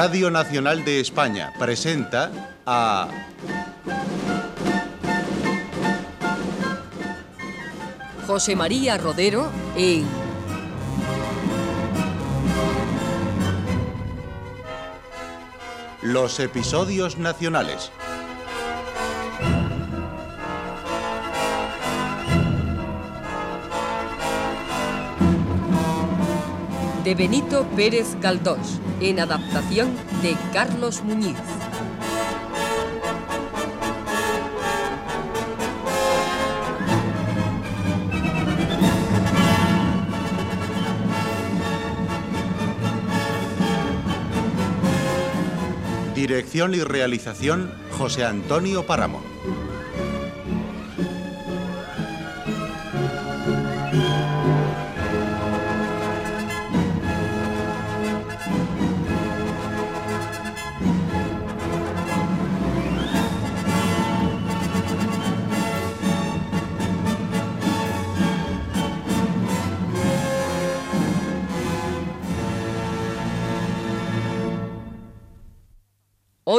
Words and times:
Radio 0.00 0.30
Nacional 0.30 0.84
de 0.84 1.00
España 1.00 1.52
presenta 1.58 2.30
a... 2.64 3.08
José 8.24 8.54
María 8.54 8.96
Rodero 8.96 9.50
en 9.74 10.06
Los 16.02 16.38
episodios 16.38 17.18
nacionales. 17.18 17.90
De 27.08 27.14
Benito 27.14 27.66
Pérez 27.74 28.20
Galdós, 28.20 28.82
en 29.00 29.18
adaptación 29.18 29.96
de 30.20 30.36
Carlos 30.52 31.02
Muñiz. 31.02 31.38
Dirección 46.14 46.74
y 46.74 46.80
realización 46.80 47.72
José 47.92 48.26
Antonio 48.26 48.84
Páramo. 48.84 49.37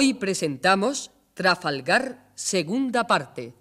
Hoy 0.02 0.14
presentamos 0.14 1.12
Trafalgar, 1.34 2.32
segunda 2.34 3.06
parte. 3.06 3.54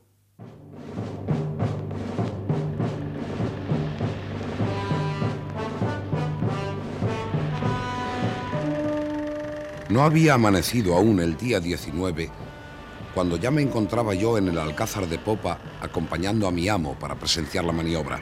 No 9.89 10.05
había 10.05 10.35
amanecido 10.35 10.95
aún 10.95 11.19
el 11.19 11.37
día 11.37 11.59
19 11.59 12.31
cuando 13.15 13.37
ya 13.37 13.51
me 13.51 13.63
encontraba 13.63 14.15
yo 14.15 14.39
en 14.39 14.47
el 14.47 14.59
alcázar 14.59 15.09
de 15.09 15.19
popa 15.19 15.59
acompañando 15.81 16.47
a 16.47 16.53
mi 16.53 16.69
amo 16.69 16.97
para 17.01 17.17
presenciar 17.17 17.65
la 17.65 17.73
maniobra. 17.73 18.21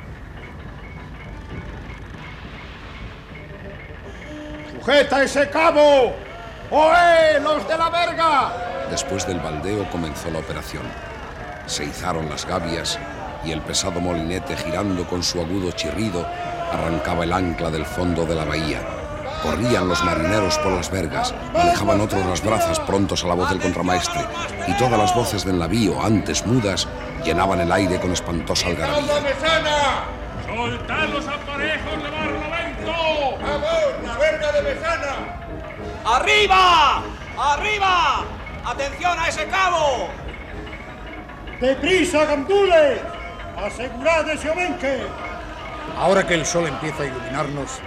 ¡Sujeta 4.73 5.23
ese 5.23 5.51
cabo! 5.51 6.26
¡Oe, 6.71 7.41
los 7.41 7.69
de 7.69 7.79
la 7.79 7.91
verga! 7.91 8.53
Después 8.91 9.27
del 9.27 9.39
baldeo 9.39 9.89
comenzó 9.91 10.31
la 10.31 10.41
operación. 10.41 10.83
Se 11.67 11.85
izaron 11.85 12.29
las 12.29 12.45
gavias 12.45 12.99
y 13.45 13.53
el 13.53 13.61
pesado 13.61 14.01
molinete 14.01 14.57
girando 14.57 15.07
con 15.07 15.23
su 15.23 15.41
agudo 15.41 15.71
chirrido 15.73 16.27
arrancaba 16.73 17.25
el 17.25 17.33
ancla 17.33 17.71
del 17.71 17.87
fondo 17.87 18.27
de 18.27 18.35
la 18.35 18.45
bahía. 18.45 18.81
Corrían 19.43 19.87
los 19.87 20.03
marineros 20.03 20.59
por 20.59 20.73
las 20.73 20.91
vergas, 20.91 21.33
alejaban 21.55 22.01
otros 22.01 22.25
las 22.27 22.43
brazas 22.43 22.81
prontos 22.81 23.23
a 23.23 23.29
la 23.29 23.35
voz 23.35 23.49
del 23.49 23.61
contramaestre, 23.61 24.25
y 24.67 24.77
todas 24.77 24.99
las 24.99 25.15
voces 25.15 25.45
del 25.45 25.59
navío, 25.59 26.03
antes 26.03 26.45
mudas, 26.47 26.89
llenaban 27.25 27.61
el 27.61 27.71
aire 27.71 28.01
con 28.01 28.13
espantosa 28.13 28.69
algarabía. 28.69 29.13
¡Soltad 30.47 31.09
los 31.11 31.29
aparejos 31.29 32.03
de 32.03 32.11
barlovento! 32.11 32.93
¡Vamos, 33.41 34.05
la 34.05 34.19
verga 34.19 34.53
de 34.53 34.63
Mesana! 34.63 35.46
¡Arriba! 36.07 37.03
¡Arriba! 37.37 38.25
¡Atención 38.65 39.19
a 39.19 39.27
ese 39.27 39.45
cabo! 39.47 40.09
¡Deprisa, 41.61 42.25
gandules! 42.27 43.01
¡Asegurad 43.57 44.31
ese 44.31 44.49
obenque! 44.51 45.01
Ahora 45.99 46.25
que 46.25 46.35
el 46.35 46.47
sol 46.47 46.69
empieza 46.69 47.03
a 47.03 47.07
iluminarnos, 47.07 47.81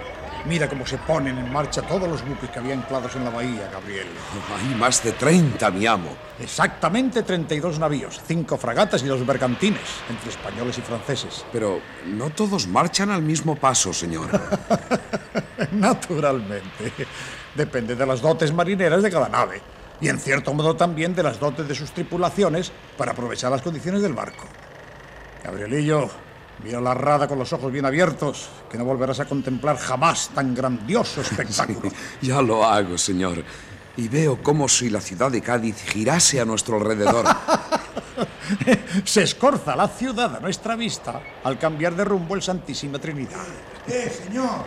mira 0.44 0.68
cómo 0.68 0.84
se 0.84 0.98
ponen 0.98 1.38
en 1.38 1.50
marcha 1.50 1.80
todos 1.80 2.06
los 2.06 2.22
buques 2.22 2.50
que 2.50 2.58
había 2.58 2.74
anclados 2.74 3.16
en 3.16 3.24
la 3.24 3.30
bahía, 3.30 3.70
Gabriel. 3.72 4.08
Hay 4.58 4.74
más 4.74 5.02
de 5.02 5.12
30, 5.12 5.70
mi 5.70 5.86
amo. 5.86 6.10
Exactamente 6.38 7.22
32 7.22 7.78
navíos, 7.78 8.20
cinco 8.26 8.58
fragatas 8.58 9.02
y 9.02 9.06
dos 9.06 9.24
bergantines, 9.24 9.80
entre 10.10 10.28
españoles 10.28 10.76
y 10.76 10.82
franceses. 10.82 11.46
Pero 11.50 11.80
no 12.04 12.28
todos 12.28 12.66
marchan 12.66 13.10
al 13.10 13.22
mismo 13.22 13.56
paso, 13.56 13.94
señor. 13.94 14.28
Naturalmente. 15.72 16.92
Depende 17.54 17.96
de 17.96 18.06
las 18.06 18.20
dotes 18.20 18.52
marineras 18.52 19.02
de 19.02 19.10
cada 19.10 19.28
nave. 19.28 19.60
Y 20.00 20.08
en 20.08 20.18
cierto 20.18 20.54
modo 20.54 20.76
también 20.76 21.14
de 21.14 21.22
las 21.22 21.38
dotes 21.38 21.68
de 21.68 21.74
sus 21.74 21.90
tripulaciones 21.92 22.72
para 22.96 23.12
aprovechar 23.12 23.50
las 23.50 23.62
condiciones 23.62 24.02
del 24.02 24.14
barco. 24.14 24.44
Gabrielillo, 25.44 26.08
mira 26.64 26.80
la 26.80 26.94
rada 26.94 27.28
con 27.28 27.38
los 27.38 27.52
ojos 27.52 27.70
bien 27.70 27.84
abiertos, 27.84 28.48
que 28.70 28.78
no 28.78 28.84
volverás 28.84 29.20
a 29.20 29.26
contemplar 29.26 29.76
jamás 29.76 30.30
tan 30.34 30.54
grandioso 30.54 31.20
espectáculo. 31.22 31.90
Ya 32.22 32.40
lo 32.40 32.64
hago, 32.64 32.96
señor. 32.96 33.44
Y 33.96 34.08
veo 34.08 34.42
como 34.42 34.68
si 34.68 34.88
la 34.88 35.00
ciudad 35.00 35.30
de 35.30 35.42
Cádiz 35.42 35.82
girase 35.82 36.40
a 36.40 36.44
nuestro 36.44 36.76
alrededor. 36.76 37.26
Se 39.04 39.22
escorza 39.22 39.76
la 39.76 39.88
ciudad 39.88 40.36
a 40.36 40.40
nuestra 40.40 40.76
vista 40.76 41.20
al 41.44 41.58
cambiar 41.58 41.94
de 41.94 42.04
rumbo 42.04 42.34
el 42.34 42.42
Santísima 42.42 42.98
Trinidad. 42.98 43.44
Eh, 43.86 44.10
señor, 44.24 44.64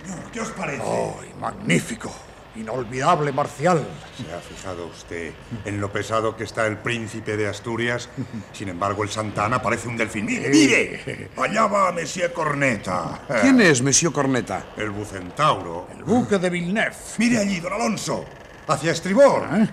señor, 0.00 0.30
¿qué 0.32 0.40
os 0.40 0.50
parece? 0.50 0.82
¡Ay, 0.82 1.32
magnífico! 1.40 2.10
Inolvidable, 2.56 3.30
Marcial. 3.30 3.86
¿Se 4.16 4.34
ha 4.34 4.40
fijado 4.40 4.86
usted 4.86 5.32
en 5.64 5.80
lo 5.80 5.92
pesado 5.92 6.36
que 6.36 6.42
está 6.42 6.66
el 6.66 6.78
príncipe 6.78 7.36
de 7.36 7.46
Asturias? 7.46 8.08
Sin 8.52 8.68
embargo, 8.68 9.04
el 9.04 9.10
Santana 9.10 9.62
parece 9.62 9.86
un 9.86 9.96
delfín. 9.96 10.26
¡Mire, 10.26 10.48
mire! 10.48 11.30
Allá 11.36 11.66
va 11.66 11.92
Monsieur 11.92 12.32
Corneta. 12.32 13.20
¿Quién 13.42 13.60
es 13.60 13.80
Monsieur 13.80 14.12
Corneta? 14.12 14.64
El 14.76 14.90
bucentauro. 14.90 15.86
El 15.96 16.02
buque 16.02 16.38
de 16.38 16.50
Villeneuve. 16.50 16.96
Mire 17.18 17.38
allí, 17.38 17.60
don 17.60 17.72
Alonso. 17.72 18.24
Hacia 18.66 18.90
estribor. 18.90 19.46
¿Eh? 19.52 19.68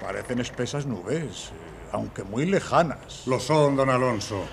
Parecen 0.00 0.40
espesas 0.40 0.84
nubes, 0.84 1.46
eh, 1.46 1.88
aunque 1.92 2.22
muy 2.22 2.44
lejanas. 2.44 3.22
Lo 3.26 3.40
son, 3.40 3.76
don 3.76 3.88
Alonso. 3.88 4.44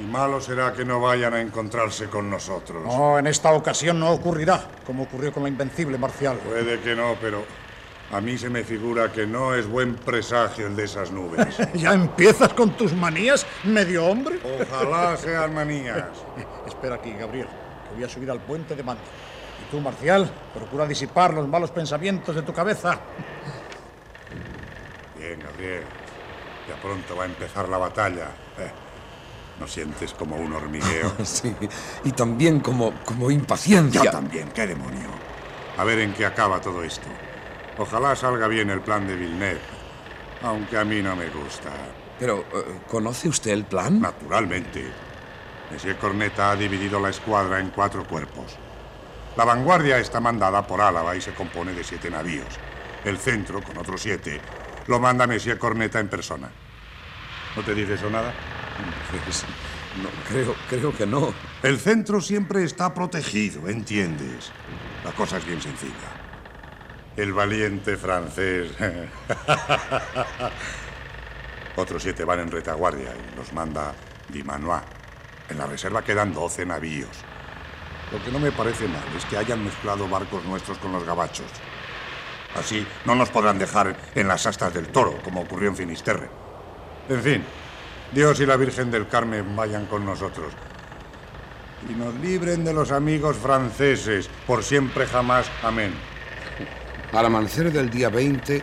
Y 0.00 0.02
malo 0.04 0.40
será 0.40 0.72
que 0.72 0.84
no 0.84 0.98
vayan 1.00 1.34
a 1.34 1.40
encontrarse 1.40 2.06
con 2.06 2.30
nosotros. 2.30 2.84
No, 2.86 3.18
en 3.18 3.26
esta 3.26 3.52
ocasión 3.52 4.00
no 4.00 4.10
ocurrirá, 4.10 4.62
como 4.86 5.02
ocurrió 5.02 5.32
con 5.32 5.42
la 5.42 5.48
invencible 5.50 5.98
Marcial. 5.98 6.38
Puede 6.38 6.80
que 6.80 6.94
no, 6.96 7.16
pero 7.20 7.44
a 8.10 8.20
mí 8.20 8.38
se 8.38 8.48
me 8.48 8.64
figura 8.64 9.12
que 9.12 9.26
no 9.26 9.54
es 9.54 9.66
buen 9.66 9.96
presagio 9.96 10.68
el 10.68 10.76
de 10.76 10.84
esas 10.84 11.10
nubes. 11.10 11.58
¿Ya 11.74 11.92
empiezas 11.92 12.54
con 12.54 12.70
tus 12.70 12.94
manías, 12.94 13.46
medio 13.64 14.06
hombre? 14.06 14.40
Ojalá 14.42 15.16
sean 15.18 15.54
manías. 15.54 16.06
Espera 16.66 16.94
aquí, 16.94 17.12
Gabriel, 17.12 17.48
que 17.88 17.94
voy 17.96 18.04
a 18.04 18.08
subir 18.08 18.30
al 18.30 18.40
puente 18.40 18.74
de 18.74 18.82
mando. 18.82 19.02
Y 19.62 19.70
tú, 19.70 19.80
Marcial, 19.80 20.30
procura 20.54 20.86
disipar 20.86 21.34
los 21.34 21.46
malos 21.46 21.70
pensamientos 21.72 22.34
de 22.34 22.42
tu 22.42 22.54
cabeza. 22.54 22.98
Bien, 25.18 25.38
Gabriel. 25.38 25.84
Ya 26.66 26.76
pronto 26.80 27.16
va 27.16 27.24
a 27.24 27.26
empezar 27.26 27.68
la 27.68 27.76
batalla. 27.76 28.28
Eh, 28.58 28.70
¿No 29.60 29.68
sientes 29.68 30.14
como 30.14 30.36
un 30.36 30.52
hormigueo? 30.54 31.12
Sí, 31.24 31.54
y 32.04 32.12
también 32.12 32.60
como, 32.60 32.94
como 33.04 33.30
impaciencia. 33.30 34.04
Yo 34.04 34.10
también, 34.10 34.48
qué 34.54 34.66
demonio. 34.66 35.08
A 35.76 35.84
ver 35.84 35.98
en 36.00 36.14
qué 36.14 36.24
acaba 36.24 36.60
todo 36.60 36.82
esto. 36.82 37.08
Ojalá 37.78 38.16
salga 38.16 38.48
bien 38.48 38.70
el 38.70 38.80
plan 38.80 39.06
de 39.06 39.14
Villeneuve, 39.14 39.60
aunque 40.42 40.78
a 40.78 40.84
mí 40.84 41.02
no 41.02 41.14
me 41.14 41.28
gusta. 41.28 41.70
Pero, 42.18 42.40
eh, 42.40 42.80
¿conoce 42.88 43.28
usted 43.28 43.52
el 43.52 43.64
plan? 43.64 44.00
Naturalmente. 44.00 44.84
Monsieur 45.70 45.96
Corneta 45.96 46.50
ha 46.50 46.56
dividido 46.56 46.98
la 46.98 47.10
escuadra 47.10 47.60
en 47.60 47.70
cuatro 47.70 48.04
cuerpos. 48.04 48.56
La 49.36 49.44
vanguardia 49.44 49.98
está 49.98 50.20
mandada 50.20 50.66
por 50.66 50.80
Álava 50.80 51.14
y 51.14 51.20
se 51.20 51.32
compone 51.32 51.72
de 51.72 51.84
siete 51.84 52.10
navíos. 52.10 52.58
El 53.04 53.18
centro, 53.18 53.62
con 53.62 53.78
otros 53.78 54.02
siete, 54.02 54.40
lo 54.86 54.98
manda 54.98 55.26
Monsieur 55.26 55.58
Corneta 55.58 56.00
en 56.00 56.08
persona. 56.08 56.50
¿No 57.56 57.62
te 57.62 57.74
dice 57.74 57.94
eso 57.94 58.10
nada? 58.10 58.34
Pues, 59.24 59.44
no, 60.02 60.08
creo, 60.28 60.54
creo 60.68 60.96
que 60.96 61.06
no. 61.06 61.32
El 61.62 61.78
centro 61.78 62.20
siempre 62.20 62.64
está 62.64 62.94
protegido, 62.94 63.68
¿entiendes? 63.68 64.52
La 65.04 65.12
cosa 65.12 65.38
es 65.38 65.46
bien 65.46 65.60
sencilla. 65.60 65.94
El 67.16 67.32
valiente 67.32 67.96
francés. 67.96 68.72
Otros 71.76 72.02
siete 72.02 72.24
van 72.24 72.40
en 72.40 72.50
retaguardia 72.50 73.10
y 73.10 73.36
los 73.36 73.52
manda 73.52 73.94
Di 74.28 74.42
Manois. 74.42 74.82
En 75.48 75.58
la 75.58 75.66
reserva 75.66 76.02
quedan 76.02 76.32
12 76.32 76.66
navíos. 76.66 77.24
Lo 78.12 78.22
que 78.24 78.30
no 78.30 78.38
me 78.38 78.52
parece 78.52 78.86
mal 78.88 79.04
es 79.16 79.24
que 79.24 79.36
hayan 79.36 79.64
mezclado 79.64 80.08
barcos 80.08 80.44
nuestros 80.44 80.78
con 80.78 80.92
los 80.92 81.04
gabachos. 81.04 81.46
Así 82.56 82.86
no 83.04 83.14
nos 83.14 83.30
podrán 83.30 83.58
dejar 83.58 83.96
en 84.14 84.28
las 84.28 84.46
astas 84.46 84.74
del 84.74 84.88
toro, 84.88 85.18
como 85.22 85.42
ocurrió 85.42 85.68
en 85.68 85.76
Finisterre. 85.76 86.28
En 87.08 87.22
fin, 87.22 87.44
Dios 88.12 88.40
y 88.40 88.46
la 88.46 88.56
Virgen 88.56 88.90
del 88.90 89.06
Carmen 89.06 89.54
vayan 89.54 89.86
con 89.86 90.04
nosotros. 90.04 90.52
Y 91.88 91.94
nos 91.94 92.12
libren 92.16 92.64
de 92.64 92.74
los 92.74 92.90
amigos 92.90 93.36
franceses, 93.36 94.28
por 94.46 94.64
siempre 94.64 95.06
jamás. 95.06 95.46
Amén. 95.62 95.94
Al 97.12 97.26
amanecer 97.26 97.72
del 97.72 97.88
día 97.88 98.08
20, 98.08 98.62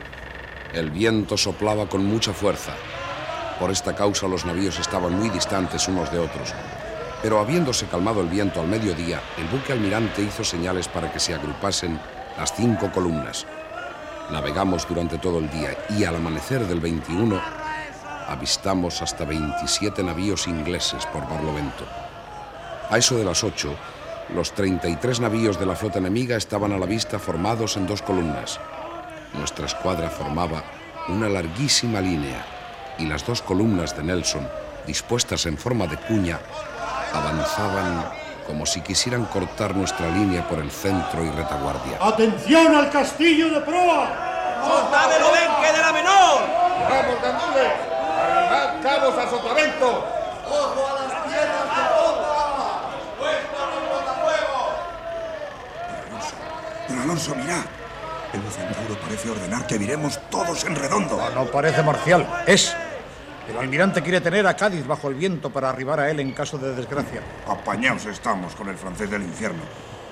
el 0.73 0.91
viento 0.91 1.37
soplaba 1.37 1.87
con 1.87 2.05
mucha 2.05 2.33
fuerza. 2.33 2.73
Por 3.57 3.71
esta 3.71 3.95
causa 3.95 4.27
los 4.27 4.45
navíos 4.45 4.79
estaban 4.79 5.17
muy 5.17 5.29
distantes 5.29 5.87
unos 5.87 6.11
de 6.11 6.19
otros. 6.19 6.53
Pero 7.21 7.39
habiéndose 7.39 7.87
calmado 7.87 8.21
el 8.21 8.27
viento 8.27 8.59
al 8.59 8.67
mediodía, 8.67 9.21
el 9.37 9.47
buque 9.47 9.71
almirante 9.71 10.21
hizo 10.21 10.43
señales 10.43 10.89
para 10.89 11.11
que 11.11 11.19
se 11.19 11.33
agrupasen 11.33 11.99
las 12.37 12.53
cinco 12.53 12.91
columnas. 12.91 13.47
Navegamos 14.29 14.85
durante 14.87 15.17
todo 15.17 15.39
el 15.39 15.49
día 15.49 15.75
y 15.97 16.03
al 16.03 16.17
amanecer 16.17 16.67
del 16.67 16.81
21 16.81 17.41
avistamos 18.27 19.01
hasta 19.01 19.25
27 19.25 20.03
navíos 20.03 20.47
ingleses 20.47 21.05
por 21.07 21.27
Barlovento. 21.27 21.85
A 22.89 22.97
eso 22.97 23.17
de 23.17 23.23
las 23.23 23.43
8, 23.43 23.73
los 24.35 24.51
33 24.53 25.21
navíos 25.21 25.59
de 25.59 25.65
la 25.65 25.75
flota 25.75 25.99
enemiga 25.99 26.35
estaban 26.35 26.71
a 26.73 26.77
la 26.77 26.85
vista 26.85 27.19
formados 27.19 27.77
en 27.77 27.87
dos 27.87 28.01
columnas. 28.01 28.59
Nuestra 29.33 29.65
escuadra 29.65 30.09
formaba 30.09 30.63
una 31.07 31.29
larguísima 31.29 32.01
línea 32.01 32.45
y 32.97 33.05
las 33.05 33.25
dos 33.25 33.41
columnas 33.41 33.95
de 33.95 34.03
Nelson, 34.03 34.47
dispuestas 34.85 35.45
en 35.45 35.57
forma 35.57 35.87
de 35.87 35.97
cuña, 35.97 36.39
avanzaban 37.13 38.05
como 38.45 38.65
si 38.65 38.81
quisieran 38.81 39.25
cortar 39.25 39.75
nuestra 39.75 40.07
línea 40.09 40.47
por 40.47 40.59
el 40.59 40.71
centro 40.71 41.23
y 41.23 41.29
retaguardia. 41.29 41.97
¡Atención 42.01 42.75
al 42.75 42.89
castillo 42.89 43.49
de 43.49 43.61
proa! 43.61 44.63
¡Soltad 44.65 45.15
el 45.15 45.23
obenque 45.23 45.73
de 45.73 45.81
la 45.81 45.91
menor! 45.91 46.41
¡Vamos, 46.89 47.21
gandules! 47.21 47.86
¡Arrimad 48.17 48.81
cabos 48.81 49.17
a 49.17 49.29
sotavento! 49.29 50.17
Don 56.87 56.99
Alonso, 56.99 57.35
mirad. 57.35 57.65
El 58.33 58.41
Bucentauro 58.41 58.99
parece 59.01 59.29
ordenar 59.29 59.67
que 59.67 59.77
viremos 59.77 60.19
todos 60.29 60.63
en 60.65 60.75
redondo. 60.75 61.17
No, 61.17 61.43
no 61.43 61.51
parece 61.51 61.83
marcial, 61.83 62.43
es. 62.45 62.75
El 63.49 63.57
almirante 63.57 64.01
quiere 64.01 64.19
tener 64.19 64.45
a 64.45 64.55
Cádiz 64.55 64.85
bajo 64.85 65.07
el 65.07 65.15
viento 65.15 65.49
para 65.49 65.69
arribar 65.69 65.99
a 66.01 66.11
él 66.11 66.19
en 66.19 66.33
caso 66.33 66.57
de 66.57 66.75
desgracia. 66.75 67.21
Apañaos 67.47 68.05
estamos 68.05 68.53
con 68.55 68.67
el 68.67 68.77
francés 68.77 69.09
del 69.09 69.23
infierno. 69.23 69.63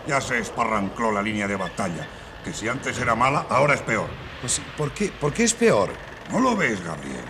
Ya 0.08 0.22
se 0.22 0.40
esparrancló 0.40 1.12
la 1.12 1.22
línea 1.22 1.48
de 1.48 1.56
batalla, 1.56 2.08
que 2.44 2.54
si 2.54 2.68
antes 2.70 2.98
era 2.98 3.16
mala, 3.16 3.46
ahora 3.50 3.74
es 3.74 3.82
peor. 3.82 4.08
Pues, 4.40 4.62
¿por, 4.78 4.92
qué, 4.92 5.12
¿Por 5.20 5.34
qué 5.34 5.44
es 5.44 5.54
peor? 5.54 5.90
¿No 6.32 6.40
lo 6.40 6.56
ves, 6.56 6.84
Gabriel? 6.84 7.26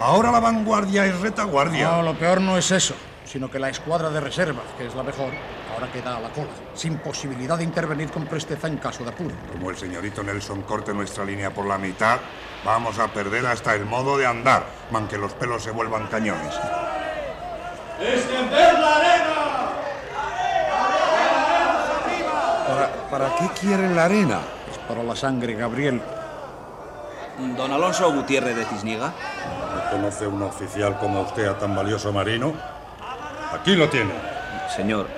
Ahora 0.00 0.32
la 0.32 0.40
vanguardia 0.40 1.04
es 1.04 1.20
retaguardia. 1.20 1.90
No, 1.90 2.02
lo 2.02 2.14
peor 2.14 2.40
no 2.40 2.56
es 2.56 2.70
eso, 2.70 2.94
sino 3.26 3.50
que 3.50 3.58
la 3.58 3.68
escuadra 3.68 4.08
de 4.08 4.18
reserva, 4.18 4.62
que 4.78 4.86
es 4.86 4.94
la 4.94 5.02
mejor, 5.02 5.28
ahora 5.74 5.92
queda 5.92 6.16
a 6.16 6.20
la 6.20 6.30
cola, 6.30 6.48
sin 6.72 6.96
posibilidad 6.96 7.58
de 7.58 7.64
intervenir 7.64 8.10
con 8.10 8.24
presteza 8.24 8.66
en 8.66 8.78
caso 8.78 9.04
de 9.04 9.10
apuro. 9.10 9.34
Como 9.52 9.68
el 9.68 9.76
señorito 9.76 10.22
Nelson 10.22 10.62
corte 10.62 10.94
nuestra 10.94 11.22
línea 11.26 11.50
por 11.52 11.66
la 11.66 11.76
mitad, 11.76 12.18
vamos 12.64 12.98
a 12.98 13.08
perder 13.08 13.44
hasta 13.46 13.74
el 13.74 13.84
modo 13.84 14.16
de 14.16 14.26
andar, 14.26 14.64
man 14.90 15.06
que 15.06 15.18
los 15.18 15.34
pelos 15.34 15.62
se 15.62 15.70
vuelvan 15.70 16.06
cañones. 16.06 16.54
¡Descender 17.98 18.72
la 18.80 18.96
arena! 18.96 19.70
¿Para, 22.66 23.10
¿Para 23.10 23.36
qué 23.36 23.60
quieren 23.60 23.94
la 23.94 24.06
arena? 24.06 24.40
Es 24.70 24.78
para 24.78 25.02
la 25.02 25.14
sangre, 25.14 25.54
Gabriel. 25.56 26.00
Don 27.56 27.70
Alonso 27.70 28.10
Gutiérrez 28.12 28.56
de 28.56 28.64
Cisniega. 28.64 29.12
¿No 29.90 29.96
conoce 29.96 30.24
un 30.24 30.40
oficial 30.42 30.98
como 31.00 31.22
usted 31.22 31.46
a 31.46 31.58
tan 31.58 31.74
valioso 31.74 32.12
marino? 32.12 32.52
Aquí 33.52 33.74
lo 33.74 33.88
tiene. 33.88 34.12
Señor, 34.74 35.08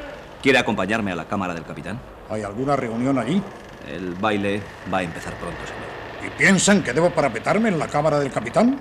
¿quiere 0.42 0.58
acompañarme 0.58 1.12
a 1.12 1.14
la 1.14 1.26
cámara 1.26 1.52
del 1.52 1.64
capitán? 1.64 2.00
¿Hay 2.30 2.42
alguna 2.42 2.74
reunión 2.74 3.18
allí? 3.18 3.42
El 3.86 4.14
baile 4.14 4.62
va 4.92 4.98
a 4.98 5.02
empezar 5.02 5.34
pronto, 5.34 5.58
señor. 5.66 6.32
¿Y 6.32 6.38
piensan 6.38 6.82
que 6.82 6.94
debo 6.94 7.10
parapetarme 7.10 7.68
en 7.68 7.78
la 7.78 7.86
cámara 7.86 8.18
del 8.18 8.32
capitán? 8.32 8.80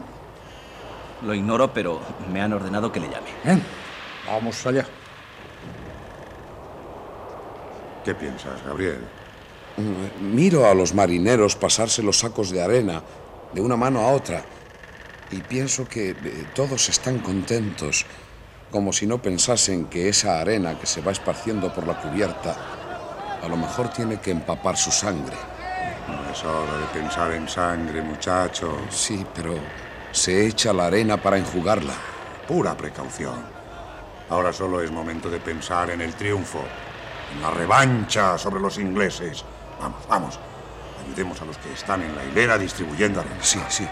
Lo 1.23 1.33
ignoro, 1.33 1.73
pero 1.73 1.99
me 2.31 2.41
han 2.41 2.53
ordenado 2.53 2.89
que 2.89 3.01
le 3.01 3.09
llame. 3.09 3.27
Bien, 3.43 3.61
vamos 4.25 4.65
allá. 4.65 4.85
¿Qué 8.05 8.15
piensas, 8.15 8.63
Gabriel? 8.65 9.03
Miro 10.21 10.69
a 10.69 10.73
los 10.73 10.93
marineros 10.93 11.57
pasarse 11.57 12.01
los 12.01 12.19
sacos 12.19 12.49
de 12.49 12.63
arena 12.63 13.01
de 13.51 13.59
una 13.59 13.75
mano 13.75 13.99
a 13.99 14.07
otra 14.13 14.41
y 15.31 15.37
pienso 15.41 15.87
que 15.87 16.11
eh, 16.11 16.15
todos 16.53 16.89
están 16.89 17.19
contentos, 17.19 18.05
como 18.69 18.93
si 18.93 19.07
no 19.07 19.21
pensasen 19.21 19.85
que 19.85 20.09
esa 20.09 20.39
arena 20.39 20.77
que 20.79 20.85
se 20.85 21.01
va 21.01 21.11
esparciendo 21.11 21.73
por 21.73 21.87
la 21.87 21.99
cubierta 21.99 22.55
a 23.41 23.47
lo 23.47 23.57
mejor 23.57 23.89
tiene 23.89 24.19
que 24.19 24.31
empapar 24.31 24.77
su 24.77 24.91
sangre. 24.91 25.35
No 26.07 26.31
es 26.31 26.43
hora 26.43 26.77
de 26.77 26.85
pensar 26.93 27.31
en 27.31 27.49
sangre, 27.49 28.01
muchacho. 28.01 28.77
Sí, 28.89 29.25
pero 29.33 29.55
se 30.11 30.45
echa 30.45 30.71
la 30.73 30.85
arena 30.85 31.17
para 31.17 31.37
enjugarla. 31.37 31.93
Pura 32.47 32.77
precaución. 32.77 33.43
Ahora 34.29 34.53
solo 34.53 34.81
es 34.81 34.91
momento 34.91 35.29
de 35.29 35.39
pensar 35.39 35.89
en 35.89 36.01
el 36.01 36.13
triunfo, 36.13 36.63
en 37.33 37.41
la 37.41 37.51
revancha 37.51 38.37
sobre 38.37 38.61
los 38.61 38.77
ingleses. 38.77 39.43
Vamos, 39.79 40.07
vamos. 40.07 40.39
Ayudemos 41.03 41.41
a 41.41 41.45
los 41.45 41.57
que 41.57 41.73
están 41.73 42.03
en 42.03 42.15
la 42.15 42.23
hilera 42.23 42.57
distribuyendo 42.57 43.21
arena. 43.21 43.37
Sí, 43.41 43.59
sí. 43.69 43.87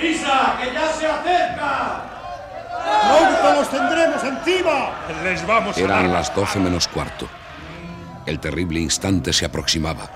¡Prisa, 0.00 0.56
que 0.58 0.72
ya 0.72 0.92
se 0.92 1.06
acerca! 1.06 2.04
¡Pronto 3.06 3.60
los 3.60 3.70
tendremos 3.70 4.24
encima! 4.24 4.92
¡Les 5.22 5.46
vamos 5.46 5.76
a 5.76 5.80
Eran 5.80 6.10
las 6.10 6.34
doce 6.34 6.58
menos 6.58 6.88
cuarto. 6.88 7.28
El 8.24 8.40
terrible 8.40 8.80
instante 8.80 9.34
se 9.34 9.44
aproximaba. 9.44 10.08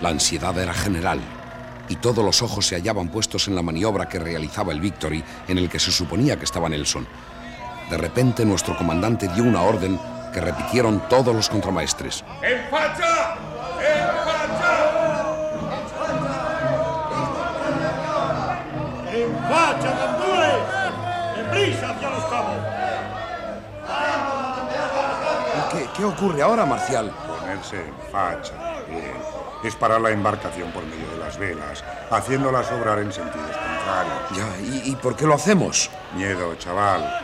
La 0.00 0.08
ansiedad 0.08 0.58
era 0.58 0.74
general 0.74 1.20
y 1.88 1.96
todos 1.96 2.24
los 2.24 2.42
ojos 2.42 2.66
se 2.66 2.74
hallaban 2.74 3.08
puestos 3.08 3.46
en 3.46 3.54
la 3.54 3.62
maniobra 3.62 4.08
que 4.08 4.18
realizaba 4.18 4.72
el 4.72 4.80
Victory 4.80 5.22
en 5.46 5.58
el 5.58 5.68
que 5.68 5.78
se 5.78 5.92
suponía 5.92 6.36
que 6.36 6.44
estaba 6.44 6.68
Nelson. 6.68 7.06
De 7.90 7.96
repente 7.96 8.44
nuestro 8.44 8.76
comandante 8.76 9.28
dio 9.28 9.44
una 9.44 9.62
orden 9.62 9.96
que 10.32 10.40
repitieron 10.40 11.08
todos 11.08 11.32
los 11.32 11.48
contramaestres. 11.48 12.24
¡En 12.42 12.68
facha! 12.68 13.13
¿Qué, 25.96 26.04
ocurre 26.04 26.42
ahora, 26.42 26.66
Marcial? 26.66 27.10
Ponerse 27.26 27.76
en 27.76 27.94
facha. 28.10 28.54
Bien. 28.88 29.12
Es 29.62 29.74
parar 29.76 30.00
la 30.00 30.10
embarcación 30.10 30.70
por 30.72 30.84
medio 30.84 31.08
de 31.10 31.18
las 31.18 31.38
velas, 31.38 31.82
haciéndolas 32.10 32.70
obrar 32.72 32.98
en 32.98 33.12
sentidos 33.12 33.56
contrarios. 33.56 34.30
Ya, 34.36 34.60
¿y, 34.60 34.90
y 34.90 34.96
por 34.96 35.16
qué 35.16 35.26
lo 35.26 35.34
hacemos? 35.34 35.90
Miedo, 36.14 36.54
chaval. 36.56 37.20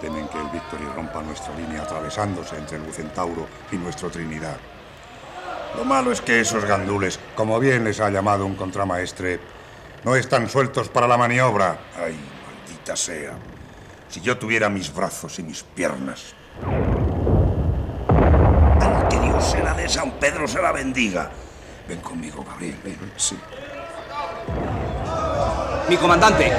Temen 0.00 0.26
que 0.28 0.38
el 0.38 0.48
Victory 0.48 0.84
rompa 0.96 1.22
nuestra 1.22 1.54
línea 1.54 1.82
atravesándose 1.82 2.56
entre 2.56 2.76
el 2.78 2.82
Bucentauro 2.82 3.46
y 3.70 3.76
nuestro 3.76 4.10
Trinidad. 4.10 4.56
Lo 5.76 5.84
malo 5.84 6.10
es 6.10 6.20
que 6.20 6.40
esos 6.40 6.64
gandules, 6.64 7.20
como 7.36 7.60
bien 7.60 7.84
les 7.84 8.00
ha 8.00 8.10
llamado 8.10 8.46
un 8.46 8.54
contramaestre, 8.54 9.38
no 10.04 10.16
están 10.16 10.48
sueltos 10.48 10.88
para 10.88 11.06
la 11.06 11.16
maniobra. 11.16 11.78
Ay, 11.96 12.18
maldita 12.46 12.96
sea. 12.96 13.34
Si 14.08 14.20
yo 14.20 14.38
tuviera 14.38 14.68
mis 14.68 14.92
brazos 14.94 15.38
y 15.38 15.42
mis 15.42 15.62
piernas. 15.62 16.34
Que 19.52 19.56
Dios 19.56 19.60
se 19.60 19.62
la 19.62 19.74
de 19.74 19.88
San 19.88 20.10
Pedro 20.12 20.46
se 20.46 20.60
la 20.60 20.72
bendiga. 20.72 21.30
Ven 21.88 22.00
conmigo, 22.00 22.44
Gabriel, 22.44 22.78
ven. 22.84 23.12
Sí. 23.16 23.38
Mi 25.88 25.96
comandante, 25.96 26.52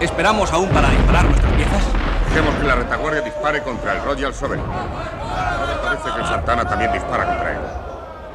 ¿esperamos 0.00 0.52
aún 0.52 0.68
para 0.68 0.90
disparar 0.90 1.24
nuestras 1.24 1.52
piezas? 1.54 1.82
Dejemos 2.28 2.54
que 2.56 2.64
la 2.64 2.74
retaguardia 2.74 3.22
dispare 3.22 3.62
contra 3.62 3.94
el 3.94 4.04
Royal 4.04 4.34
Sovereign. 4.34 4.64
Ahora 4.70 5.80
parece 5.82 6.10
que 6.12 6.20
el 6.20 6.26
Santana 6.26 6.68
también 6.68 6.92
dispara 6.92 7.26
contra 7.26 7.52
él. 7.52 7.58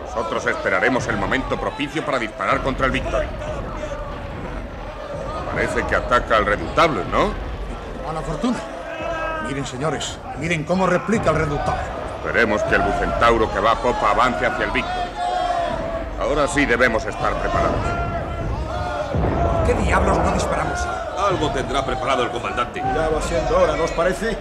Nosotros 0.06 0.46
esperaremos 0.48 1.08
el 1.08 1.18
momento 1.18 1.60
propicio 1.60 2.04
para 2.04 2.18
disparar 2.18 2.62
contra 2.62 2.88
el 2.88 2.92
Victory. 2.92 3.28
Parece 5.54 5.84
que 5.86 5.96
ataca 5.96 6.38
al 6.38 6.46
reductable, 6.46 7.04
¿no? 7.12 7.32
Mala 8.06 8.22
fortuna. 8.22 8.58
Miren, 9.48 9.66
señores, 9.66 10.18
miren 10.40 10.64
cómo 10.64 10.88
replica 10.88 11.30
el 11.30 11.38
reductable. 11.38 12.05
Esperemos 12.26 12.64
que 12.64 12.76
el 12.76 12.82
Bucentauro 12.82 13.54
que 13.54 13.60
va 13.60 13.72
a 13.74 13.76
popa 13.76 14.10
avance 14.10 14.48
hacia 14.48 14.66
el 14.66 14.72
Victory. 14.72 15.10
Ahora 16.20 16.48
sí 16.48 16.66
debemos 16.66 17.06
estar 17.06 17.34
preparados. 17.36 17.76
¿Qué 19.68 19.74
diablos 19.76 20.18
no 20.18 20.32
disparamos? 20.32 20.80
Algo 21.20 21.52
tendrá 21.52 21.86
preparado 21.86 22.24
el 22.24 22.32
comandante. 22.32 22.82
Ya 22.82 23.10
va 23.10 23.22
siendo 23.22 23.56
hora, 23.56 23.76
¿no 23.76 23.84
os 23.84 23.92
parece? 23.92 24.36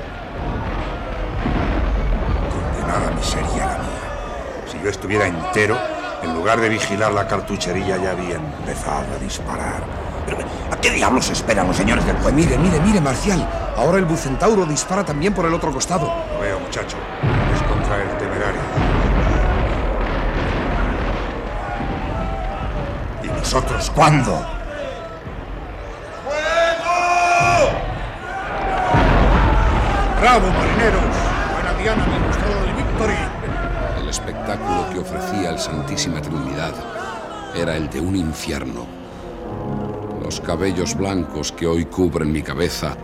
Condenada 2.50 3.11
miseria 3.11 3.67
la 3.67 3.79
mía. 3.79 4.67
Si 4.67 4.81
yo 4.83 4.88
estuviera 4.88 5.26
entero, 5.26 5.76
En 6.23 6.33
lugar 6.33 6.59
de 6.59 6.71
vigilar 6.71 7.12
la 7.12 7.29
cartuchería 7.29 7.99
ya 7.99 8.12
habían 8.12 8.43
empezado 8.61 9.05
a 9.14 9.19
disparar. 9.23 9.83
Pero, 10.25 10.38
¿a 10.71 10.76
qué 10.81 10.88
diablos 10.88 11.29
esperan 11.29 11.67
los 11.67 11.76
señores 11.76 12.07
del 12.07 12.17
pueblo? 12.17 12.41
Mire, 12.41 12.57
mire, 12.57 12.81
mire, 12.81 12.99
Marcial. 12.99 13.47
Ahora 13.76 13.99
el 13.99 14.07
bucentauro 14.07 14.64
dispara 14.64 15.05
también 15.05 15.35
por 15.35 15.45
el 15.45 15.53
otro 15.53 15.71
costado. 15.71 16.11
Lo 16.33 16.41
veo, 16.41 16.61
muchacho. 16.61 16.97
El 17.85 18.17
temerario. 18.19 18.61
¿Y 23.23 23.26
nosotros 23.29 23.91
cuándo? 23.95 24.33
¡Bravo, 30.21 30.49
marineros! 30.49 31.03
Buena 31.53 31.73
diana 31.79 32.07
me 32.07 32.14
ha 32.17 32.26
gustado 32.26 32.64
el 32.64 32.75
Victory. 32.75 33.14
El 34.00 34.09
espectáculo 34.09 34.91
que 34.91 34.99
ofrecía 34.99 35.50
el 35.50 35.59
Santísima 35.59 36.21
Trinidad 36.21 36.73
era 37.55 37.76
el 37.76 37.88
de 37.91 38.00
un 38.00 38.17
infierno. 38.17 38.87
Los 40.21 40.41
cabellos 40.41 40.97
blancos 40.97 41.53
que 41.53 41.67
hoy 41.67 41.85
cubren 41.85 42.33
mi 42.33 42.43
cabeza 42.43 42.97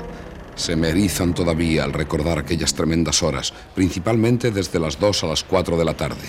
se 0.61 0.77
me 0.77 0.91
erizan 0.91 1.33
todavía 1.33 1.85
al 1.85 1.95
recordar 1.95 2.39
aquellas 2.39 2.75
tremendas 2.75 3.23
horas, 3.23 3.55
principalmente 3.75 4.51
desde 4.51 4.79
las 4.79 5.01
2 5.01 5.25
a 5.25 5.27
las 5.29 5.43
4 5.43 5.79
de 5.79 5.85
la 5.87 5.95
tarde. 5.95 6.29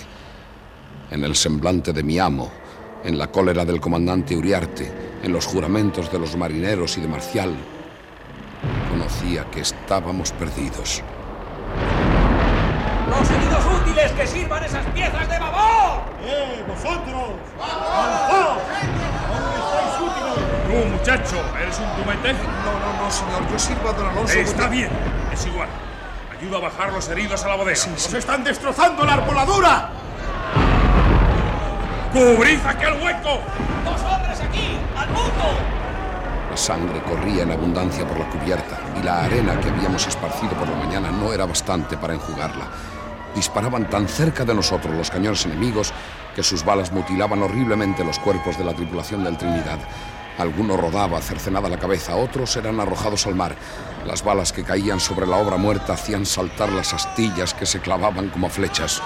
En 1.11 1.25
el 1.25 1.35
semblante 1.35 1.91
de 1.91 2.01
mi 2.01 2.17
amo, 2.17 2.49
en 3.03 3.17
la 3.17 3.27
cólera 3.27 3.65
del 3.65 3.81
comandante 3.81 4.37
Uriarte, 4.37 4.89
en 5.21 5.33
los 5.33 5.45
juramentos 5.45 6.09
de 6.09 6.17
los 6.17 6.37
marineros 6.37 6.97
y 6.97 7.01
de 7.01 7.09
Marcial, 7.09 7.53
conocía 8.89 9.43
que 9.51 9.59
estábamos 9.59 10.31
perdidos. 10.31 11.03
¡Los 13.09 13.29
heridos 13.29 13.81
útiles 13.81 14.11
que 14.13 14.27
sirvan 14.27 14.63
esas 14.63 14.85
piezas 14.91 15.27
de 15.27 15.39
babor! 15.39 16.03
¡Eh, 16.23 16.63
vosotros! 16.69 17.31
¡Alzad! 17.59 19.10
Tú, 20.71 20.87
muchacho, 20.87 21.35
¿eres 21.61 21.77
un 21.79 22.01
tumete? 22.01 22.31
No, 22.31 22.79
no, 22.79 23.03
no, 23.03 23.11
señor. 23.11 23.45
Yo 23.51 23.59
sirvo 23.59 23.89
a 23.89 23.93
don 23.93 24.07
Alonso. 24.07 24.39
Está 24.39 24.69
bien, 24.69 24.89
es 25.33 25.45
igual. 25.45 25.67
Ayuda 26.39 26.57
a 26.57 26.61
bajar 26.61 26.93
los 26.93 27.09
heridos 27.09 27.43
a 27.43 27.49
la 27.49 27.55
bodega. 27.55 27.85
¡Nos 27.87 28.13
están 28.13 28.43
destrozando 28.45 29.03
la 29.03 29.13
arboladura! 29.15 29.89
¡Cubrid 32.13 32.59
aquel 32.65 32.93
hueco! 32.93 33.41
¡Dos 33.83 34.01
hombres 34.01 34.39
aquí! 34.39 34.77
¡Al 34.95 35.09
mundo! 35.09 35.43
La 36.49 36.55
sangre 36.57 37.01
corría 37.03 37.43
en 37.43 37.51
abundancia 37.51 38.07
por 38.07 38.19
la 38.19 38.29
cubierta 38.29 38.79
y 38.97 39.03
la 39.03 39.25
arena 39.25 39.59
que 39.59 39.69
habíamos 39.69 40.07
esparcido 40.07 40.51
por 40.53 40.69
la 40.69 40.77
mañana 40.77 41.11
no 41.11 41.33
era 41.33 41.45
bastante 41.45 41.97
para 41.97 42.13
enjugarla. 42.13 42.65
Disparaban 43.35 43.89
tan 43.89 44.07
cerca 44.07 44.45
de 44.45 44.55
nosotros 44.55 44.95
los 44.95 45.11
cañones 45.11 45.45
enemigos 45.45 45.93
que 46.33 46.43
sus 46.43 46.63
balas 46.63 46.93
mutilaban 46.93 47.41
horriblemente 47.43 48.05
los 48.05 48.19
cuerpos 48.19 48.57
de 48.57 48.63
la 48.63 48.73
tripulación 48.73 49.23
del 49.23 49.37
Trinidad. 49.37 49.79
Alguno 50.37 50.77
rodaba 50.77 51.21
cercenada 51.21 51.69
la 51.69 51.77
cabeza, 51.77 52.15
otros 52.15 52.55
eran 52.55 52.79
arrojados 52.79 53.27
al 53.27 53.35
mar. 53.35 53.55
Las 54.05 54.23
balas 54.23 54.51
que 54.51 54.63
caían 54.63 54.99
sobre 54.99 55.27
la 55.27 55.37
obra 55.37 55.57
muerta 55.57 55.93
hacían 55.93 56.25
saltar 56.25 56.69
las 56.69 56.93
astillas 56.93 57.53
que 57.53 57.65
se 57.65 57.79
clavaban 57.79 58.29
como 58.29 58.49
flechas. 58.49 59.01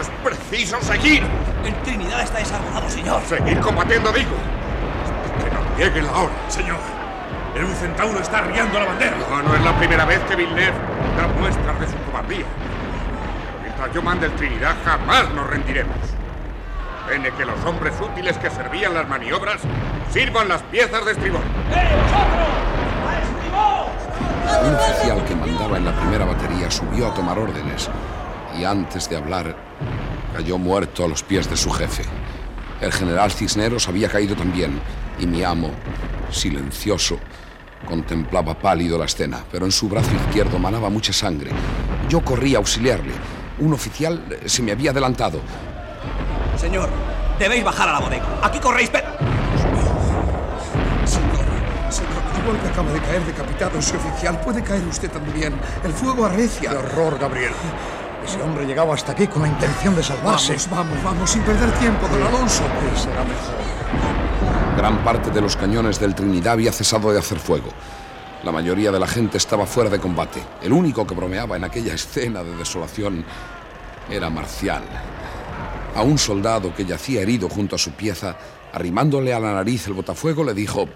¡Es 0.00 0.10
preciso 0.24 0.80
seguir! 0.82 1.22
El 1.64 1.74
Trinidad 1.82 2.22
está 2.22 2.38
desarmado, 2.38 2.88
señor. 2.88 3.22
¡Seguir 3.28 3.60
combatiendo, 3.60 4.10
digo! 4.12 4.30
¡Que 5.44 5.50
nos 5.54 5.78
llegue 5.78 6.02
la 6.02 6.12
hora! 6.18 6.32
Señor, 6.48 6.78
el 7.54 7.64
bucentauro 7.64 8.18
está 8.20 8.38
arriando 8.38 8.78
la 8.78 8.86
bandera. 8.86 9.16
No, 9.28 9.42
no 9.42 9.54
es 9.54 9.62
la 9.62 9.76
primera 9.78 10.04
vez 10.04 10.20
que 10.28 10.36
Villeneuve 10.36 10.72
da 11.16 11.28
muestras 11.38 11.80
de 11.80 11.86
su 11.86 11.96
cobardía. 12.10 12.46
Mientras 13.62 13.94
yo 13.94 14.02
mande 14.02 14.26
el 14.26 14.32
Trinidad, 14.32 14.74
jamás 14.84 15.30
nos 15.34 15.46
rendiremos. 15.48 15.96
Pene 17.10 17.32
que 17.32 17.44
los 17.44 17.58
hombres 17.64 17.92
útiles 18.00 18.38
que 18.38 18.48
servían 18.50 18.94
las 18.94 19.08
maniobras 19.08 19.60
sirvan 20.12 20.48
las 20.48 20.62
piezas 20.62 21.04
de 21.04 21.10
estribor. 21.10 21.40
¡Eh, 21.40 21.88
vosotros! 22.02 22.48
¡A 23.08 23.18
estribor! 23.18 24.68
Un 24.68 24.74
oficial 24.76 25.24
que 25.24 25.34
mandaba 25.34 25.76
en 25.78 25.86
la 25.86 25.96
primera 26.00 26.24
batería 26.24 26.70
subió 26.70 27.08
a 27.08 27.14
tomar 27.14 27.36
órdenes 27.36 27.90
y 28.56 28.62
antes 28.62 29.10
de 29.10 29.16
hablar 29.16 29.56
cayó 30.36 30.56
muerto 30.56 31.04
a 31.04 31.08
los 31.08 31.24
pies 31.24 31.50
de 31.50 31.56
su 31.56 31.72
jefe. 31.72 32.04
El 32.80 32.92
general 32.92 33.32
Cisneros 33.32 33.88
había 33.88 34.08
caído 34.08 34.36
también 34.36 34.80
y 35.18 35.26
mi 35.26 35.42
amo, 35.42 35.72
silencioso, 36.30 37.18
contemplaba 37.88 38.56
pálido 38.56 38.96
la 38.98 39.06
escena, 39.06 39.44
pero 39.50 39.64
en 39.66 39.72
su 39.72 39.88
brazo 39.88 40.14
izquierdo 40.14 40.60
manaba 40.60 40.90
mucha 40.90 41.12
sangre. 41.12 41.50
Yo 42.08 42.20
corrí 42.20 42.54
a 42.54 42.58
auxiliarle. 42.58 43.14
Un 43.58 43.72
oficial 43.72 44.38
se 44.46 44.62
me 44.62 44.70
había 44.70 44.92
adelantado. 44.92 45.40
Señor, 46.58 46.88
debéis 47.38 47.64
bajar 47.64 47.88
a 47.88 47.92
la 47.92 48.00
bodega. 48.00 48.24
Aquí 48.42 48.58
corréis, 48.58 48.90
pero... 48.90 49.06
Señor, 51.04 51.44
señor, 51.88 52.22
igual 52.42 52.60
que 52.60 52.68
acaba 52.68 52.92
de 52.92 53.00
caer 53.00 53.24
decapitado 53.24 53.78
ese 53.78 53.96
oficial, 53.96 54.40
puede 54.40 54.62
caer 54.62 54.82
usted 54.86 55.10
también. 55.10 55.58
El 55.84 55.92
fuego 55.92 56.26
arrecia. 56.26 56.70
¡Qué 56.70 56.76
horror, 56.76 57.18
Gabriel! 57.18 57.52
Ese 58.24 58.40
hombre 58.42 58.66
llegaba 58.66 58.94
hasta 58.94 59.12
aquí 59.12 59.26
con 59.26 59.42
la 59.42 59.48
intención 59.48 59.96
de 59.96 60.02
salvarse. 60.02 60.52
Vamos, 60.52 60.70
vamos, 60.70 61.04
vamos, 61.04 61.30
sin 61.30 61.42
perder 61.42 61.70
tiempo, 61.78 62.06
don 62.08 62.22
Alonso. 62.22 62.62
Sí, 62.62 63.02
será 63.02 63.24
mejor. 63.24 63.70
Gran 64.76 65.02
parte 65.04 65.30
de 65.30 65.40
los 65.40 65.56
cañones 65.56 65.98
del 65.98 66.14
Trinidad 66.14 66.54
había 66.54 66.72
cesado 66.72 67.12
de 67.12 67.18
hacer 67.18 67.38
fuego. 67.38 67.68
La 68.42 68.52
mayoría 68.52 68.90
de 68.90 68.98
la 68.98 69.06
gente 69.06 69.36
estaba 69.36 69.66
fuera 69.66 69.90
de 69.90 69.98
combate. 69.98 70.42
El 70.62 70.72
único 70.72 71.06
que 71.06 71.14
bromeaba 71.14 71.56
en 71.56 71.64
aquella 71.64 71.94
escena 71.94 72.42
de 72.42 72.56
desolación 72.56 73.24
era 74.08 74.30
Marcial. 74.30 74.82
A 76.00 76.02
un 76.02 76.16
soldado 76.16 76.74
que 76.74 76.86
yacía 76.86 77.20
herido 77.20 77.46
junto 77.46 77.76
a 77.76 77.78
su 77.78 77.90
pieza, 77.92 78.34
arrimándole 78.72 79.34
a 79.34 79.38
la 79.38 79.52
nariz 79.52 79.86
el 79.86 79.92
botafuego, 79.92 80.42
le 80.42 80.54
dijo: 80.54 80.88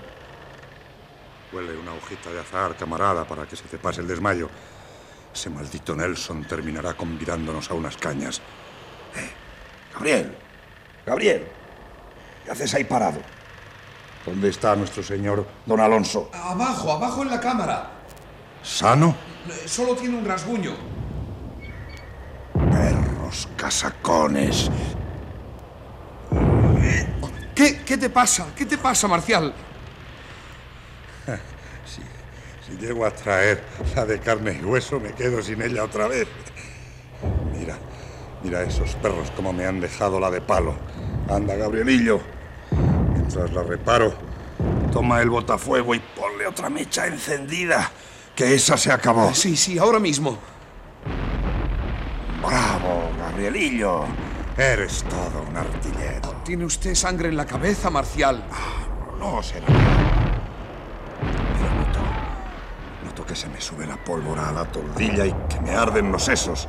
Huele 1.53 1.77
una 1.77 1.93
hojita 1.93 2.31
de 2.31 2.41
azahar, 2.41 2.75
camarada, 2.75 3.27
para 3.27 3.47
que 3.47 3.55
se 3.55 3.65
te 3.65 3.77
pase 3.77 4.01
el 4.01 4.09
desmayo. 4.09 4.49
Ese 5.35 5.51
maldito 5.51 5.95
Nelson 5.95 6.45
terminará 6.45 6.95
convidándonos 6.95 7.71
a 7.71 7.75
unas 7.75 7.99
cañas. 7.99 8.41
Eh, 9.15 9.31
Gabriel, 9.93 10.35
Gabriel, 11.05 11.49
¿qué 12.43 12.53
haces 12.53 12.73
ahí 12.73 12.85
parado? 12.85 13.21
¿Dónde 14.25 14.49
está 14.49 14.75
nuestro 14.75 15.03
señor 15.03 15.47
Don 15.67 15.81
Alonso. 15.81 16.31
Abajo, 16.33 16.91
abajo 16.91 17.23
en 17.25 17.29
la 17.29 17.41
cámara. 17.41 17.91
¿Sano? 18.63 19.15
Solo 19.67 19.97
tiene 19.97 20.17
un 20.17 20.25
rasguño. 20.25 20.75
Casacones. 23.57 24.71
¿Qué, 27.55 27.81
¿Qué 27.85 27.97
te 27.97 28.11
pasa? 28.11 28.47
¿Qué 28.57 28.67
te 28.67 28.79
pasa, 28.79 29.09
Marcial? 29.09 29.55
Si, 31.87 32.01
si 32.67 32.79
llego 32.79 33.05
a 33.05 33.11
traer 33.11 33.63
la 33.95 34.07
de 34.07 34.19
carne 34.19 34.59
y 34.61 34.65
hueso, 34.65 34.99
me 34.99 35.13
quedo 35.13 35.43
sin 35.43 35.61
ella 35.63 35.85
otra 35.85 36.09
vez. 36.09 36.27
Mira, 37.57 37.77
mira 38.43 38.63
esos 38.63 38.95
perros 38.97 39.31
como 39.37 39.53
me 39.53 39.67
han 39.67 39.81
dejado 39.81 40.19
la 40.19 40.31
de 40.31 40.41
palo. 40.41 40.75
Anda, 41.29 41.55
Gabrielillo. 41.57 42.21
Mientras 43.13 43.53
la 43.53 43.63
reparo, 43.63 44.15
Toma 44.95 45.21
el 45.21 45.29
botafuego 45.29 45.93
y 45.97 45.99
ponle 45.99 46.47
otra 46.47 46.71
mecha 46.71 47.09
encendida, 47.09 47.91
que 48.37 48.55
esa 48.55 48.77
se 48.77 48.93
acabó. 48.93 49.35
Sí, 49.35 49.57
sí, 49.57 49.77
ahora 49.77 49.99
mismo. 49.99 50.39
Bravo, 52.47 53.11
Gabrielillo. 53.19 54.05
Eres 54.57 55.03
todo 55.05 55.43
un 55.49 55.57
artillero. 55.57 56.35
Tiene 56.45 56.65
usted 56.65 56.95
sangre 56.95 57.29
en 57.29 57.37
la 57.37 57.47
cabeza, 57.47 57.91
Marcial. 57.91 58.45
No 59.19 59.43
será. 59.43 59.67
Pero 59.67 59.81
noto, 61.75 62.01
noto 63.05 63.27
que 63.27 63.35
se 63.35 63.49
me 63.49 63.61
sube 63.61 63.87
la 63.87 63.97
pólvora 63.97 64.51
a 64.51 64.53
la 64.53 64.65
tordilla 64.65 65.27
y 65.27 65.33
que 65.49 65.61
me 65.61 65.75
arden 65.75 66.13
los 66.13 66.25
sesos. 66.25 66.69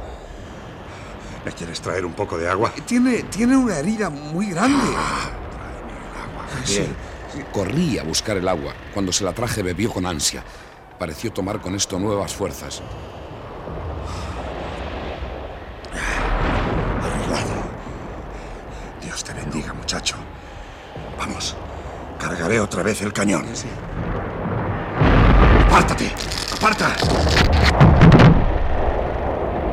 ¿me 1.46 1.51
quieres 1.51 1.79
traer 1.79 2.03
un 2.08 2.13
poco 2.13 2.39
de 2.39 2.50
agua? 2.50 2.72
Tiene, 2.88 3.22
tiene 3.24 3.55
una 3.55 3.77
herida 3.77 4.10
muy 4.10 4.48
grande. 4.48 4.84
Sí, 6.63 6.79
Bien. 6.79 6.96
sí. 7.32 7.44
Corrí 7.51 8.00
a 8.00 8.03
buscar 8.03 8.36
el 8.38 8.48
agua. 8.48 8.74
Cuando 8.96 9.12
se 9.12 9.24
la 9.24 9.32
traje 9.34 9.62
bebió 9.62 9.91
con 9.94 10.08
ansia. 10.08 10.44
Pareció 10.98 11.32
tomar 11.32 11.62
con 11.62 11.75
esto 11.75 12.00
nuevas 12.00 12.34
fuerzas. 12.34 12.82
Arreglado. 17.03 17.53
Dios 19.03 19.14
te 19.25 19.34
bendiga, 19.34 19.74
muchacho. 19.74 20.15
Vamos, 21.17 21.55
cargaré 22.20 22.60
otra 22.60 22.84
vez 22.84 23.01
el 23.01 23.12
cañón. 23.12 23.46
¡Apártate! 25.65 26.13
¡Aparta! 26.55 26.96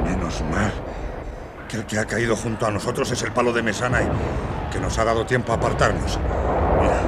Menos 0.05 0.43
mal 0.51 0.73
que 1.69 1.77
el 1.77 1.85
que 1.85 1.99
ha 1.99 2.07
caído 2.07 2.35
junto 2.35 2.67
a 2.67 2.71
nosotros 2.71 3.11
es 3.11 3.23
el 3.23 3.33
palo 3.33 3.53
de 3.53 3.63
Mesana 3.63 4.03
y 4.03 4.09
Que 4.73 4.81
nos 4.81 4.99
ha 4.99 5.05
dado 5.05 5.27
tiempo 5.27 5.53
a 5.53 5.57
apartarnos. 5.57 6.19
Mira, 6.81 7.03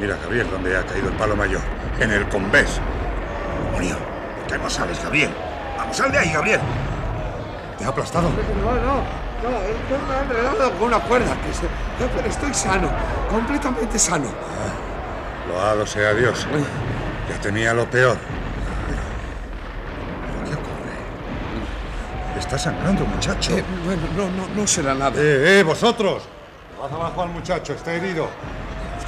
mira, 0.00 0.16
Gabriel, 0.16 0.50
donde 0.50 0.76
ha 0.76 0.84
caído 0.84 1.08
el 1.08 1.14
palo 1.14 1.36
mayor. 1.36 1.62
En 2.00 2.10
el 2.10 2.28
convés. 2.28 2.80
Demonio, 3.64 3.96
¿por 4.38 4.46
qué 4.52 4.58
no 4.58 4.68
sabes, 4.68 5.00
Gabriel? 5.02 5.30
Vamos, 5.78 5.96
sal 5.96 6.10
de 6.10 6.18
ahí, 6.18 6.32
Gabriel. 6.32 6.60
¿Te 7.78 7.84
ha 7.84 7.88
aplastado? 7.88 8.28
No, 8.28 8.74
no. 8.74 9.25
No, 9.42 9.50
no 9.50 10.06
me 10.08 10.14
he 10.14 10.22
enredado 10.22 10.70
con 10.72 10.88
una 10.88 10.98
cuerda, 11.00 11.34
que 11.42 11.52
se- 11.54 12.08
pero 12.14 12.28
estoy 12.28 12.52
sano, 12.54 12.88
completamente 13.30 13.98
sano. 13.98 14.26
Loado 15.48 15.86
sea 15.86 16.12
Dios. 16.14 16.46
Ya 17.30 17.40
tenía 17.40 17.72
lo 17.74 17.84
peor. 17.88 18.16
¿Qué 20.46 20.54
ocurre? 20.54 22.38
Está 22.38 22.58
sangrando, 22.58 23.04
muchacho. 23.04 23.56
Eh, 23.56 23.64
bueno, 23.84 24.02
no, 24.16 24.30
no, 24.30 24.48
no 24.54 24.66
será 24.66 24.94
nada. 24.94 25.12
¡Eh, 25.16 25.60
eh, 25.60 25.62
vosotros! 25.62 26.24
Haz 26.84 26.92
abajo 26.92 27.22
al 27.22 27.28
muchacho, 27.30 27.72
está 27.74 27.92
herido. 27.92 28.28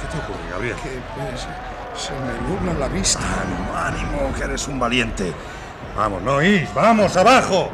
¿Qué 0.01 0.07
te 0.07 0.17
ocurre, 0.23 0.49
Gabriel? 0.51 0.75
Que, 0.77 0.99
pues, 1.15 1.47
se 1.95 2.11
me 2.13 2.47
nubla 2.47 2.73
la 2.79 2.87
vista. 2.87 3.19
Ánimo, 3.19 3.75
ánimo, 4.17 4.33
que 4.35 4.43
eres 4.43 4.67
un 4.67 4.79
valiente. 4.79 5.33
Vamos, 5.95 6.21
no 6.21 6.35
oís, 6.35 6.73
vamos, 6.73 7.15
abajo. 7.17 7.69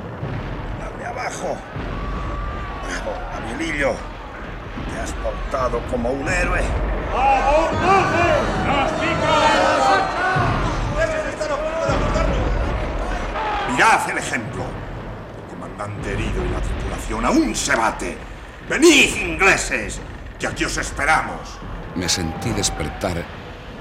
Dale 0.80 1.06
abajo. 1.08 1.56
Te 3.66 5.00
has 5.02 5.12
portado 5.14 5.82
como 5.90 6.12
un 6.12 6.28
héroe. 6.28 6.62
Mirad 13.72 14.10
el 14.12 14.18
ejemplo. 14.20 14.64
El 15.44 15.50
comandante 15.50 16.14
herido 16.14 16.46
y 16.46 16.50
la 16.50 16.62
tripulación 16.62 17.26
aún 17.26 17.56
se 17.56 17.76
bate. 17.76 18.18
¡Venid, 18.70 19.16
ingleses! 19.16 20.00
Que 20.40 20.46
aquí 20.46 20.66
os 20.66 20.78
esperamos. 20.78 21.58
Me 21.96 22.08
sentí 22.08 22.52
despertar 22.52 23.24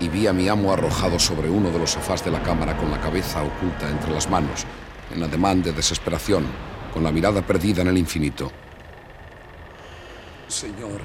y 0.00 0.08
vi 0.08 0.26
a 0.26 0.32
mi 0.32 0.48
amo 0.48 0.72
arrojado 0.72 1.18
sobre 1.18 1.50
uno 1.50 1.70
de 1.70 1.78
los 1.78 1.90
sofás 1.90 2.24
de 2.24 2.30
la 2.30 2.42
cámara 2.42 2.74
con 2.74 2.90
la 2.90 3.00
cabeza 3.00 3.42
oculta 3.42 3.88
entre 3.90 4.12
las 4.12 4.30
manos, 4.30 4.64
en 5.14 5.22
ademán 5.22 5.62
de 5.62 5.72
desesperación, 5.72 6.46
con 6.94 7.04
la 7.04 7.12
mirada 7.12 7.42
perdida 7.42 7.82
en 7.82 7.88
el 7.88 7.98
infinito. 7.98 8.63
Señor, 10.48 11.00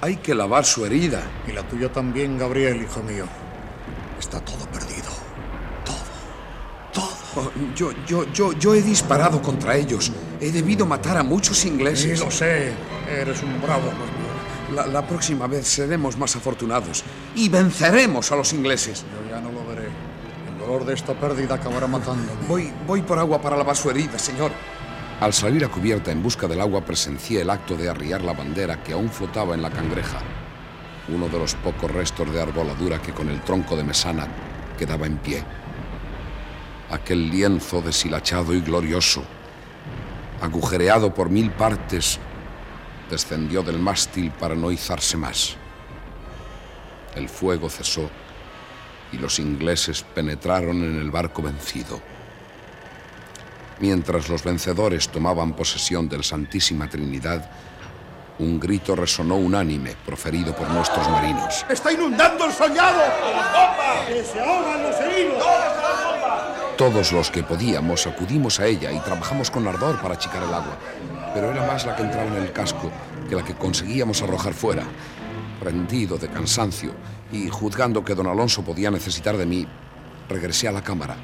hay 0.00 0.16
que 0.16 0.34
lavar 0.34 0.64
su 0.64 0.84
herida. 0.86 1.22
Y 1.48 1.52
la 1.52 1.62
tuya 1.62 1.92
también, 1.92 2.38
Gabriel, 2.38 2.82
hijo 2.82 3.02
mío. 3.02 3.26
Está 4.18 4.40
todo 4.40 4.66
perdido. 4.70 5.10
Oh, 7.38 7.50
yo, 7.74 7.90
yo, 8.06 8.24
yo, 8.32 8.52
yo 8.54 8.74
he 8.74 8.80
disparado 8.80 9.42
contra 9.42 9.76
ellos. 9.76 10.10
He 10.40 10.50
debido 10.50 10.86
matar 10.86 11.18
a 11.18 11.22
muchos 11.22 11.58
Sí, 11.58 11.68
ingleses. 11.68 12.18
lo 12.20 12.30
sé. 12.30 12.72
Eres 13.10 13.42
un 13.42 13.60
bravo. 13.60 13.90
La, 14.74 14.86
la 14.86 15.06
próxima 15.06 15.46
vez 15.46 15.68
seremos 15.68 16.16
más 16.16 16.34
afortunados 16.34 17.04
y 17.34 17.48
venceremos 17.50 18.32
a 18.32 18.36
los 18.36 18.52
ingleses. 18.54 19.02
Yo 19.02 19.30
ya 19.30 19.40
no 19.40 19.52
lo 19.52 19.66
veré. 19.66 19.86
El 20.50 20.58
dolor 20.58 20.86
de 20.86 20.94
esta 20.94 21.12
pérdida 21.12 21.56
acabará 21.56 21.86
matándome. 21.86 22.30
Voy, 22.48 22.72
voy 22.86 23.02
por 23.02 23.18
agua 23.18 23.40
para 23.40 23.56
lavar 23.56 23.76
su 23.76 23.90
herida, 23.90 24.18
señor. 24.18 24.50
Al 25.18 25.32
salir 25.32 25.64
a 25.64 25.68
cubierta 25.68 26.12
en 26.12 26.22
busca 26.22 26.46
del 26.46 26.60
agua 26.60 26.82
presencié 26.82 27.40
el 27.40 27.48
acto 27.48 27.74
de 27.74 27.88
arriar 27.88 28.22
la 28.22 28.34
bandera 28.34 28.82
que 28.82 28.92
aún 28.92 29.08
flotaba 29.08 29.54
en 29.54 29.62
la 29.62 29.70
cangreja. 29.70 30.18
Uno 31.08 31.28
de 31.28 31.38
los 31.38 31.54
pocos 31.54 31.90
restos 31.90 32.30
de 32.30 32.42
arboladura 32.42 33.00
que 33.00 33.12
con 33.12 33.30
el 33.30 33.40
tronco 33.40 33.76
de 33.76 33.84
mesana 33.84 34.28
quedaba 34.78 35.06
en 35.06 35.16
pie. 35.16 35.42
Aquel 36.90 37.30
lienzo 37.30 37.80
deshilachado 37.80 38.52
y 38.52 38.60
glorioso, 38.60 39.24
agujereado 40.42 41.14
por 41.14 41.30
mil 41.30 41.50
partes, 41.50 42.18
descendió 43.10 43.62
del 43.62 43.78
mástil 43.78 44.30
para 44.32 44.54
no 44.54 44.70
izarse 44.70 45.16
más. 45.16 45.56
El 47.14 47.30
fuego 47.30 47.70
cesó 47.70 48.10
y 49.12 49.16
los 49.16 49.38
ingleses 49.38 50.02
penetraron 50.02 50.84
en 50.84 50.98
el 50.98 51.10
barco 51.10 51.40
vencido. 51.40 52.02
Mientras 53.78 54.28
los 54.28 54.42
vencedores 54.42 55.08
tomaban 55.08 55.52
posesión 55.52 56.08
del 56.08 56.24
Santísima 56.24 56.88
Trinidad, 56.88 57.50
un 58.38 58.58
grito 58.58 58.96
resonó 58.96 59.36
unánime 59.36 59.94
proferido 60.04 60.54
por 60.54 60.68
nuestros 60.70 61.08
marinos. 61.10 61.64
¡Está 61.68 61.92
inundando 61.92 62.46
el 62.46 62.52
soñado! 62.52 63.02
¡Que 64.06 64.22
se 64.24 64.40
ahogan 64.40 64.82
los 64.82 64.96
heridos! 64.96 65.44
Todos 66.78 67.12
los 67.12 67.30
que 67.30 67.42
podíamos 67.42 68.06
acudimos 68.06 68.60
a 68.60 68.66
ella 68.66 68.92
y 68.92 69.00
trabajamos 69.00 69.50
con 69.50 69.66
ardor 69.66 70.00
para 70.00 70.14
achicar 70.14 70.42
el 70.42 70.52
agua, 70.52 70.76
pero 71.32 71.50
era 71.50 71.66
más 71.66 71.86
la 71.86 71.96
que 71.96 72.02
entraba 72.02 72.28
en 72.28 72.42
el 72.42 72.52
casco 72.52 72.90
que 73.28 73.34
la 73.34 73.44
que 73.44 73.54
conseguíamos 73.54 74.22
arrojar 74.22 74.52
fuera. 74.52 74.84
Rendido 75.62 76.18
de 76.18 76.28
cansancio 76.28 76.92
y 77.32 77.48
juzgando 77.48 78.04
que 78.04 78.14
don 78.14 78.26
Alonso 78.26 78.62
podía 78.62 78.90
necesitar 78.90 79.36
de 79.36 79.46
mí, 79.46 79.66
regresé 80.28 80.68
a 80.68 80.72
la 80.72 80.82
cámara. 80.82 81.16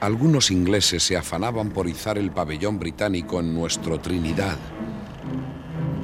Algunos 0.00 0.52
ingleses 0.52 1.02
se 1.02 1.16
afanaban 1.16 1.70
por 1.70 1.88
izar 1.88 2.18
el 2.18 2.30
pabellón 2.30 2.78
británico 2.78 3.40
en 3.40 3.52
nuestro 3.52 3.98
Trinidad. 3.98 4.56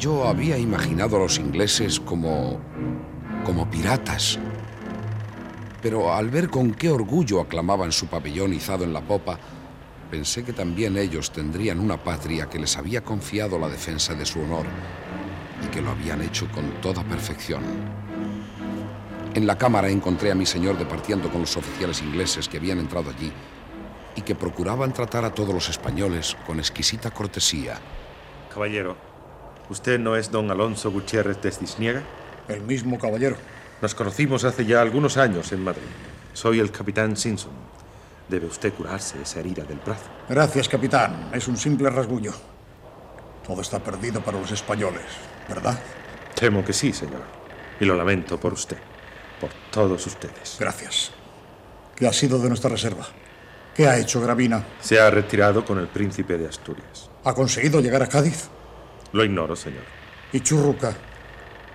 Yo 0.01 0.27
había 0.27 0.59
imaginado 0.59 1.17
a 1.17 1.21
los 1.21 1.39
ingleses 1.39 2.01
como... 2.01 2.59
como 3.45 3.71
piratas. 3.71 4.41
Pero 5.81 6.13
al 6.13 6.29
ver 6.29 6.51
con 6.51 6.75
qué 6.75 6.91
orgullo 6.91 7.41
aclamaban 7.41 7.93
su 7.93 8.09
pabellón 8.09 8.53
izado 8.53 8.83
en 8.83 8.93
la 8.93 9.01
popa, 9.01 9.39
pensé 10.11 10.43
que 10.43 10.53
también 10.53 10.97
ellos 10.97 11.31
tendrían 11.31 11.79
una 11.79 12.03
patria 12.03 12.47
que 12.47 12.59
les 12.59 12.77
había 12.77 13.05
confiado 13.05 13.61
la 13.61 13.69
defensa 13.69 14.13
de 14.15 14.27
su 14.27 14.41
honor 14.41 14.67
y 15.65 15.69
que 15.69 15.81
lo 15.81 15.93
habían 15.93 16.21
hecho 16.21 16.49
con 16.51 16.69
toda 16.81 17.05
perfección. 17.05 17.63
En 19.35 19.47
la 19.47 19.57
cámara 19.57 19.89
encontré 19.89 20.33
a 20.33 20.35
mi 20.35 20.47
señor 20.47 20.79
departiendo 20.79 21.31
con 21.31 21.43
los 21.43 21.57
oficiales 21.57 22.03
ingleses 22.03 22.49
que 22.49 22.57
habían 22.57 22.81
entrado 22.81 23.11
allí 23.11 23.33
y 24.17 24.23
que 24.23 24.35
procuraban 24.35 24.93
tratar 24.93 25.25
a 25.25 25.35
todos 25.35 25.55
los 25.55 25.69
españoles 25.69 26.37
con 26.47 26.59
exquisita 26.59 27.11
cortesía. 27.11 27.79
Caballero, 28.53 28.97
¿usted 29.69 29.99
no 29.99 30.17
es 30.17 30.31
don 30.31 30.51
Alonso 30.51 30.91
Gutiérrez 30.91 31.41
de 31.43 31.51
Cisniega? 31.51 32.03
El 32.49 32.63
mismo 32.63 32.99
caballero. 32.99 33.37
Nos 33.83 33.95
conocimos 33.95 34.45
hace 34.45 34.65
ya 34.65 34.81
algunos 34.81 35.17
años 35.17 35.53
en 35.53 35.65
Madrid. 35.65 35.83
Soy 36.33 36.61
el 36.61 36.71
capitán 36.71 37.17
Simpson. 37.17 37.53
Debe 38.29 38.47
usted 38.47 38.73
curarse 38.73 39.21
esa 39.21 39.41
herida 39.41 39.65
del 39.65 39.79
brazo. 39.79 40.05
Gracias, 40.29 40.69
capitán. 40.69 41.31
Es 41.33 41.49
un 41.49 41.57
simple 41.57 41.91
rasguño. 41.91 42.33
Todo 43.47 43.61
está 43.61 43.79
perdido 43.79 44.23
para 44.23 44.41
los 44.41 44.51
españoles, 44.51 45.05
¿verdad? 45.49 45.79
Temo 46.35 46.65
que 46.65 46.73
sí, 46.73 46.93
señor. 46.93 47.23
Y 47.79 47.85
lo 47.85 47.95
lamento 47.95 48.41
por 48.41 48.53
usted. 48.53 48.79
Por 49.41 49.51
todos 49.71 50.07
ustedes. 50.07 50.57
Gracias. 50.59 51.11
¿Qué 51.95 52.07
ha 52.07 52.13
sido 52.13 52.39
de 52.39 52.49
nuestra 52.49 52.71
reserva? 52.71 53.07
¿Qué 53.75 53.89
ha 53.89 53.99
hecho 53.99 54.21
Gravina? 54.21 54.65
Se 54.81 55.01
ha 55.01 55.11
retirado 55.11 55.65
con 55.65 55.79
el 55.79 55.89
príncipe 55.89 56.39
de 56.39 56.49
Asturias. 56.49 57.11
¿Ha 57.25 57.35
conseguido 57.35 57.81
llegar 57.81 58.03
a 58.03 58.09
Cádiz? 58.09 58.49
Lo 59.13 59.25
ignoro, 59.25 59.57
señor. 59.57 59.83
¿Y 60.33 60.41
Churruca? 60.41 60.95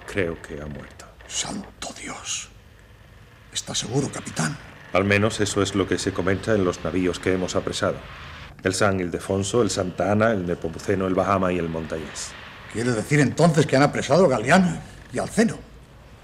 Creo 0.07 0.41
que 0.41 0.61
ha 0.61 0.65
muerto. 0.65 1.05
Santo 1.27 1.89
Dios. 2.01 2.49
¿Está 3.51 3.75
seguro, 3.75 4.09
capitán? 4.11 4.57
Al 4.93 5.03
menos 5.03 5.39
eso 5.41 5.61
es 5.61 5.75
lo 5.75 5.87
que 5.87 5.97
se 5.97 6.13
comenta 6.13 6.53
en 6.55 6.63
los 6.63 6.83
navíos 6.83 7.19
que 7.19 7.33
hemos 7.33 7.55
apresado. 7.55 7.97
El 8.63 8.73
San 8.73 8.99
Ildefonso, 8.99 9.61
el 9.61 9.69
Santa 9.69 10.11
Ana, 10.11 10.31
el 10.31 10.45
Nepomuceno, 10.45 11.05
el 11.05 11.15
Bahama 11.15 11.51
y 11.51 11.59
el 11.59 11.69
Montañés. 11.69 12.31
¿Quiere 12.71 12.91
decir 12.91 13.19
entonces 13.19 13.65
que 13.65 13.75
han 13.75 13.83
apresado 13.83 14.25
a 14.25 14.29
Galeano 14.29 14.79
y 15.11 15.19
Alceno? 15.19 15.57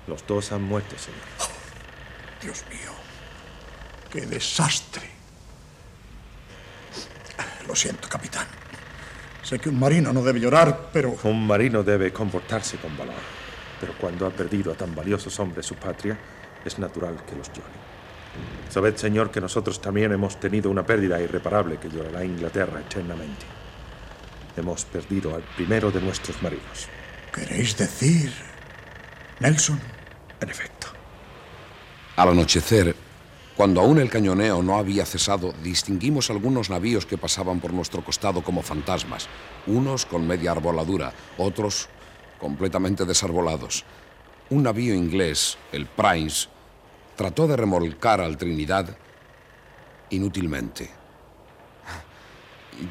Los 0.07 0.25
dos 0.25 0.51
han 0.51 0.63
muerto, 0.63 0.95
señor. 0.97 1.21
Dios 2.41 2.63
mío. 2.69 2.91
¡Qué 4.11 4.21
desastre! 4.25 5.14
Lo 7.67 7.75
siento, 7.75 8.07
capitán. 8.07 8.47
Sé 9.43 9.59
que 9.59 9.69
un 9.69 9.79
marino 9.79 10.11
no 10.11 10.23
debe 10.23 10.39
llorar, 10.39 10.89
pero... 10.91 11.15
Un 11.23 11.45
marino 11.45 11.83
debe 11.83 12.11
comportarse 12.11 12.77
con 12.77 12.97
valor. 12.97 13.13
Pero 13.79 13.93
cuando 13.97 14.25
ha 14.25 14.31
perdido 14.31 14.71
a 14.71 14.75
tan 14.75 14.95
valiosos 14.95 15.39
hombres 15.39 15.65
su 15.65 15.75
patria, 15.75 16.17
es 16.63 16.79
natural 16.79 17.23
que 17.27 17.35
los 17.35 17.49
llore. 17.49 17.85
Sabed, 18.69 18.95
señor, 18.95 19.31
que 19.31 19.39
nosotros 19.39 19.79
también 19.79 20.11
hemos 20.11 20.39
tenido 20.39 20.69
una 20.69 20.85
pérdida 20.85 21.21
irreparable 21.21 21.77
que 21.77 21.89
llorará 21.89 22.25
Inglaterra 22.25 22.79
eternamente. 22.79 23.45
Hemos 24.57 24.85
perdido 24.85 25.35
al 25.35 25.43
primero 25.55 25.91
de 25.91 26.01
nuestros 26.01 26.41
marinos. 26.41 26.87
¿Queréis 27.33 27.77
decir... 27.77 28.33
Nelson? 29.39 29.79
En 30.39 30.49
efecto. 30.49 30.87
Al 32.15 32.29
anochecer, 32.29 32.95
cuando 33.55 33.79
aún 33.79 33.99
el 33.99 34.09
cañoneo 34.09 34.61
no 34.61 34.77
había 34.77 35.05
cesado, 35.05 35.53
distinguimos 35.63 36.29
algunos 36.29 36.69
navíos 36.69 37.05
que 37.05 37.17
pasaban 37.17 37.61
por 37.61 37.71
nuestro 37.71 38.03
costado 38.03 38.43
como 38.43 38.61
fantasmas, 38.61 39.29
unos 39.65 40.05
con 40.05 40.27
media 40.27 40.51
arboladura, 40.51 41.13
otros 41.37 41.87
completamente 42.37 43.05
desarbolados. 43.05 43.85
Un 44.49 44.63
navío 44.63 44.93
inglés, 44.93 45.57
el 45.71 45.85
Prince, 45.85 46.49
trató 47.15 47.47
de 47.47 47.55
remolcar 47.55 48.19
al 48.19 48.37
Trinidad 48.37 48.97
inútilmente. 50.09 50.91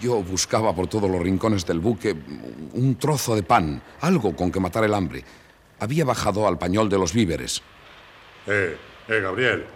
Yo 0.01 0.23
buscaba 0.23 0.75
por 0.75 0.87
todos 0.87 1.11
los 1.11 1.21
rincones 1.21 1.67
del 1.67 1.79
buque 1.79 2.17
un 2.73 2.97
trozo 2.97 3.37
de 3.37 3.43
pan, 3.43 3.83
algo 4.01 4.35
con 4.35 4.51
que 4.51 4.61
matar 4.61 4.85
el 4.85 4.95
hambre. 4.95 5.25
Había 5.79 6.07
bajado 6.07 6.49
al 6.49 6.57
pañol 6.57 6.89
de 6.89 6.99
los 6.99 7.13
víveres. 7.13 7.61
Eh, 8.47 8.79
eh, 9.09 9.21
Gabriel. 9.21 9.67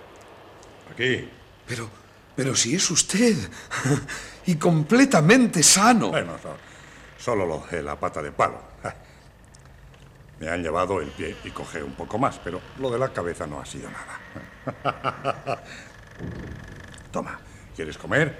Aquí. 0.93 1.29
Pero, 1.67 1.89
pero 2.35 2.55
si 2.55 2.75
es 2.75 2.91
usted. 2.91 3.37
y 4.47 4.57
completamente 4.57 5.63
sano. 5.63 6.09
Bueno, 6.09 6.33
no, 6.43 6.69
Solo 7.19 7.45
lo 7.45 7.67
de 7.71 7.83
la 7.83 7.97
pata 7.97 8.23
de 8.23 8.33
palo. 8.33 8.63
Me 10.41 10.49
han 10.49 10.63
llevado 10.63 11.01
el 11.01 11.09
pie 11.09 11.37
y 11.45 11.51
coge 11.51 11.83
un 11.83 11.95
poco 11.95 12.17
más, 12.17 12.39
pero 12.39 12.61
lo 12.79 12.91
de 12.91 12.99
la 12.99 13.13
cabeza 13.13 13.47
no 13.47 13.61
ha 13.61 13.67
sido 13.67 13.91
nada. 13.91 15.63
Toma, 17.13 17.41
¿quieres 17.75 17.99
comer? 17.99 18.39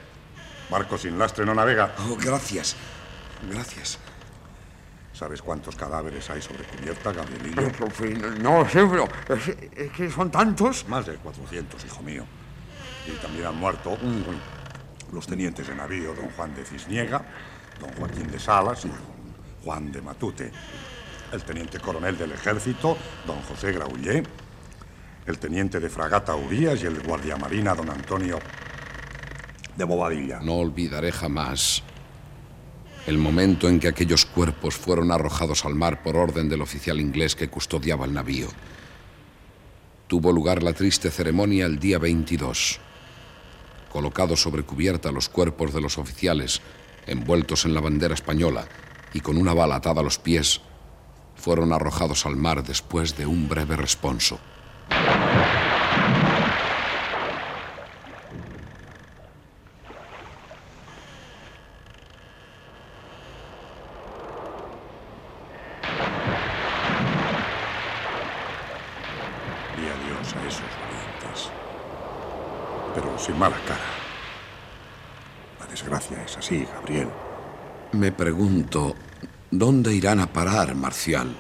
Barco 0.71 0.97
sin 0.97 1.19
lastre 1.19 1.45
no 1.45 1.55
navega. 1.55 1.95
Oh, 2.09 2.17
gracias. 2.17 2.77
Gracias. 3.51 3.99
¿Sabes 5.13 5.43
cuántos 5.43 5.75
cadáveres 5.75 6.31
hay 6.31 6.41
sobre 6.41 6.63
cubierta, 6.65 7.13
Gabrielillo? 7.13 7.73
No 8.41 8.63
es, 8.63 9.49
es 9.77 9.93
que 9.93 10.11
son 10.11 10.31
tantos. 10.31 10.87
Más 10.87 11.07
de 11.07 11.17
400, 11.17 11.85
hijo 11.85 12.03
mío. 12.03 12.25
Y 13.09 13.17
también 13.23 13.47
han 13.47 13.57
muerto 13.57 13.97
los 15.13 15.27
tenientes 15.27 15.67
de 15.67 15.75
navío 15.75 16.15
don 16.15 16.29
Juan 16.31 16.55
de 16.55 16.65
Cisniega, 16.65 17.25
don 17.81 17.91
Joaquín 17.95 18.31
de 18.31 18.39
Salas 18.39 18.85
y 18.85 18.89
don 18.89 18.99
Juan 19.65 19.91
de 19.91 20.03
Matute, 20.03 20.53
el 21.33 21.43
teniente 21.43 21.79
coronel 21.81 22.19
del 22.19 22.33
ejército, 22.33 22.97
don 23.27 23.41
José 23.43 23.73
Graullé, 23.73 24.23
el 25.27 25.39
teniente 25.39 25.81
de 25.81 25.89
fragata 25.89 26.35
Urías 26.35 26.83
y 26.83 26.87
el 26.87 27.01
guardiamarina 27.01 27.75
don 27.75 27.91
Antonio 27.91 28.39
de 29.77 29.85
Bobadilla. 29.85 30.41
No 30.41 30.57
olvidaré 30.57 31.13
jamás 31.13 31.83
el 33.07 33.17
momento 33.17 33.69
en 33.69 33.81
que 33.81 33.89
aquellos 33.89 34.27
cuerpos 34.27 34.75
fueron 34.75 35.11
arrojados 35.11 35.65
al 35.65 35.75
mar 35.75 36.03
por 36.03 36.17
orden 36.17 36.49
del 36.49 36.61
oficial 36.61 37.01
inglés 37.01 37.35
que 37.35 37.49
custodiaba 37.49 38.05
el 38.05 38.13
navío. 38.13 38.49
Tuvo 40.09 40.33
lugar 40.33 40.63
la 40.63 40.73
triste 40.73 41.11
ceremonia 41.11 41.67
el 41.67 41.79
día 41.79 41.99
22. 41.99 42.81
Colocados 43.91 44.43
sobre 44.43 44.63
cubierta 44.63 45.13
los 45.13 45.29
cuerpos 45.29 45.73
de 45.73 45.81
los 45.81 45.99
oficiales, 45.99 46.61
envueltos 47.07 47.65
en 47.65 47.75
la 47.75 47.81
bandera 47.81 48.15
española 48.15 48.69
y 49.13 49.21
con 49.21 49.39
una 49.39 49.55
bala 49.55 49.77
atada 49.77 50.01
a 50.01 50.05
los 50.05 50.19
pies, 50.19 50.61
fueron 51.39 51.73
arrojados 51.73 52.27
al 52.27 52.37
mar 52.37 52.63
después 52.63 53.17
de 53.17 53.27
un 53.27 53.49
breve 53.49 53.77
responso. 53.77 54.39
Y 69.77 69.87
adiós 69.87 70.35
a 70.35 70.47
esos 70.47 70.63
valientes. 70.83 71.51
Pero 72.95 73.18
sin 73.29 73.39
mala 73.39 73.57
cara. 73.67 73.81
La 75.61 75.67
desgracia 75.67 76.23
es 76.25 76.37
así, 76.39 76.67
Gabriel. 76.75 77.09
Me 77.93 78.11
pregunto, 78.13 78.95
¿dónde 79.51 79.93
irán 79.95 80.21
a 80.21 80.27
parar, 80.33 80.75
Marcial? 80.75 81.37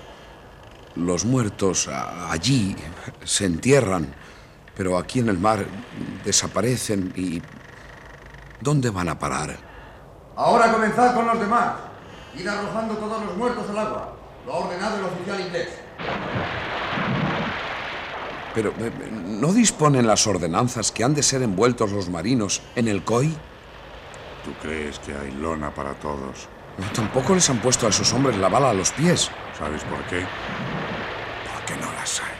Los 0.97 1.25
muertos 1.25 1.89
a- 1.89 2.31
allí 2.31 2.77
se 3.25 3.47
entierran, 3.47 4.15
pero 4.77 4.99
aquí 4.99 5.21
en 5.21 5.29
el 5.29 5.39
mar 5.39 5.65
desaparecen 6.25 7.13
y... 7.17 7.43
¿Dónde 8.61 8.91
van 8.91 9.09
a 9.09 9.19
parar? 9.19 9.57
Ahora 10.37 10.73
comenzad 10.73 11.15
con 11.15 11.27
los 11.27 11.39
demás. 11.41 11.75
Id 12.37 12.47
arrojando 12.47 12.95
todos 12.97 13.25
los 13.25 13.37
muertos 13.37 13.65
al 13.71 13.79
agua. 13.79 14.17
Lo 14.45 14.53
ha 14.53 14.57
ordenado 14.59 14.99
el 14.99 15.05
oficial 15.05 15.41
inglés. 15.41 15.69
Pero 18.55 18.71
eh, 18.79 18.91
¿no 19.13 19.53
disponen 19.53 20.07
las 20.07 20.27
ordenanzas 20.27 20.93
que 20.93 21.05
han 21.05 21.15
de 21.15 21.23
ser 21.23 21.43
envueltos 21.43 21.93
los 21.93 22.09
marinos 22.09 22.63
en 22.77 22.89
el 22.89 23.05
COI? 23.05 23.35
¿Tú 24.45 24.53
crees 24.63 24.99
que 25.01 25.13
hay 25.15 25.31
lona 25.33 25.75
para 25.75 25.95
todos? 25.95 26.49
No, 26.79 26.87
tampoco 26.93 27.35
les 27.35 27.49
han 27.51 27.59
puesto 27.59 27.87
a 27.87 27.91
esos 27.91 28.13
hombres 28.13 28.37
la 28.37 28.49
bala 28.49 28.71
a 28.71 28.75
los 28.75 28.93
pies. 28.93 29.31
¿Sabes 29.59 29.83
por 29.85 30.01
qué? 30.05 30.25
Porque 31.53 31.75
no 31.81 31.93
las 31.93 32.21
hay. 32.21 32.39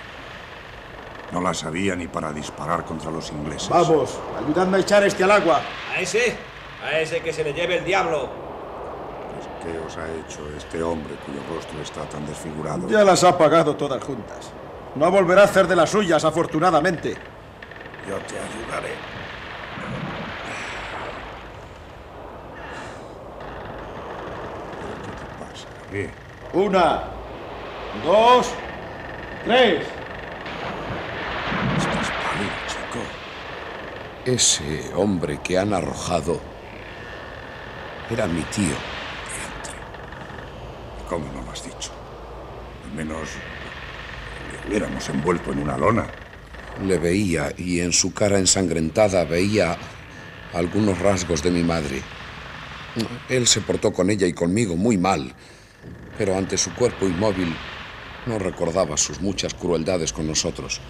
No 1.33 1.41
las 1.41 1.65
había 1.65 1.95
ni 1.97 2.07
para 2.07 2.33
disparar 2.33 2.85
contra 2.85 3.11
los 3.11 3.31
ingleses. 3.31 3.69
Vamos, 3.69 4.19
ayudadme 4.39 4.79
a 4.79 4.81
echar 4.81 5.03
este 5.03 5.25
al 5.25 5.33
agua. 5.33 5.61
A 5.95 6.01
ese, 6.01 6.37
a 6.83 6.99
ese 7.01 7.21
que 7.21 7.33
se 7.33 7.45
le 7.45 7.53
lleve 7.53 7.79
el 7.79 7.85
diablo. 7.85 8.31
¿Qué 9.63 9.77
os 9.87 9.97
ha 9.97 10.07
hecho 10.07 10.41
este 10.57 10.83
hombre 10.83 11.15
cuyo 11.27 11.41
rostro 11.53 11.81
está 11.83 12.09
tan 12.09 12.25
desfigurado? 12.27 12.89
Ya 12.89 13.05
las 13.05 13.25
ha 13.25 13.37
pagado 13.37 13.77
todas 13.77 14.03
juntas. 14.03 14.51
No 14.95 15.11
volverá 15.11 15.43
a 15.43 15.45
hacer 15.45 15.67
de 15.67 15.77
las 15.77 15.91
suyas, 15.91 16.25
afortunadamente. 16.25 17.17
Yo 18.09 18.17
te 18.19 18.37
ayudaré. 18.39 18.95
¿Qué 25.05 25.11
te 25.11 25.27
pasa? 25.45 25.69
¿Qué? 25.91 26.11
Una, 26.59 27.05
dos, 28.05 28.51
tres. 29.45 29.87
Estás 31.77 32.11
pálido, 32.11 32.57
chico. 32.67 33.01
Ese 34.25 34.93
hombre 34.95 35.41
que 35.43 35.59
han 35.59 35.75
arrojado 35.75 36.41
era 38.11 38.27
mi 38.27 38.43
tío. 38.43 38.75
¿Cómo 41.09 41.27
no 41.33 41.43
lo 41.43 41.53
has 41.53 41.63
dicho? 41.63 41.91
Al 42.85 42.93
menos 42.93 43.31
hubiéramos 44.69 45.09
envuelto 45.09 45.53
en 45.53 45.59
una 45.61 45.77
lona. 45.77 46.07
Le 46.85 46.99
veía 46.99 47.53
y 47.57 47.81
en 47.81 47.93
su 47.93 48.13
cara 48.13 48.39
ensangrentada 48.39 49.25
veía 49.25 49.77
algunos 50.53 50.99
rasgos 50.99 51.43
de 51.43 51.51
mi 51.51 51.63
madre. 51.63 52.03
Él 53.29 53.47
se 53.47 53.61
portó 53.61 53.93
con 53.93 54.11
ella 54.11 54.27
y 54.27 54.33
conmigo 54.33 54.77
muy 54.77 54.99
mal, 54.99 55.35
pero 56.17 56.37
ante 56.37 56.57
su 56.57 56.75
cuerpo 56.75 57.07
inmóvil 57.07 57.55
no 58.27 58.39
recordaba 58.39 58.97
sus 58.97 59.21
muchas 59.21 59.55
crueldades 59.55 60.13
con 60.13 60.27
nosotros. 60.27 60.81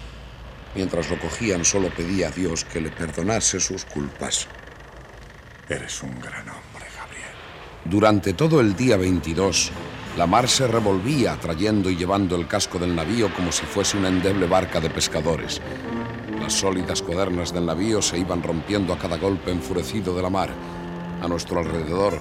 Mientras 0.75 1.09
lo 1.09 1.19
cogían 1.19 1.65
solo 1.65 1.89
pedía 1.89 2.27
a 2.27 2.31
Dios 2.31 2.65
que 2.65 2.81
le 2.81 2.89
perdonase 2.89 3.59
sus 3.59 3.85
culpas. 3.85 4.47
Eres 5.67 6.03
un 6.03 6.19
gran 6.19 6.47
hombre, 6.49 6.85
Gabriel. 6.95 7.29
Durante 7.85 8.33
todo 8.33 8.59
el 8.59 8.75
día 8.75 8.97
22, 8.97 9.71
la 10.17 10.25
mar 10.27 10.49
se 10.49 10.67
revolvía 10.67 11.37
trayendo 11.39 11.89
y 11.89 11.95
llevando 11.95 12.35
el 12.35 12.47
casco 12.47 12.77
del 12.79 12.95
navío 12.95 13.33
como 13.33 13.51
si 13.51 13.65
fuese 13.65 13.97
una 13.97 14.09
endeble 14.09 14.47
barca 14.47 14.79
de 14.79 14.89
pescadores. 14.89 15.61
Las 16.41 16.53
sólidas 16.53 17.01
cuadernas 17.01 17.53
del 17.53 17.65
navío 17.65 18.01
se 18.01 18.17
iban 18.17 18.43
rompiendo 18.43 18.91
a 18.91 18.97
cada 18.97 19.17
golpe 19.17 19.51
enfurecido 19.51 20.15
de 20.15 20.21
la 20.21 20.29
mar. 20.29 20.49
A 21.21 21.27
nuestro 21.27 21.59
alrededor 21.59 22.19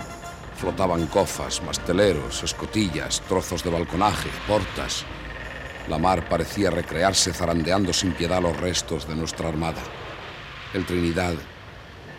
flotaban 0.56 1.06
cofas, 1.06 1.62
masteleros, 1.62 2.42
escotillas, 2.42 3.22
trozos 3.22 3.64
de 3.64 3.70
balconaje, 3.70 4.28
portas. 4.46 5.04
La 5.88 5.98
mar 5.98 6.28
parecía 6.28 6.70
recrearse 6.70 7.32
zarandeando 7.32 7.92
sin 7.92 8.12
piedad 8.12 8.42
los 8.42 8.56
restos 8.56 9.08
de 9.08 9.16
nuestra 9.16 9.48
armada. 9.48 9.82
El 10.74 10.84
Trinidad 10.84 11.34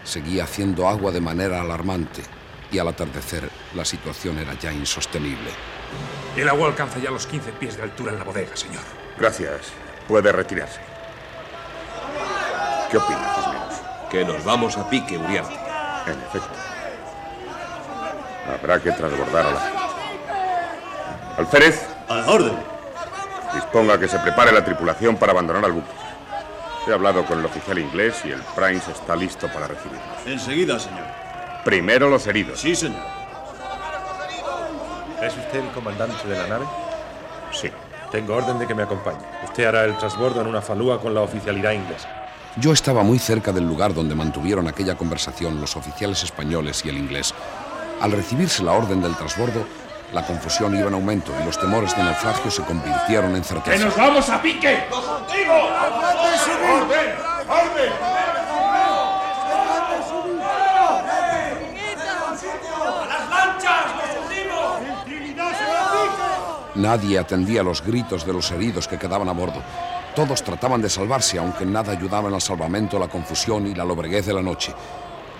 seguía 0.03 0.45
haciendo 0.45 0.89
agua 0.89 1.11
de 1.11 1.21
manera 1.21 1.61
alarmante 1.61 2.38
y 2.71 2.79
al 2.79 2.87
atardecer 2.87 3.49
la 3.75 3.85
situación 3.85 4.37
era 4.39 4.53
ya 4.53 4.71
insostenible. 4.71 5.49
El 6.35 6.47
agua 6.49 6.67
alcanza 6.67 6.99
ya 6.99 7.11
los 7.11 7.25
15 7.25 7.51
pies 7.53 7.77
de 7.77 7.83
altura 7.83 8.11
en 8.11 8.19
la 8.19 8.23
bodega, 8.23 8.55
señor. 8.55 8.83
Gracias. 9.17 9.71
Puede 10.07 10.31
retirarse. 10.31 10.79
¿Qué 12.89 12.97
opina, 12.97 13.35
Cisneros? 13.35 13.73
Que 14.09 14.25
nos 14.25 14.43
vamos 14.43 14.77
a 14.77 14.89
pique, 14.89 15.17
Uriarte. 15.17 15.53
En 16.07 16.19
efecto. 16.19 16.49
Habrá 18.47 18.79
que 18.79 18.91
transbordar 18.91 19.45
a 19.45 19.51
la 19.51 19.59
gente. 19.59 19.79
Alférez. 21.37 21.87
A 22.07 22.15
la 22.15 22.27
orden. 22.27 22.57
Disponga 23.53 23.99
que 23.99 24.07
se 24.07 24.17
prepare 24.19 24.51
la 24.51 24.63
tripulación 24.63 25.17
para 25.17 25.31
abandonar 25.31 25.65
al 25.65 25.73
buque. 25.73 25.91
He 26.87 26.93
hablado 26.93 27.25
con 27.25 27.39
el 27.39 27.45
oficial 27.45 27.77
inglés 27.77 28.21
y 28.25 28.31
el 28.31 28.41
Prince 28.55 28.91
está 28.91 29.15
listo 29.15 29.47
para 29.47 29.67
recibirnos. 29.67 30.25
Enseguida, 30.25 30.79
señor. 30.79 31.28
Primero 31.63 32.09
los 32.09 32.25
heridos. 32.27 32.59
Sí, 32.59 32.75
señor. 32.75 33.01
¿Es 35.21 35.35
usted 35.35 35.59
el 35.59 35.69
comandante 35.71 36.27
de 36.27 36.37
la 36.37 36.47
nave? 36.47 36.65
Sí. 37.51 37.69
Tengo 38.11 38.35
orden 38.35 38.57
de 38.57 38.65
que 38.65 38.73
me 38.73 38.83
acompañe. 38.83 39.19
Usted 39.43 39.65
hará 39.65 39.83
el 39.85 39.97
transbordo 39.97 40.41
en 40.41 40.47
una 40.47 40.61
falúa 40.61 40.99
con 40.99 41.13
la 41.13 41.21
oficialidad 41.21 41.71
inglesa. 41.73 42.07
Yo 42.55 42.71
estaba 42.73 43.03
muy 43.03 43.19
cerca 43.19 43.51
del 43.51 43.67
lugar 43.67 43.93
donde 43.93 44.15
mantuvieron 44.15 44.67
aquella 44.67 44.95
conversación 44.95 45.61
los 45.61 45.75
oficiales 45.75 46.23
españoles 46.23 46.83
y 46.85 46.89
el 46.89 46.97
inglés. 46.97 47.33
Al 48.01 48.11
recibirse 48.11 48.63
la 48.63 48.71
orden 48.71 49.01
del 49.01 49.15
transbordo, 49.15 49.65
la 50.13 50.25
confusión 50.25 50.75
iba 50.75 50.87
en 50.87 50.93
aumento 50.95 51.31
y 51.39 51.45
los 51.45 51.59
temores 51.59 51.95
de 51.95 52.03
naufragio 52.03 52.49
se 52.49 52.63
convirtieron 52.63 53.35
en 53.35 53.41
¡Que 53.43 53.47
certeza. 53.47 53.85
nos 53.85 53.95
vamos 53.95 54.27
a 54.29 54.41
pique! 54.41 54.85
¡Contigo! 54.89 55.53
¡Orden! 55.53 57.15
¡Orden! 57.47 57.93
¡A 61.71 63.05
las 63.07 63.29
lanchas! 63.29 63.85
¡Nos 63.95 64.25
hundimos! 64.25 64.81
¡El 64.81 65.03
Trinidad 65.05 65.51
se 65.57 65.65
va 65.65 65.79
a 65.79 66.68
Nadie 66.79 67.19
atendía 67.19 67.61
los 67.61 67.83
gritos 67.83 68.25
de 68.25 68.33
los 68.33 68.49
heridos 68.51 68.87
que 68.87 68.97
quedaban 68.97 69.29
a 69.29 69.33
bordo. 69.33 69.61
Todos 70.15 70.43
trataban 70.43 70.81
de 70.81 70.89
salvarse, 70.89 71.37
aunque 71.37 71.65
nada 71.65 71.91
ayudaban 71.91 72.33
al 72.33 72.41
salvamento, 72.41 72.97
la 72.97 73.07
confusión 73.07 73.67
y 73.67 73.75
la 73.75 73.85
lobreguez 73.85 74.25
de 74.25 74.33
la 74.33 74.41
noche. 74.41 74.73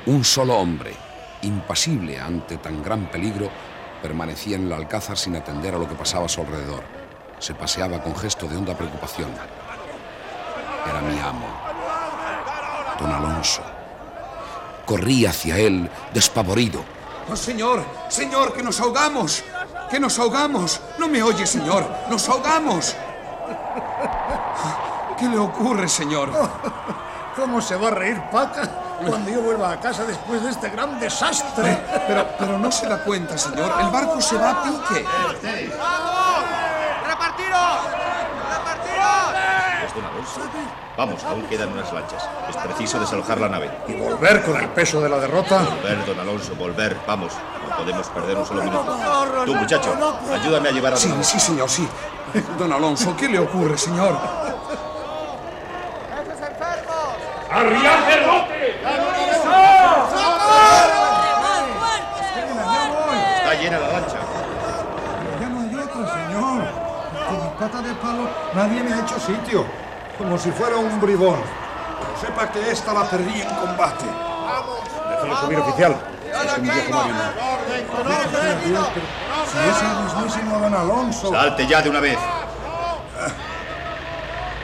Un 0.06 0.24
solo 0.24 0.58
hombre, 0.58 0.94
impasible 1.42 2.20
ante 2.20 2.58
tan 2.58 2.84
gran 2.84 3.10
peligro, 3.10 3.50
Permanecía 4.02 4.56
en 4.56 4.68
el 4.68 4.74
alcázar 4.74 5.18
sin 5.18 5.36
atender 5.36 5.76
a 5.76 5.78
lo 5.78 5.88
que 5.88 5.96
pasaba 5.96 6.26
a 6.26 6.30
su 6.30 6.40
alrededor. 6.40 6.84
Se 7.40 7.54
paseaba 7.54 8.02
con 8.02 8.16
gesto 8.16 8.48
de 8.48 8.56
honda 8.56 8.78
preocupación. 8.78 9.30
Era 10.90 11.02
mi 11.02 11.20
amo, 11.20 11.48
don 12.98 13.12
Alonso. 13.12 13.62
Corrí 14.86 15.26
hacia 15.26 15.58
él, 15.58 15.90
despavorido. 16.14 16.84
¡Oh, 17.30 17.36
señor! 17.36 17.84
¡Señor, 18.08 18.54
que 18.54 18.64
nos 18.64 18.80
ahogamos! 18.80 19.44
¡Que 19.90 20.00
nos 20.00 20.20
ahogamos! 20.20 20.80
¿No 20.98 21.08
me 21.08 21.24
oye, 21.24 21.46
señor? 21.48 21.84
¡Nos 22.10 22.30
ahogamos! 22.30 22.96
¿Qué 25.18 25.28
le 25.28 25.38
ocurre, 25.38 25.90
señor? 25.90 26.32
¿Cómo 27.36 27.60
se 27.62 27.76
va 27.76 27.88
a 27.88 27.92
reír 27.92 28.22
Paca 28.32 28.70
cuando 29.06 29.32
yo 29.32 29.42
vuelva 29.42 29.72
a 29.72 29.80
casa 29.80 30.04
después 30.04 30.44
de 30.44 30.52
este 30.52 30.70
gran 30.70 31.00
desastre? 31.00 31.82
Pero, 32.08 32.28
pero 32.38 32.60
no 32.60 32.72
se 32.72 32.88
da 32.88 33.04
cuenta, 33.04 33.38
señor. 33.38 33.72
El 33.80 33.90
barco 33.90 34.22
se 34.22 34.38
va 34.38 34.52
a 34.52 34.64
pique. 34.64 35.06
¡Repartiros! 37.08 37.80
¡Repartiros! 38.50 39.49
¿Es 40.00 40.04
don 40.04 40.06
Alonso? 40.06 40.42
Vamos, 40.98 41.24
aún 41.24 41.44
quedan 41.44 41.72
unas 41.72 41.92
lanchas. 41.92 42.28
Es 42.50 42.58
preciso 42.58 43.00
desalojar 43.00 43.40
la 43.40 43.50
nave. 43.50 43.70
¿Y 43.88 43.94
volver 43.94 44.44
con 44.44 44.58
el 44.58 44.70
peso 44.70 45.02
de 45.02 45.10
la 45.10 45.18
derrota? 45.18 45.60
Volver, 45.60 46.06
don 46.06 46.20
Alonso, 46.20 46.56
volver. 46.56 46.98
Vamos, 47.06 47.34
no 47.68 47.76
podemos 47.76 48.08
perder 48.08 48.38
un 48.38 48.46
solo 48.46 48.64
minuto. 48.64 48.98
Tú, 49.46 49.56
muchacho, 49.56 49.94
ayúdame 50.34 50.70
a 50.70 50.72
llevar 50.72 50.94
a 50.94 50.98
Sí, 50.98 51.14
sí, 51.22 51.40
señor, 51.40 51.70
sí. 51.70 51.88
Don 52.58 52.72
Alonso, 52.72 53.16
¿qué 53.18 53.28
le 53.28 53.40
ocurre, 53.40 53.78
señor? 53.78 54.18
¡Arriad 57.52 58.08
del 58.08 58.26
bote! 58.26 58.76
Está 63.38 63.54
llena 63.60 63.80
la 63.80 63.88
lancha. 63.88 64.18
Ya 65.42 65.50
no 65.50 65.62
hay 65.62 65.76
otra, 65.76 66.14
señor. 66.14 66.90
Con 67.28 67.44
mi 67.44 67.50
pata 67.60 67.82
de 67.82 67.94
palo 67.96 68.30
nadie 68.54 68.84
me 68.84 68.94
ha 68.94 69.00
hecho 69.02 69.20
sitio. 69.20 69.89
Como 70.20 70.38
si 70.38 70.52
fuera 70.52 70.76
un 70.76 71.00
bribón. 71.00 71.40
Pero 72.00 72.20
sepa 72.20 72.52
que 72.52 72.70
esta 72.70 72.94
la 72.94 73.10
perdí 73.10 73.42
en 73.42 73.56
combate. 73.56 74.06
Déjalo 75.10 75.38
subir, 75.42 75.60
oficial. 75.60 75.96
Es 76.30 76.58
un 76.58 76.64
viejo 76.64 76.92
marino. 76.92 77.20
Si 79.50 79.58
es 79.58 79.82
el 79.82 80.04
mismísimo 80.04 80.60
don 80.60 80.74
Alonso. 80.76 81.32
Salte 81.32 81.66
ya 81.66 81.82
de 81.82 81.90
una 81.90 82.02
vez. 82.02 82.20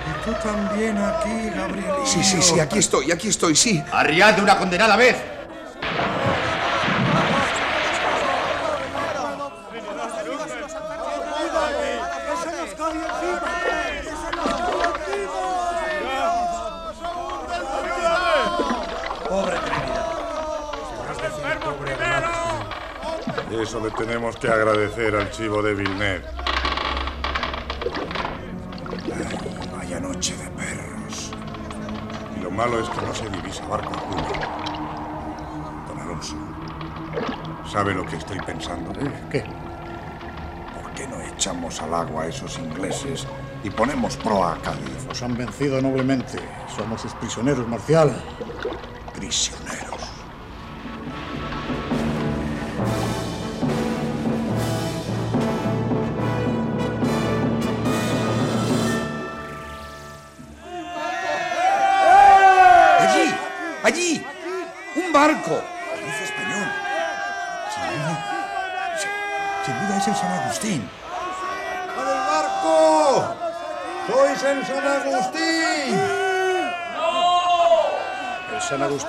Y 0.06 0.26
tú 0.26 0.34
también 0.44 0.98
aquí, 0.98 1.50
Gabrielito. 1.50 2.06
Sí, 2.06 2.24
sí, 2.24 2.42
sí, 2.42 2.60
aquí 2.60 2.80
estoy, 2.80 3.12
aquí 3.12 3.30
estoy, 3.30 3.56
sí. 3.56 3.84
Arriad 3.94 4.34
de 4.34 4.42
una 4.42 4.58
condenada 4.58 4.98
vez. 4.98 5.16
Pobre 19.28 19.58
Eso 23.62 23.80
le 23.80 23.85
tenemos 23.98 24.36
que 24.38 24.48
agradecer 24.48 25.16
al 25.16 25.32
chivo 25.32 25.62
de 25.62 25.74
Vilnet. 25.74 26.24
Vaya 29.76 30.00
noche 30.00 30.36
de 30.36 30.50
perros. 30.52 31.32
Y 32.36 32.42
lo 32.42 32.52
malo 32.52 32.80
es 32.80 32.90
que 32.90 33.02
no 33.02 33.14
se 33.14 33.30
divisa 33.30 33.66
barco 33.68 33.94
alguno. 33.94 34.24
Don 35.88 36.00
Alonso, 36.00 36.36
¿sabe 37.72 37.94
lo 37.94 38.06
que 38.06 38.18
estoy 38.18 38.40
pensando? 38.40 38.92
¿Qué? 39.32 39.44
¿Por 40.82 40.92
qué 40.94 41.08
no 41.08 41.22
echamos 41.22 41.82
al 41.82 41.94
agua 41.94 42.24
a 42.24 42.28
esos 42.28 42.58
ingleses 42.60 43.26
y 43.64 43.70
ponemos 43.70 44.18
proa 44.18 44.56
a 44.56 44.58
Cádiz? 44.58 45.06
Nos 45.08 45.22
han 45.24 45.38
vencido 45.38 45.82
noblemente. 45.82 46.40
Somos 46.76 47.02
sus 47.02 47.14
prisioneros, 47.14 47.68
Marcial. 47.68 48.16
Prisioneros. 49.16 49.65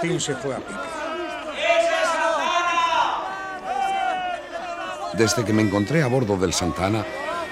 Se 0.02 0.34
fue 0.34 0.54
a. 0.54 0.60
Desde 5.16 5.44
que 5.44 5.52
me 5.54 5.62
encontré 5.62 6.02
a 6.02 6.06
bordo 6.06 6.36
del 6.36 6.52
Santa 6.52 6.86
Ana, 6.86 7.04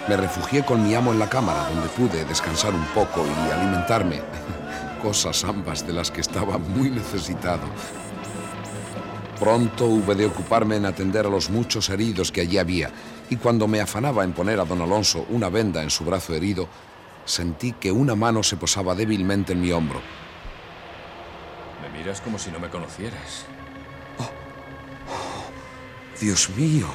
me 0.09 0.17
refugié 0.17 0.63
con 0.63 0.87
mi 0.87 0.95
amo 0.95 1.13
en 1.13 1.19
la 1.19 1.29
cámara, 1.29 1.69
donde 1.71 1.89
pude 1.89 2.25
descansar 2.27 2.75
un 2.75 2.85
poco 2.89 3.25
y 3.27 3.51
alimentarme. 3.51 4.21
Cosas 5.03 5.43
ambas 5.45 5.87
de 5.87 5.95
las 5.95 6.11
que 6.11 6.21
estaba 6.21 6.59
muy 6.59 6.91
necesitado. 6.91 7.63
Pronto 9.41 9.87
hube 9.87 10.15
de 10.15 10.27
ocuparme 10.27 10.77
en 10.77 10.85
atender 10.85 11.27
a 11.27 11.31
los 11.31 11.49
muchos 11.49 11.89
heridos 11.89 12.31
que 12.31 12.43
allí 12.43 12.59
había, 12.59 12.91
y 13.31 13.37
cuando 13.37 13.67
me 13.67 13.81
afanaba 13.81 14.23
en 14.23 14.33
poner 14.33 14.61
a 14.61 14.65
don 14.65 14.83
Alonso 14.83 15.27
una 15.31 15.49
venda 15.49 15.83
en 15.83 15.91
su 15.91 16.05
brazo 16.05 16.35
herido, 16.35 16.69
sentí 17.25 17.73
que 17.73 17.91
una 17.91 18.15
mano 18.15 18.43
se 18.43 18.59
posaba 18.59 18.95
débilmente 18.95 19.55
en 19.55 19.63
mi 19.63 19.73
hombro. 19.73 20.01
Miras 21.95 22.21
como 22.21 22.39
si 22.39 22.51
no 22.51 22.59
me 22.59 22.69
conocieras. 22.69 23.47
Dios 26.21 26.51
mío, 26.51 26.87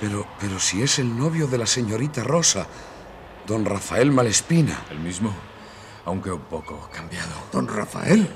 pero, 0.00 0.26
pero 0.38 0.60
si 0.60 0.82
es 0.82 0.98
el 0.98 1.16
novio 1.16 1.46
de 1.46 1.58
la 1.58 1.66
señorita 1.66 2.22
Rosa, 2.22 2.66
don 3.46 3.64
Rafael 3.64 4.12
Malespina. 4.12 4.84
El 4.90 5.00
mismo, 5.00 5.32
aunque 6.04 6.30
un 6.30 6.42
poco 6.42 6.88
cambiado. 6.92 7.32
¿Don 7.50 7.66
Rafael? 7.66 8.28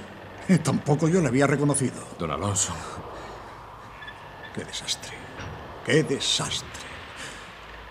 Eh, 0.49 0.59
tampoco 0.59 1.07
yo 1.07 1.21
le 1.21 1.29
había 1.29 1.47
reconocido. 1.47 2.03
Don 2.19 2.31
Alonso. 2.31 2.73
Qué 4.55 4.65
desastre. 4.65 5.13
Qué 5.85 6.03
desastre. 6.03 6.89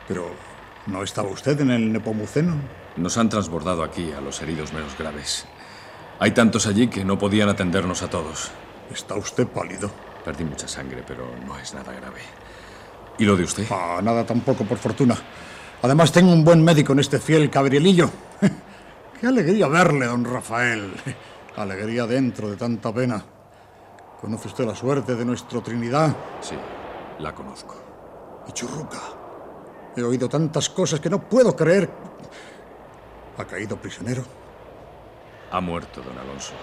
Pero, 0.07 0.31
¿no 0.87 1.03
estaba 1.03 1.29
usted 1.29 1.59
en 1.61 1.71
el 1.71 1.93
Nepomuceno? 1.93 2.55
Nos 2.97 3.17
han 3.17 3.29
transbordado 3.29 3.83
aquí 3.83 4.11
a 4.11 4.19
los 4.19 4.41
heridos 4.41 4.73
menos 4.73 4.97
graves. 4.97 5.45
Hay 6.21 6.31
tantos 6.31 6.67
allí 6.67 6.87
que 6.89 7.05
no 7.05 7.17
podían 7.17 7.47
atendernos 7.47 8.03
a 8.03 8.09
todos. 8.09 8.51
Está 8.93 9.15
usted 9.15 9.47
pálido. 9.47 9.89
Perdí 10.25 10.43
mucha 10.43 10.67
sangre, 10.67 11.01
pero 11.07 11.25
no 11.47 11.57
es 11.57 11.73
nada 11.73 11.93
grave. 11.93 12.19
¿Y 13.17 13.23
lo 13.23 13.37
de 13.37 13.43
usted? 13.43 13.65
Ah, 13.71 14.01
nada 14.03 14.25
tampoco, 14.25 14.65
por 14.65 14.77
fortuna. 14.77 15.15
Además, 15.81 16.11
tengo 16.11 16.33
un 16.33 16.43
buen 16.43 16.61
médico 16.61 16.91
en 16.91 16.99
este 16.99 17.19
fiel 17.19 17.47
Gabrielillo. 17.47 18.09
Qué 19.21 19.27
alegría 19.27 19.69
verle, 19.69 20.07
don 20.07 20.25
Rafael. 20.25 20.91
Alegría 21.55 22.05
dentro 22.05 22.49
de 22.49 22.57
tanta 22.57 22.93
pena. 22.93 23.23
¿Conoce 24.19 24.49
usted 24.49 24.65
la 24.65 24.75
suerte 24.75 25.15
de 25.15 25.23
nuestro 25.23 25.61
Trinidad? 25.61 26.13
Sí, 26.41 26.55
la 27.19 27.33
conozco. 27.33 28.43
Y 28.45 28.51
Churruca. 28.51 28.99
He 29.95 30.03
oído 30.03 30.27
tantas 30.27 30.69
cosas 30.69 30.99
que 30.99 31.09
no 31.09 31.21
puedo 31.21 31.55
creer. 31.55 31.89
¿Ha 33.37 33.45
caído 33.45 33.77
prisionero? 33.77 34.48
Ha 35.51 35.61
muerto, 35.61 36.01
don 36.01 36.17
Alonso. 36.17 36.53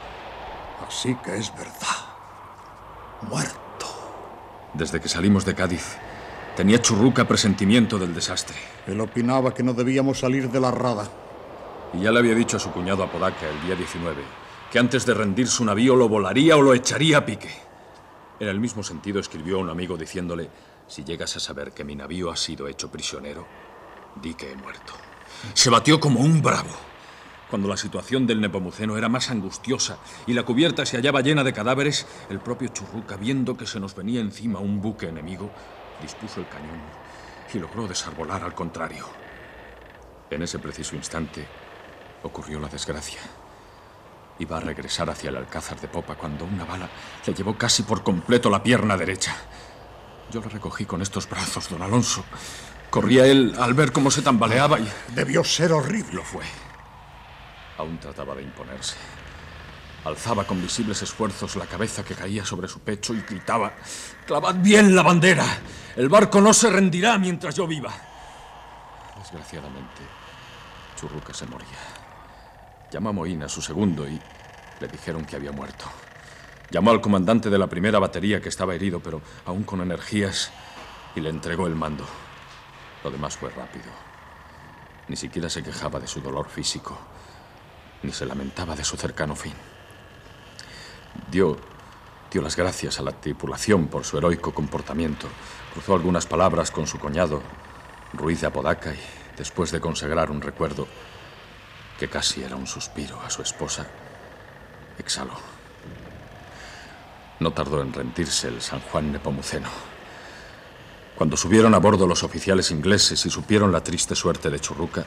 Así 0.86 1.16
que 1.24 1.36
es 1.36 1.52
verdad. 1.54 2.06
Muerto. 3.22 3.86
Desde 4.74 5.00
que 5.00 5.08
salimos 5.08 5.44
de 5.44 5.54
Cádiz, 5.54 5.96
tenía 6.56 6.80
Churruca 6.80 7.26
presentimiento 7.26 7.98
del 7.98 8.14
desastre. 8.14 8.56
Él 8.86 9.00
opinaba 9.00 9.52
que 9.54 9.62
no 9.62 9.72
debíamos 9.72 10.20
salir 10.20 10.50
de 10.50 10.60
la 10.60 10.70
rada. 10.70 11.08
Y 11.94 12.02
ya 12.02 12.10
le 12.10 12.18
había 12.18 12.34
dicho 12.34 12.56
a 12.56 12.60
su 12.60 12.70
cuñado 12.72 13.02
Apodaca 13.02 13.48
el 13.48 13.60
día 13.66 13.74
19 13.74 14.46
que 14.70 14.78
antes 14.78 15.06
de 15.06 15.14
rendir 15.14 15.48
su 15.48 15.64
navío 15.64 15.94
lo 15.96 16.08
volaría 16.08 16.56
o 16.56 16.62
lo 16.62 16.74
echaría 16.74 17.18
a 17.18 17.24
pique. 17.24 17.50
En 18.40 18.48
el 18.48 18.60
mismo 18.60 18.82
sentido 18.82 19.20
escribió 19.20 19.56
a 19.56 19.60
un 19.60 19.70
amigo 19.70 19.96
diciéndole, 19.96 20.50
si 20.86 21.04
llegas 21.04 21.36
a 21.36 21.40
saber 21.40 21.72
que 21.72 21.84
mi 21.84 21.94
navío 21.94 22.30
ha 22.30 22.36
sido 22.36 22.68
hecho 22.68 22.90
prisionero, 22.90 23.46
di 24.20 24.34
que 24.34 24.52
he 24.52 24.56
muerto. 24.56 24.92
Se 25.54 25.70
batió 25.70 25.98
como 26.00 26.20
un 26.20 26.42
bravo. 26.42 26.70
Cuando 27.48 27.68
la 27.68 27.76
situación 27.76 28.26
del 28.26 28.40
Nepomuceno 28.40 28.96
era 28.98 29.08
más 29.08 29.30
angustiosa 29.30 29.98
y 30.26 30.32
la 30.32 30.42
cubierta 30.42 30.84
se 30.84 30.96
hallaba 30.96 31.20
llena 31.20 31.44
de 31.44 31.52
cadáveres, 31.52 32.06
el 32.28 32.40
propio 32.40 32.68
Churruca, 32.68 33.16
viendo 33.16 33.56
que 33.56 33.66
se 33.66 33.78
nos 33.78 33.94
venía 33.94 34.20
encima 34.20 34.58
un 34.58 34.80
buque 34.80 35.08
enemigo, 35.08 35.50
dispuso 36.02 36.40
el 36.40 36.48
cañón 36.48 36.80
y 37.54 37.58
logró 37.58 37.86
desarbolar 37.86 38.42
al 38.42 38.54
contrario. 38.54 39.06
En 40.28 40.42
ese 40.42 40.58
preciso 40.58 40.96
instante 40.96 41.46
ocurrió 42.24 42.58
la 42.58 42.68
desgracia. 42.68 43.20
Iba 44.40 44.58
a 44.58 44.60
regresar 44.60 45.08
hacia 45.08 45.30
el 45.30 45.36
alcázar 45.36 45.80
de 45.80 45.88
popa 45.88 46.16
cuando 46.16 46.44
una 46.44 46.64
bala 46.64 46.90
le 47.24 47.32
llevó 47.32 47.56
casi 47.56 47.84
por 47.84 48.02
completo 48.02 48.50
la 48.50 48.62
pierna 48.62 48.96
derecha. 48.96 49.34
Yo 50.32 50.40
la 50.40 50.48
recogí 50.48 50.84
con 50.84 51.00
estos 51.00 51.28
brazos, 51.28 51.70
don 51.70 51.80
Alonso. 51.80 52.24
Corría 52.90 53.24
él 53.26 53.54
al 53.58 53.74
ver 53.74 53.92
cómo 53.92 54.10
se 54.10 54.22
tambaleaba 54.22 54.80
y... 54.80 54.88
Debió 55.14 55.44
ser 55.44 55.72
horrible. 55.72 56.12
Lo 56.12 56.24
fue. 56.24 56.44
Aún 57.78 57.98
trataba 57.98 58.34
de 58.34 58.42
imponerse. 58.42 58.96
Alzaba 60.04 60.44
con 60.44 60.62
visibles 60.62 61.02
esfuerzos 61.02 61.56
la 61.56 61.66
cabeza 61.66 62.04
que 62.04 62.14
caía 62.14 62.44
sobre 62.44 62.68
su 62.68 62.80
pecho 62.80 63.12
y 63.12 63.22
gritaba, 63.22 63.72
¡Clavad 64.24 64.54
bien 64.56 64.94
la 64.94 65.02
bandera! 65.02 65.44
El 65.96 66.08
barco 66.08 66.40
no 66.40 66.54
se 66.54 66.70
rendirá 66.70 67.18
mientras 67.18 67.56
yo 67.56 67.66
viva. 67.66 67.92
Desgraciadamente, 69.18 70.02
Churruca 70.96 71.34
se 71.34 71.46
moría. 71.46 71.78
Llamó 72.92 73.08
a 73.08 73.12
Moína, 73.12 73.48
su 73.48 73.60
segundo, 73.60 74.06
y 74.06 74.20
le 74.80 74.88
dijeron 74.88 75.24
que 75.24 75.36
había 75.36 75.52
muerto. 75.52 75.86
Llamó 76.70 76.90
al 76.90 77.00
comandante 77.00 77.50
de 77.50 77.58
la 77.58 77.66
primera 77.66 77.98
batería 77.98 78.40
que 78.40 78.48
estaba 78.48 78.74
herido, 78.74 79.00
pero 79.00 79.22
aún 79.44 79.64
con 79.64 79.80
energías, 79.80 80.52
y 81.16 81.20
le 81.20 81.30
entregó 81.30 81.66
el 81.66 81.74
mando. 81.74 82.04
Lo 83.02 83.10
demás 83.10 83.36
fue 83.36 83.50
rápido. 83.50 83.86
Ni 85.08 85.16
siquiera 85.16 85.48
se 85.48 85.62
quejaba 85.62 85.98
de 85.98 86.06
su 86.06 86.20
dolor 86.20 86.48
físico, 86.48 86.98
ni 88.02 88.12
se 88.12 88.26
lamentaba 88.26 88.74
de 88.76 88.84
su 88.84 88.96
cercano 88.96 89.34
fin. 89.36 89.54
Dio, 91.30 91.56
dio 92.30 92.42
las 92.42 92.56
gracias 92.56 92.98
a 92.98 93.02
la 93.02 93.12
tripulación 93.12 93.88
por 93.88 94.04
su 94.04 94.18
heroico 94.18 94.52
comportamiento. 94.52 95.28
Cruzó 95.72 95.94
algunas 95.94 96.26
palabras 96.26 96.70
con 96.70 96.86
su 96.86 96.98
cuñado, 96.98 97.42
Ruiz 98.12 98.40
de 98.40 98.46
Apodaca, 98.46 98.92
y 98.92 99.00
después 99.36 99.70
de 99.70 99.80
consagrar 99.80 100.30
un 100.30 100.40
recuerdo 100.40 100.86
que 101.98 102.08
casi 102.08 102.42
era 102.42 102.56
un 102.56 102.66
suspiro 102.66 103.20
a 103.20 103.30
su 103.30 103.42
esposa, 103.42 103.86
exhaló. 104.98 105.34
No 107.40 107.52
tardó 107.52 107.82
en 107.82 107.92
rendirse 107.92 108.48
el 108.48 108.62
San 108.62 108.80
Juan 108.80 109.12
Nepomuceno. 109.12 109.68
Cuando 111.16 111.36
subieron 111.36 111.74
a 111.74 111.78
bordo 111.78 112.06
los 112.06 112.22
oficiales 112.22 112.70
ingleses 112.70 113.24
y 113.24 113.30
supieron 113.30 113.72
la 113.72 113.82
triste 113.82 114.14
suerte 114.14 114.50
de 114.50 114.60
Churruca, 114.60 115.04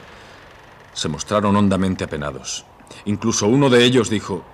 se 0.92 1.08
mostraron 1.08 1.54
hondamente 1.56 2.04
apenados. 2.04 2.64
Incluso 3.04 3.46
uno 3.46 3.70
de 3.70 3.84
ellos 3.84 4.10
dijo, 4.10 4.44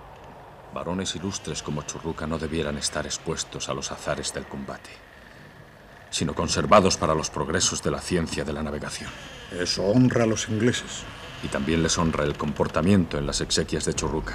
varones 0.74 1.14
ilustres 1.16 1.62
como 1.62 1.82
Churruca 1.82 2.26
no 2.26 2.38
debieran 2.38 2.78
estar 2.78 3.06
expuestos 3.06 3.68
a 3.68 3.74
los 3.74 3.90
azares 3.90 4.32
del 4.34 4.46
combate, 4.46 4.90
sino 6.10 6.34
conservados 6.34 6.96
para 6.96 7.14
los 7.14 7.30
progresos 7.30 7.82
de 7.82 7.90
la 7.90 8.00
ciencia 8.00 8.44
de 8.44 8.52
la 8.52 8.62
navegación. 8.62 9.10
Eso 9.52 9.84
honra 9.84 10.24
a 10.24 10.26
los 10.26 10.48
ingleses. 10.48 11.04
Y 11.42 11.48
también 11.48 11.82
les 11.82 11.98
honra 11.98 12.24
el 12.24 12.36
comportamiento 12.36 13.18
en 13.18 13.26
las 13.26 13.40
exequias 13.40 13.84
de 13.84 13.94
Churruca. 13.94 14.34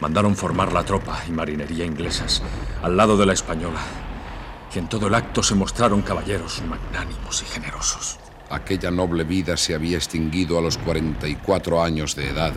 Mandaron 0.00 0.34
formar 0.34 0.72
la 0.72 0.84
tropa 0.84 1.22
y 1.28 1.30
marinería 1.30 1.84
inglesas 1.84 2.42
al 2.82 2.96
lado 2.96 3.16
de 3.16 3.26
la 3.26 3.34
española, 3.34 3.80
y 4.74 4.78
en 4.78 4.88
todo 4.88 5.06
el 5.06 5.14
acto 5.14 5.42
se 5.42 5.54
mostraron 5.54 6.02
caballeros 6.02 6.62
magnánimos 6.62 7.42
y 7.42 7.46
generosos. 7.46 8.18
Aquella 8.48 8.92
noble 8.92 9.24
vida 9.24 9.56
se 9.56 9.74
había 9.74 9.96
extinguido 9.96 10.56
a 10.56 10.62
los 10.62 10.78
44 10.78 11.82
años 11.82 12.14
de 12.14 12.28
edad, 12.28 12.54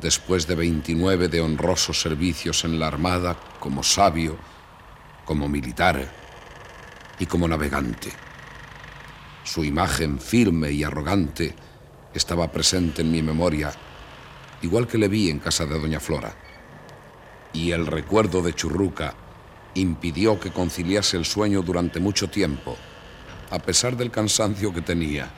después 0.00 0.46
de 0.46 0.54
29 0.54 1.28
de 1.28 1.42
honrosos 1.42 2.00
servicios 2.00 2.64
en 2.64 2.78
la 2.78 2.86
Armada 2.86 3.36
como 3.60 3.82
sabio, 3.82 4.38
como 5.26 5.46
militar 5.46 6.10
y 7.18 7.26
como 7.26 7.46
navegante. 7.46 8.12
Su 9.44 9.62
imagen 9.62 10.18
firme 10.18 10.70
y 10.72 10.84
arrogante 10.84 11.54
estaba 12.14 12.50
presente 12.50 13.02
en 13.02 13.12
mi 13.12 13.20
memoria, 13.20 13.72
igual 14.62 14.86
que 14.86 14.96
le 14.96 15.08
vi 15.08 15.28
en 15.28 15.38
casa 15.38 15.66
de 15.66 15.78
Doña 15.78 16.00
Flora. 16.00 16.34
Y 17.52 17.72
el 17.72 17.86
recuerdo 17.86 18.40
de 18.40 18.54
Churruca 18.54 19.14
impidió 19.74 20.40
que 20.40 20.50
conciliase 20.50 21.18
el 21.18 21.26
sueño 21.26 21.60
durante 21.60 22.00
mucho 22.00 22.30
tiempo, 22.30 22.78
a 23.54 23.58
pesar 23.60 23.96
del 23.96 24.10
cansancio 24.10 24.74
que 24.74 24.82
tenía. 24.82 25.30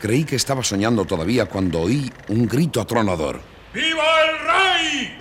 Creí 0.00 0.24
que 0.24 0.36
estaba 0.36 0.64
soñando 0.64 1.04
todavía 1.04 1.44
cuando 1.44 1.80
oí 1.80 2.10
un 2.28 2.48
grito 2.48 2.80
atronador. 2.80 3.42
¡Viva 3.74 4.02
el 4.24 4.38
rey! 4.46 5.16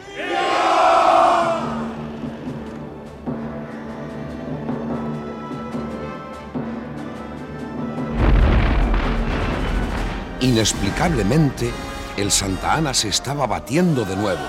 Inexplicablemente, 10.39 11.69
el 12.15 12.32
Santa 12.32 12.76
Ana 12.76 12.93
se 12.93 13.10
estaba 13.10 13.45
batiendo 13.45 14.06
de 14.06 14.15
nuevo. 14.15 14.45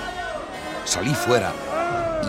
Salí 0.85 1.13
fuera 1.13 1.51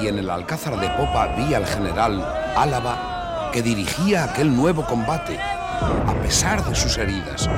y 0.02 0.08
en 0.08 0.18
el 0.18 0.28
alcázar 0.28 0.80
de 0.80 0.88
popa 0.90 1.36
vi 1.36 1.54
al 1.54 1.66
general 1.66 2.20
Álava 2.56 3.11
que 3.52 3.62
dirigía 3.62 4.24
aquel 4.24 4.56
nuevo 4.56 4.84
combate, 4.86 5.38
a 5.38 6.14
pesar 6.22 6.64
de 6.64 6.74
sus 6.74 6.96
heridas. 6.96 7.48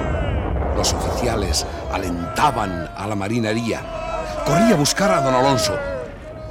Los 0.76 0.92
oficiales 0.92 1.64
alentaban 1.92 2.90
a 2.96 3.06
la 3.06 3.14
marinería. 3.14 3.80
Corrí 4.44 4.72
a 4.72 4.76
buscar 4.76 5.12
a 5.12 5.20
don 5.20 5.34
Alonso. 5.34 5.78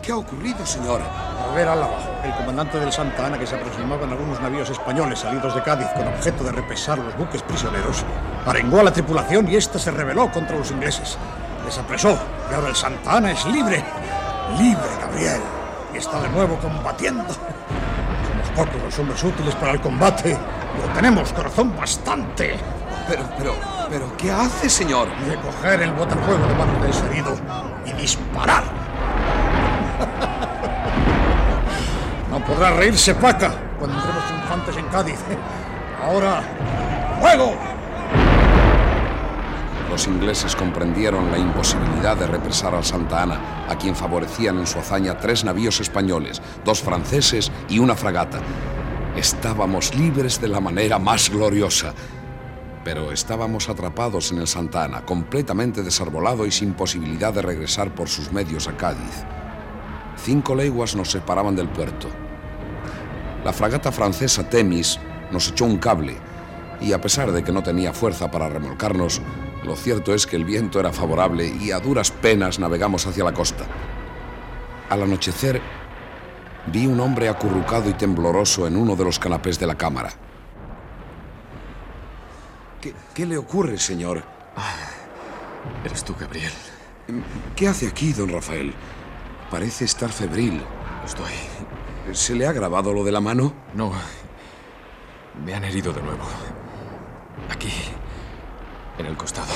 ¿Qué 0.01 0.13
ha 0.13 0.15
ocurrido, 0.15 0.65
señor? 0.65 1.01
A 1.01 1.53
ver, 1.53 1.67
Álava, 1.67 1.97
el 2.23 2.34
comandante 2.34 2.79
del 2.79 2.91
Santa 2.91 3.25
Ana 3.25 3.38
que 3.38 3.45
se 3.45 3.56
aproximaban 3.56 4.10
algunos 4.10 4.39
navíos 4.39 4.69
españoles 4.69 5.19
salidos 5.19 5.53
de 5.53 5.62
Cádiz 5.62 5.88
con 5.95 6.08
objeto 6.08 6.43
de 6.45 6.51
repesar 6.53 6.97
los 6.97 7.15
buques 7.17 7.41
prisioneros, 7.43 8.03
arengó 8.45 8.79
a 8.79 8.84
la 8.84 8.93
tripulación 8.93 9.49
y 9.49 9.56
ésta 9.56 9.77
se 9.77 9.91
rebeló 9.91 10.32
contra 10.32 10.58
los 10.58 10.71
ingleses. 10.71 11.17
Les 11.65 11.77
apresó 11.77 12.17
y 12.49 12.53
ahora 12.53 12.69
el 12.69 12.75
Santa 12.75 13.17
Ana 13.17 13.32
es 13.32 13.45
libre. 13.45 13.84
Libre, 14.58 14.89
Gabriel. 15.01 15.41
Y 15.93 15.97
está 15.97 16.19
de 16.21 16.29
nuevo 16.29 16.58
combatiendo. 16.58 17.25
Pocos 18.55 18.83
los 18.83 18.99
hombres 18.99 19.23
útiles 19.23 19.55
para 19.55 19.73
el 19.73 19.81
combate, 19.81 20.37
pero 20.75 20.93
tenemos 20.93 21.33
corazón 21.33 21.75
bastante. 21.75 22.55
Pero, 23.07 23.23
pero, 23.37 23.55
pero, 23.89 24.17
¿qué 24.17 24.31
hace, 24.31 24.69
señor? 24.69 25.07
Recoger 25.27 25.81
el 25.81 25.91
botafuego 25.91 26.45
de 26.47 26.53
manos 26.53 26.81
de 26.81 26.89
ese 26.89 27.05
herido 27.07 27.35
y 27.85 27.93
disparar. 27.93 28.63
No 32.29 32.43
podrá 32.43 32.71
reírse 32.71 33.13
Paca 33.13 33.53
cuando 33.77 33.95
entremos 33.95 34.25
triunfantes 34.25 34.77
en 34.77 34.85
Cádiz. 34.87 35.19
Ahora, 36.03 36.41
¡fuego! 37.21 37.72
Los 39.93 40.08
ingleses 40.08 40.56
comprendieron 40.56 41.29
la 41.29 41.38
imposibilidad 41.38 42.17
de 42.17 42.25
represar 42.25 42.73
al 42.73 42.84
Santa 42.84 43.21
Ana, 43.21 43.67
a 43.69 43.77
quien 43.77 43.95
favorecían 43.95 44.58
en 44.58 44.65
su 44.65 44.79
hazaña 44.79 45.19
tres 45.19 45.43
navíos 45.43 45.79
españoles, 45.82 46.41
dos 46.65 46.82
franceses 46.82 47.51
y 47.69 47.77
una 47.77 47.95
fragata. 47.95 48.41
Estábamos 49.15 49.93
libres 49.93 50.41
de 50.41 50.47
la 50.47 50.60
manera 50.60 50.97
más 50.97 51.29
gloriosa, 51.29 51.93
pero 52.84 53.12
estábamos 53.12 53.69
atrapados 53.69 54.32
en 54.32 54.39
el 54.39 54.47
Santa 54.47 54.84
Ana, 54.84 55.06
completamente 55.06 55.84
desarbolado 55.84 56.47
y 56.47 56.51
sin 56.51 56.73
posibilidad 56.73 57.32
de 57.32 57.43
regresar 57.43 57.93
por 57.93 58.10
sus 58.10 58.32
medios 58.32 58.67
a 58.67 58.75
Cádiz. 58.75 59.23
Cinco 60.17 60.56
leguas 60.56 60.95
nos 60.95 61.12
separaban 61.12 61.56
del 61.56 61.69
puerto. 61.69 62.08
La 63.45 63.53
fragata 63.53 63.91
francesa 63.91 64.49
Temis 64.49 64.99
nos 65.32 65.49
echó 65.49 65.65
un 65.65 65.77
cable 65.77 66.17
y 66.82 66.93
a 66.93 66.99
pesar 66.99 67.32
de 67.32 67.43
que 67.43 67.51
no 67.51 67.62
tenía 67.62 67.93
fuerza 67.93 68.32
para 68.32 68.49
remolcarnos, 68.49 69.21
lo 69.63 69.76
cierto 69.76 70.13
es 70.13 70.28
que 70.28 70.36
el 70.36 70.45
viento 70.45 70.80
era 70.80 70.91
favorable 70.91 71.47
y 71.47 71.71
a 71.71 71.80
duras 71.80 72.12
penas 72.12 72.60
navegamos 72.60 73.08
hacia 73.08 73.23
la 73.23 73.34
costa. 73.34 73.65
Al 74.89 75.04
anochecer, 75.04 75.62
vi 76.67 76.86
un 76.86 76.99
hombre 76.99 77.30
acurrucado 77.30 77.89
y 77.89 77.93
tembloroso 77.93 78.67
en 78.67 78.76
uno 78.76 78.95
de 78.95 79.06
los 79.06 79.19
canapés 79.19 79.60
de 79.60 79.67
la 79.67 79.76
cámara. 79.76 80.12
¿Qué, 82.82 82.94
qué 83.13 83.25
le 83.25 83.37
ocurre, 83.37 83.77
señor? 83.77 84.23
Eres 85.85 86.04
tú, 86.04 86.15
Gabriel. 86.19 86.52
¿Qué 87.56 87.67
hace 87.67 87.87
aquí, 87.87 88.13
don 88.13 88.29
Rafael? 88.29 88.73
Parece 89.50 89.85
estar 89.85 90.10
febril. 90.10 90.62
Estoy. 91.06 91.31
¿Se 92.13 92.35
le 92.35 92.46
ha 92.48 92.52
grabado 92.52 92.94
lo 92.94 93.04
de 93.04 93.12
la 93.12 93.21
mano? 93.21 93.54
No. 93.73 93.92
Me 95.46 95.54
han 95.54 95.63
herido 95.63 95.94
de 95.94 96.02
nuevo. 96.02 96.23
Aquí. 97.50 97.71
En 98.98 99.06
el 99.06 99.17
costado. 99.17 99.48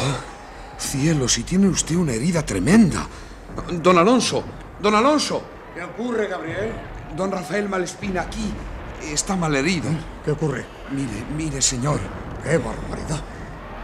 Cielos, 0.78 1.38
y 1.38 1.44
tiene 1.44 1.68
usted 1.68 1.96
una 1.96 2.14
herida 2.14 2.46
tremenda. 2.46 3.08
Don 3.72 3.98
Alonso, 3.98 4.44
don 4.80 4.96
Alonso. 4.96 5.44
¿Qué 5.74 5.84
ocurre, 5.84 6.28
Gabriel? 6.28 6.72
Don 7.16 7.32
Rafael 7.32 7.70
Malespina 7.70 8.22
aquí 8.22 8.52
está 9.04 9.36
mal 9.36 9.56
herido. 9.56 9.90
¿Qué 10.24 10.32
ocurre? 10.32 10.66
Mire, 10.92 11.24
mire, 11.36 11.62
señor. 11.62 12.00
¡Qué 12.44 12.58
barbaridad! 12.58 13.22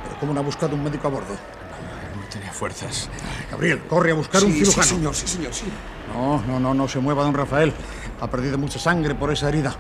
¿Pero 0.04 0.20
cómo 0.20 0.34
no 0.34 0.40
ha 0.40 0.44
buscado 0.44 0.76
un 0.76 0.84
médico 0.84 1.08
a 1.08 1.12
bordo? 1.12 1.34
No 1.34 2.28
tenía 2.32 2.52
fuerzas. 2.52 3.10
Gabriel, 3.52 3.82
corre 3.88 4.12
a 4.12 4.16
buscar 4.16 4.42
sí, 4.42 4.48
un 4.48 4.54
cirujano. 4.54 4.84
Sí, 4.84 4.96
señor, 4.96 5.16
sí, 5.16 5.28
señor, 5.28 5.54
sí. 5.54 5.66
No, 6.14 6.42
no, 6.42 6.60
no, 6.60 6.74
no 6.74 6.88
se 6.88 7.00
mueva, 7.00 7.24
don 7.24 7.34
Rafael. 7.34 7.74
Ha 8.22 8.30
perdido 8.30 8.58
mucha 8.58 8.80
sangre 8.80 9.16
por 9.16 9.32
esa 9.32 9.50
herida. 9.50 9.76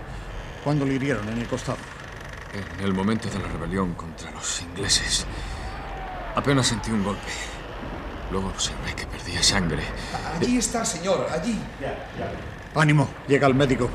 ¿Cuándo 0.63 0.85
le 0.85 0.93
hirieron 0.93 1.27
en 1.29 1.39
el 1.39 1.47
costado? 1.47 1.77
En 2.53 2.83
el 2.83 2.93
momento 2.93 3.29
de 3.29 3.39
la 3.39 3.47
rebelión 3.47 3.93
contra 3.93 4.31
los 4.31 4.61
ingleses. 4.61 5.25
Apenas 6.35 6.67
sentí 6.67 6.91
un 6.91 7.03
golpe. 7.03 7.31
Luego 8.31 8.47
observé 8.47 8.93
que 8.95 9.05
perdía 9.05 9.43
sangre. 9.43 9.83
Allí 10.35 10.57
está, 10.57 10.83
señor, 10.83 11.27
allí. 11.31 11.59
Ánimo, 12.75 13.07
llega 13.27 13.47
el 13.47 13.53
médico. 13.53 13.89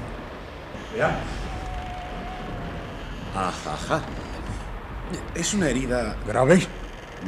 Ajá, 3.35 3.73
ajá. 3.73 4.03
Es 5.35 5.55
una 5.55 5.69
herida... 5.69 6.17
¿Grave? 6.27 6.67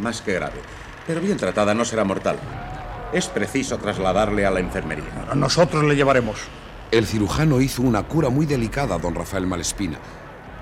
Más 0.01 0.21
que 0.23 0.35
grave. 0.35 0.61
Pero 1.07 1.21
bien 1.21 1.37
tratada 1.37 1.75
no 1.75 1.85
será 1.85 2.05
mortal. 2.05 2.39
Es 3.13 3.27
preciso 3.27 3.79
trasladarle 3.79 4.47
a 4.47 4.51
la 4.51 4.61
enfermería. 4.61 5.05
Nosotros 5.35 5.83
le 5.85 5.97
llevaremos. 5.97 6.39
El 6.93 7.07
cirujano 7.07 7.61
hizo 7.61 7.83
una 7.83 8.05
cura 8.05 8.29
muy 8.29 8.47
delicada 8.47 8.95
a 8.95 8.99
don 8.99 9.15
Rafael 9.15 9.47
Malespina. 9.47 9.99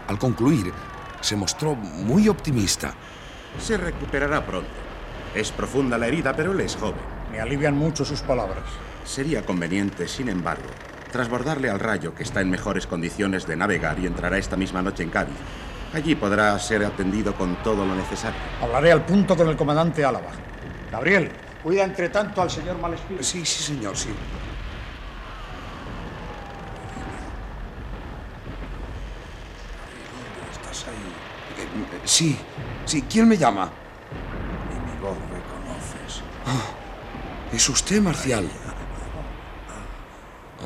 Al 0.07 0.19
concluir, 0.19 0.73
se 1.21 1.37
mostró 1.37 1.75
muy 1.75 2.29
optimista. 2.29 2.95
Se 3.61 3.77
recuperará 3.77 4.45
pronto. 4.47 4.69
Es 5.35 5.53
profunda 5.53 5.99
la 5.99 6.07
herida, 6.07 6.35
pero 6.35 6.53
él 6.53 6.61
es 6.61 6.77
joven. 6.77 7.01
Me 7.31 7.41
alivian 7.41 7.77
mucho 7.77 8.05
sus 8.05 8.23
palabras. 8.23 8.65
Sería 9.05 9.45
conveniente, 9.45 10.09
sin 10.09 10.29
embargo, 10.29 10.67
trasbordarle 11.13 11.69
al 11.69 11.81
rayo 11.81 12.15
que 12.15 12.23
está 12.23 12.41
en 12.41 12.51
mejores 12.51 12.87
condiciones 12.87 13.47
de 13.47 13.57
navegar 13.57 13.99
y 13.99 14.07
entrará 14.07 14.39
esta 14.39 14.57
misma 14.57 14.83
noche 14.83 15.03
en 15.03 15.11
Cádiz. 15.11 15.37
Allí 15.93 16.15
podrá 16.15 16.59
ser 16.59 16.85
atendido 16.85 17.35
con 17.35 17.57
todo 17.63 17.87
lo 17.87 17.95
necesario. 17.95 18.39
Hablaré 18.63 18.93
al 18.93 19.05
punto 19.05 19.37
con 19.37 19.49
el 19.49 19.57
comandante 19.57 20.05
Álava. 20.05 20.31
Gabriel, 20.91 21.31
cuida 21.63 21.85
entre 21.85 22.09
tanto 22.11 22.43
al 22.43 22.51
señor 22.51 22.79
Malespina. 22.79 23.23
Sí, 23.23 23.45
sí, 23.45 23.63
señor, 23.63 23.97
sí. 23.97 24.11
¿Estás 30.53 30.89
ahí? 30.89 31.65
Eh, 31.65 32.01
sí, 32.05 32.39
sí. 32.89 33.03
¿Quién 33.03 33.29
me 33.29 33.37
llama? 33.37 33.71
Ni 34.71 34.93
mi 34.93 34.99
voz 35.01 35.17
reconoces. 35.31 36.23
Ah, 36.47 37.53
es 37.53 37.69
usted, 37.69 38.01
Marcial. 38.01 38.49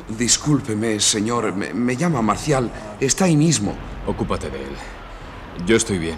Discúlpeme, 0.09 0.99
señor. 0.99 1.53
Me, 1.53 1.73
me 1.73 1.95
llama 1.95 2.21
Marcial. 2.21 2.71
Está 2.99 3.25
ahí 3.25 3.35
mismo. 3.37 3.75
Ocúpate 4.07 4.49
de 4.49 4.61
él. 4.63 4.75
Yo 5.65 5.75
estoy 5.75 5.97
bien. 5.97 6.17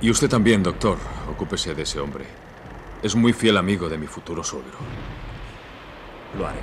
Y 0.00 0.10
usted 0.10 0.28
también, 0.28 0.62
doctor. 0.62 0.98
Ocúpese 1.30 1.74
de 1.74 1.82
ese 1.82 2.00
hombre. 2.00 2.26
Es 3.02 3.14
muy 3.14 3.32
fiel 3.32 3.56
amigo 3.56 3.88
de 3.88 3.98
mi 3.98 4.06
futuro 4.06 4.44
suegro. 4.44 4.78
Lo 6.38 6.46
haré. 6.46 6.60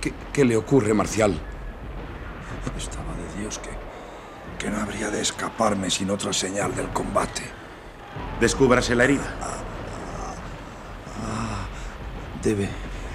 ¿Qué, 0.00 0.12
qué 0.32 0.44
le 0.44 0.56
ocurre, 0.56 0.94
Marcial? 0.94 1.38
Estaba 2.76 3.14
de 3.16 3.40
Dios 3.40 3.58
que, 3.58 3.70
que 4.58 4.70
no 4.70 4.80
habría 4.80 5.10
de 5.10 5.20
escaparme 5.20 5.90
sin 5.90 6.10
otra 6.10 6.32
señal 6.32 6.74
del 6.74 6.88
combate. 6.88 7.42
Descúbrase 8.40 8.94
la 8.94 9.04
herida. 9.04 9.34
Ah, 11.20 11.66
debe, 12.42 12.68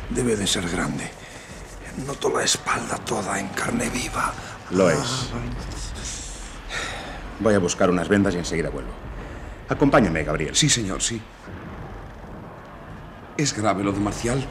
debe 0.10 0.36
de 0.36 0.48
ser 0.48 0.70
grande. 0.70 1.10
Noto 2.06 2.30
la 2.30 2.44
espalda 2.44 2.98
toda 2.98 3.40
en 3.40 3.50
carne 3.50 3.90
viva. 3.90 4.34
Lo 4.72 4.90
es. 4.90 5.30
Voy 7.40 7.54
a 7.54 7.60
buscar 7.60 7.90
unas 7.90 8.08
vendas 8.08 8.34
y 8.36 8.38
enseguida 8.38 8.70
vuelvo. 8.70 8.92
Acompáñame, 9.70 10.24
Gabriel. 10.24 10.56
Sí, 10.56 10.70
señor, 10.70 11.02
sí. 11.02 11.22
¿Es 13.38 13.56
grave 13.56 13.84
lo 13.84 13.92
de 13.92 14.00
Marcial? 14.00 14.46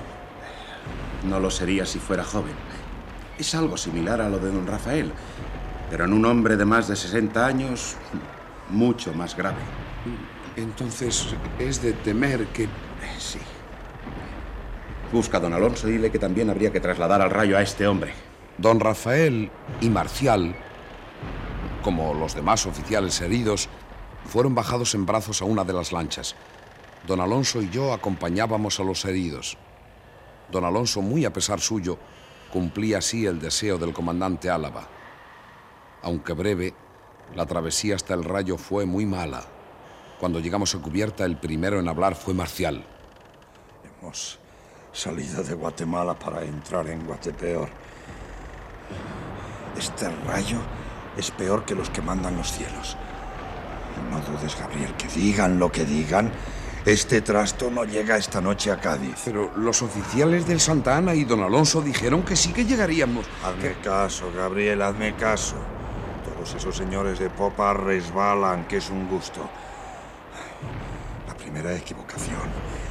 No 1.24 1.39
lo 1.39 1.51
sería 1.51 1.87
si 1.87 1.99
fuera 1.99 2.24
joven. 2.24 2.55
Es 3.39 3.55
algo 3.55 3.76
similar 3.76 4.20
a 4.20 4.28
lo 4.28 4.39
de 4.39 4.51
don 4.51 4.66
Rafael, 4.66 5.12
pero 5.93 6.07
en 6.07 6.14
un 6.14 6.24
hombre 6.24 6.57
de 6.57 6.64
más 6.64 6.88
de 6.88 6.97
60 6.97 7.45
años, 7.45 7.97
mucho 8.70 9.12
más 9.12 9.36
grave. 9.36 9.59
Entonces, 10.57 11.34
es 11.59 11.82
de 11.82 11.93
temer 11.93 12.47
que... 12.47 12.66
Sí. 13.18 13.38
Busca 15.12 15.36
a 15.36 15.40
don 15.40 15.53
Alonso 15.53 15.90
y 15.90 15.93
dile 15.93 16.11
que 16.11 16.18
también 16.18 16.49
habría 16.49 16.72
que 16.72 16.80
trasladar 16.80 17.20
al 17.20 17.28
rayo 17.28 17.59
a 17.59 17.61
este 17.61 17.86
hombre. 17.86 18.14
Don 18.57 18.80
Rafael 18.80 19.51
y 19.82 19.90
Marcial, 19.90 20.55
como 21.82 22.14
los 22.14 22.34
demás 22.34 22.64
oficiales 22.64 23.20
heridos, 23.20 23.68
fueron 24.24 24.55
bajados 24.55 24.95
en 24.95 25.05
brazos 25.05 25.43
a 25.43 25.45
una 25.45 25.62
de 25.62 25.74
las 25.74 25.93
lanchas. 25.93 26.34
Don 27.07 27.20
Alonso 27.20 27.61
y 27.61 27.68
yo 27.68 27.93
acompañábamos 27.93 28.80
a 28.80 28.82
los 28.82 29.05
heridos. 29.05 29.59
Don 30.51 30.64
Alonso, 30.64 31.03
muy 31.03 31.26
a 31.26 31.34
pesar 31.34 31.61
suyo, 31.61 31.99
cumplía 32.51 32.97
así 32.97 33.26
el 33.26 33.38
deseo 33.38 33.76
del 33.76 33.93
comandante 33.93 34.49
Álava. 34.49 34.88
Aunque 36.03 36.33
breve, 36.33 36.75
la 37.35 37.47
travesía 37.47 37.95
hasta 37.95 38.15
el 38.15 38.25
rayo 38.25 38.59
fue 38.59 38.85
muy 38.87 39.07
mala. 39.07 39.43
Cuando 40.19 40.41
llegamos 40.41 40.75
a 40.75 40.79
cubierta, 40.79 41.25
el 41.25 41.37
primero 41.37 41.81
en 41.81 41.89
hablar 41.89 42.15
fue 42.15 42.35
Marcial. 42.35 42.85
Hemos 44.01 44.39
salido 44.93 45.43
de 45.43 45.55
Guatemala 45.55 46.19
para 46.19 46.43
entrar 46.43 46.87
en 46.89 47.07
Guatepeor. 47.07 47.69
Este 49.79 50.09
rayo 50.27 50.59
es 51.17 51.31
peor 51.31 51.65
que 51.65 51.75
los 51.75 51.91
que 51.91 52.03
mandan 52.03 52.37
los 52.37 52.53
cielos. 52.53 52.97
No 54.11 54.21
dudes, 54.21 54.57
Gabriel, 54.59 54.95
que 54.97 55.09
digan 55.09 55.59
lo 55.59 55.71
que 55.71 55.85
digan. 55.85 56.31
Este 56.85 57.21
trasto 57.21 57.71
no 57.71 57.85
llega 57.85 58.17
esta 58.17 58.41
noche 58.41 58.71
a 58.71 58.81
Cádiz. 58.81 59.15
Pero 59.25 59.53
los 59.57 59.83
oficiales 59.83 60.47
del 60.47 60.61
Santa 60.61 60.97
Ana 60.97 61.15
y 61.15 61.25
don 61.25 61.43
Alonso 61.43 61.81
dijeron 61.81 62.23
que 62.23 62.37
sí 62.37 62.53
que 62.53 62.65
llegaríamos. 62.65 63.27
Hazme 63.45 63.75
caso, 63.83 64.33
Gabriel, 64.35 64.83
hazme 64.83 65.15
caso. 65.15 65.55
Todos 66.43 66.57
esos 66.57 66.76
señores 66.76 67.20
de 67.20 67.30
popa 67.30 67.72
resbalan, 67.72 68.64
que 68.66 68.78
es 68.78 68.90
un 68.90 69.09
gusto. 69.09 69.49
La 71.28 71.34
primera 71.34 71.72
equivocación 71.72 72.51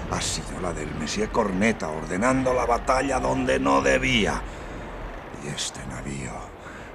ha 0.09 0.21
sido 0.21 0.61
la 0.61 0.71
del 0.71 0.95
Messier 0.95 1.29
Corneta 1.29 1.89
ordenando 1.89 2.53
la 2.53 2.65
batalla 2.65 3.19
donde 3.19 3.59
no 3.59 3.81
debía. 3.81 4.41
Y 5.43 5.49
este 5.49 5.85
navío, 5.87 6.31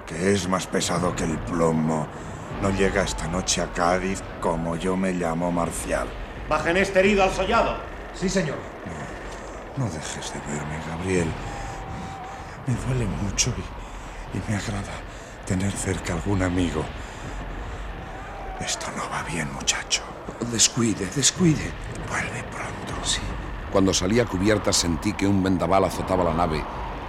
que 0.07 0.33
es 0.33 0.49
más 0.49 0.67
pesado 0.67 1.15
que 1.15 1.25
el 1.25 1.37
plomo, 1.41 2.07
no 2.63 2.71
llega 2.71 3.03
esta 3.03 3.27
noche 3.27 3.61
a 3.61 3.71
Cádiz 3.75 4.23
como 4.41 4.77
yo 4.77 4.97
me 4.97 5.13
llamo 5.13 5.53
Marcial. 5.53 6.09
Bajen 6.49 6.79
este 6.79 7.01
herido 7.01 7.23
al 7.23 7.33
sollado. 7.33 7.77
Sí, 8.15 8.31
señor. 8.31 8.57
No, 9.77 9.85
no 9.85 9.91
dejes 9.91 10.33
de 10.33 10.39
verme, 10.39 10.81
Gabriel. 10.89 11.29
Me 12.67 12.75
duele 12.87 13.05
mucho 13.23 13.53
y, 13.59 14.39
y 14.39 14.43
me 14.49 14.57
agrada 14.57 15.06
tener 15.47 15.73
cerca 15.73 16.15
algún 16.15 16.43
amigo. 16.43 16.85
Esto 18.61 18.87
no 18.97 19.09
va 19.11 19.23
bien, 19.23 19.53
muchacho. 19.55 20.03
Descuide, 20.51 21.07
descuide. 21.15 21.71
Vuelve 22.11 22.43
pronto. 22.51 23.05
Sí. 23.05 23.21
Cuando 23.71 23.95
salí 23.95 24.19
a 24.19 24.27
cubierta 24.27 24.73
sentí 24.73 25.13
que 25.13 25.27
un 25.27 25.43
vendaval 25.43 25.85
azotaba 25.85 26.25
la 26.25 26.35
nave 26.35 26.63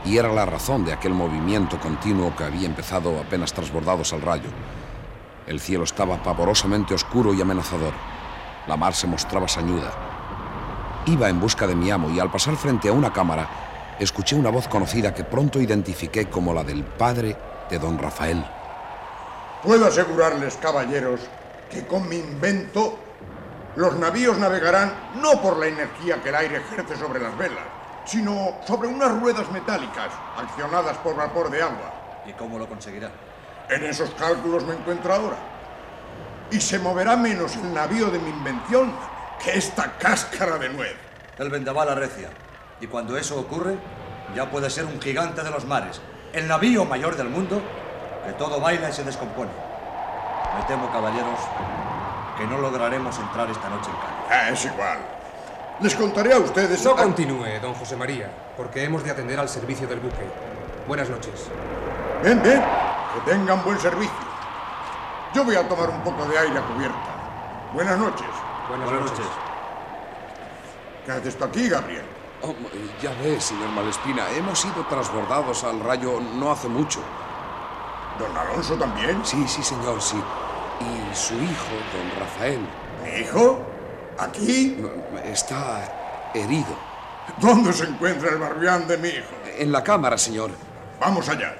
y 0.06 0.18
era 0.18 0.32
la 0.32 0.46
razón 0.46 0.86
de 0.86 0.94
aquel 0.94 1.14
movimiento 1.14 1.80
continuo 1.80 2.36
que 2.36 2.44
había 2.44 2.68
empezado 2.68 3.20
apenas 3.20 3.54
trasbordados 3.54 4.14
al 4.14 4.22
rayo. 4.22 4.50
El 5.48 5.60
cielo 5.60 5.84
estaba 5.84 6.22
pavorosamente 6.22 6.94
oscuro 6.94 7.34
y 7.34 7.42
amenazador. 7.42 7.94
La 8.68 8.78
mar 8.78 8.94
se 8.94 9.08
mostraba 9.08 9.48
sañuda. 9.48 9.92
Iba 11.08 11.30
en 11.30 11.40
busca 11.40 11.66
de 11.66 11.76
mi 11.76 11.90
amo 11.90 12.10
y 12.12 12.20
al 12.20 12.30
pasar 12.30 12.56
frente 12.56 12.90
a 12.90 12.94
una 12.94 13.12
cámara 13.12 13.96
escuché 14.00 14.36
una 14.36 14.52
voz 14.52 14.68
conocida 14.68 15.14
que 15.14 15.24
pronto 15.24 15.60
identifiqué 15.60 16.30
como 16.30 16.54
la 16.54 16.64
del 16.64 16.84
padre 16.84 17.36
de 17.70 17.80
don 17.80 17.98
Rafael. 17.98 18.46
Puedo 19.64 19.88
asegurarles, 19.88 20.56
caballeros, 20.58 21.22
que 21.70 21.86
con 21.86 22.08
mi 22.08 22.18
invento 22.18 22.98
los 23.76 23.96
navíos 23.96 24.38
navegarán 24.38 24.94
no 25.22 25.42
por 25.42 25.58
la 25.58 25.68
energía 25.68 26.22
que 26.22 26.30
el 26.30 26.36
aire 26.36 26.58
ejerce 26.58 26.96
sobre 26.96 27.20
las 27.20 27.38
velas, 27.38 27.66
sino 28.06 28.56
sobre 28.66 28.88
unas 28.88 29.20
ruedas 29.20 29.52
metálicas 29.52 30.10
accionadas 30.38 30.98
por 30.98 31.16
vapor 31.16 31.50
de 31.52 31.62
agua. 31.62 31.94
¿Y 32.26 32.34
cómo 32.34 32.58
lo 32.58 32.68
conseguirá? 32.68 33.12
En 33.70 33.84
esos 33.84 34.10
cálculos 34.12 34.64
me 34.66 34.74
encuentro 34.74 35.14
ahora. 35.14 35.38
Y 36.50 36.60
se 36.62 36.80
moverá 36.80 37.18
menos 37.18 37.56
el 37.56 37.74
navío 37.74 38.10
de 38.10 38.20
mi 38.20 38.30
invención 38.30 38.94
que 39.44 39.58
esta 39.58 39.98
cáscara 39.98 40.58
de 40.58 40.70
nuez. 40.70 40.96
El 41.38 41.50
vendaval 41.50 41.90
arrecia. 41.90 42.30
Y 42.80 42.88
cuando 42.88 43.18
eso 43.18 43.40
ocurre, 43.40 43.78
ya 44.36 44.50
puede 44.50 44.70
ser 44.70 44.86
un 44.86 45.02
gigante 45.02 45.44
de 45.44 45.52
los 45.52 45.66
mares, 45.66 46.02
el 46.34 46.48
navío 46.48 46.86
mayor 46.86 47.16
del 47.16 47.30
mundo, 47.30 47.62
que 48.26 48.34
todo 48.34 48.60
baila 48.60 48.90
y 48.90 48.94
se 48.94 49.04
descompone. 49.04 49.52
Me 50.56 50.64
temo, 50.64 50.92
caballeros, 50.92 51.40
que 52.38 52.46
no 52.46 52.58
lograremos 52.60 53.18
entrar 53.20 53.50
esta 53.50 53.70
noche 53.70 53.90
en 53.90 53.98
Cádiz. 53.98 54.26
Ah, 54.30 54.50
es 54.50 54.66
igual. 54.66 55.00
Les 55.80 55.96
contaré 55.96 56.34
a 56.34 56.40
ustedes... 56.40 56.84
No 56.84 56.96
continúe, 56.96 57.60
don 57.62 57.74
José 57.76 57.96
María, 57.96 58.30
porque 58.56 58.84
hemos 58.84 59.04
de 59.04 59.12
atender 59.12 59.40
al 59.40 59.48
servicio 59.48 59.88
del 59.88 60.00
buque. 60.00 60.26
Buenas 60.88 61.10
noches. 61.10 61.50
Bien, 62.24 62.42
bien. 62.42 62.64
Que 63.14 63.32
tengan 63.32 63.64
buen 63.64 63.80
servicio. 63.80 64.28
Yo 65.34 65.44
voy 65.44 65.56
a 65.56 65.68
tomar 65.68 65.90
un 65.90 66.02
poco 66.02 66.26
de 66.26 66.38
aire 66.40 66.58
a 66.58 66.62
cubierta. 66.62 67.18
Buenas 67.74 67.98
noches. 68.00 68.28
Buenas, 68.70 68.92
noches. 68.92 69.26
¿Qué 71.06 71.12
haces 71.12 71.38
tú 71.38 71.46
aquí, 71.46 71.70
Gabriel? 71.70 72.17
Oh, 72.48 72.56
ya 73.04 73.12
ves, 73.22 73.44
señor 73.44 73.70
Malespina, 73.72 74.24
hemos 74.38 74.60
sido 74.60 74.86
trasbordados 74.88 75.66
al 75.66 75.82
rayo 75.82 76.22
no 76.22 76.50
hace 76.50 76.70
mucho. 76.70 77.02
¿Don 78.18 78.38
Alonso 78.38 78.76
también? 78.76 79.20
Sí, 79.26 79.46
sí, 79.48 79.62
señor, 79.62 80.02
sí. 80.02 80.16
Y 80.80 81.16
su 81.16 81.34
hijo, 81.34 81.74
don 81.92 82.20
Rafael. 82.22 82.62
¿Mi 83.04 83.20
hijo? 83.20 83.60
¿Aquí? 84.18 84.78
Está 85.26 86.32
herido. 86.34 86.74
¿Dónde 87.42 87.74
se 87.74 87.84
encuentra 87.84 88.30
el 88.30 88.38
barbián 88.38 88.88
de 88.88 88.98
mi 88.98 89.10
hijo? 89.10 89.36
En 89.58 89.74
la 89.74 89.84
cámara, 89.84 90.18
señor. 90.18 90.52
Vamos 91.02 91.28
allá. 91.28 91.54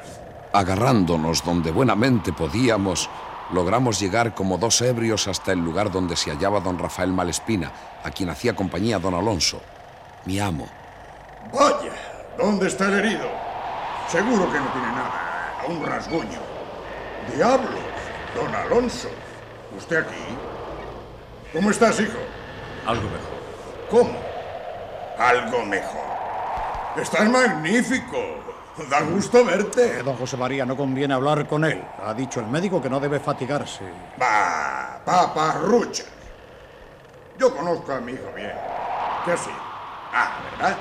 Agarrándonos 0.54 1.44
donde 1.44 1.72
buenamente 1.72 2.32
podíamos, 2.32 3.10
logramos 3.52 4.00
llegar 4.00 4.34
como 4.34 4.58
dos 4.58 4.82
ebrios 4.82 5.28
hasta 5.28 5.52
el 5.52 5.60
lugar 5.60 5.92
donde 5.92 6.16
se 6.16 6.32
hallaba 6.32 6.62
don 6.62 6.80
Rafael 6.80 7.12
Malespina, 7.12 7.74
a 8.06 8.10
quien 8.10 8.30
hacía 8.30 8.56
compañía 8.56 9.00
don 9.00 9.14
Alonso, 9.14 9.62
mi 10.28 10.40
amo. 10.42 10.68
Vaya, 11.54 11.94
¿dónde 12.38 12.68
está 12.68 12.88
el 12.90 12.96
herido? 12.96 13.30
Seguro 14.10 14.52
que 14.52 14.60
no 14.60 14.68
tiene 14.74 14.88
nada, 14.88 15.64
un 15.70 15.86
rasguño. 15.86 16.40
Diablos, 17.34 17.70
don 18.36 18.54
Alonso, 18.54 19.08
¿usted 19.78 19.98
aquí? 19.98 20.38
¿Cómo 21.54 21.72
estás, 21.72 21.98
hijo? 22.02 22.18
Algo 22.86 23.04
mejor. 23.04 23.38
¿Cómo? 23.90 24.20
Algo 25.18 25.66
mejor. 25.66 26.08
Estás 26.98 27.30
magnífico. 27.30 28.18
Da 28.90 29.02
gusto 29.02 29.46
verte. 29.46 30.00
Eh, 30.00 30.04
don 30.04 30.18
José 30.18 30.36
María, 30.36 30.66
no 30.66 30.76
conviene 30.76 31.14
hablar 31.14 31.48
con 31.48 31.64
él. 31.64 31.82
Ha 32.06 32.14
dicho 32.14 32.42
el 32.42 32.48
médico 32.48 32.82
que 32.82 32.90
no 32.90 33.00
debe 33.00 33.20
fatigarse. 33.20 33.86
Va, 34.22 35.00
paparruchas. 35.06 36.06
Yo 37.40 37.56
conozco 37.56 37.94
a 37.94 38.02
mi 38.02 38.12
hijo 38.12 38.30
bien. 38.36 38.54
¿Qué 39.26 39.32
así? 39.32 39.52
Ah, 40.14 40.40
¿verdad? 40.52 40.78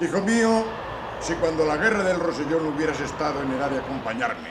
Hijo 0.00 0.20
mío, 0.20 0.64
si 1.20 1.34
cuando 1.34 1.64
la 1.64 1.76
guerra 1.76 2.02
del 2.02 2.18
Rosellón 2.18 2.66
hubieras 2.66 2.98
estado 3.00 3.42
en 3.42 3.52
edad 3.52 3.70
de 3.70 3.78
acompañarme, 3.78 4.50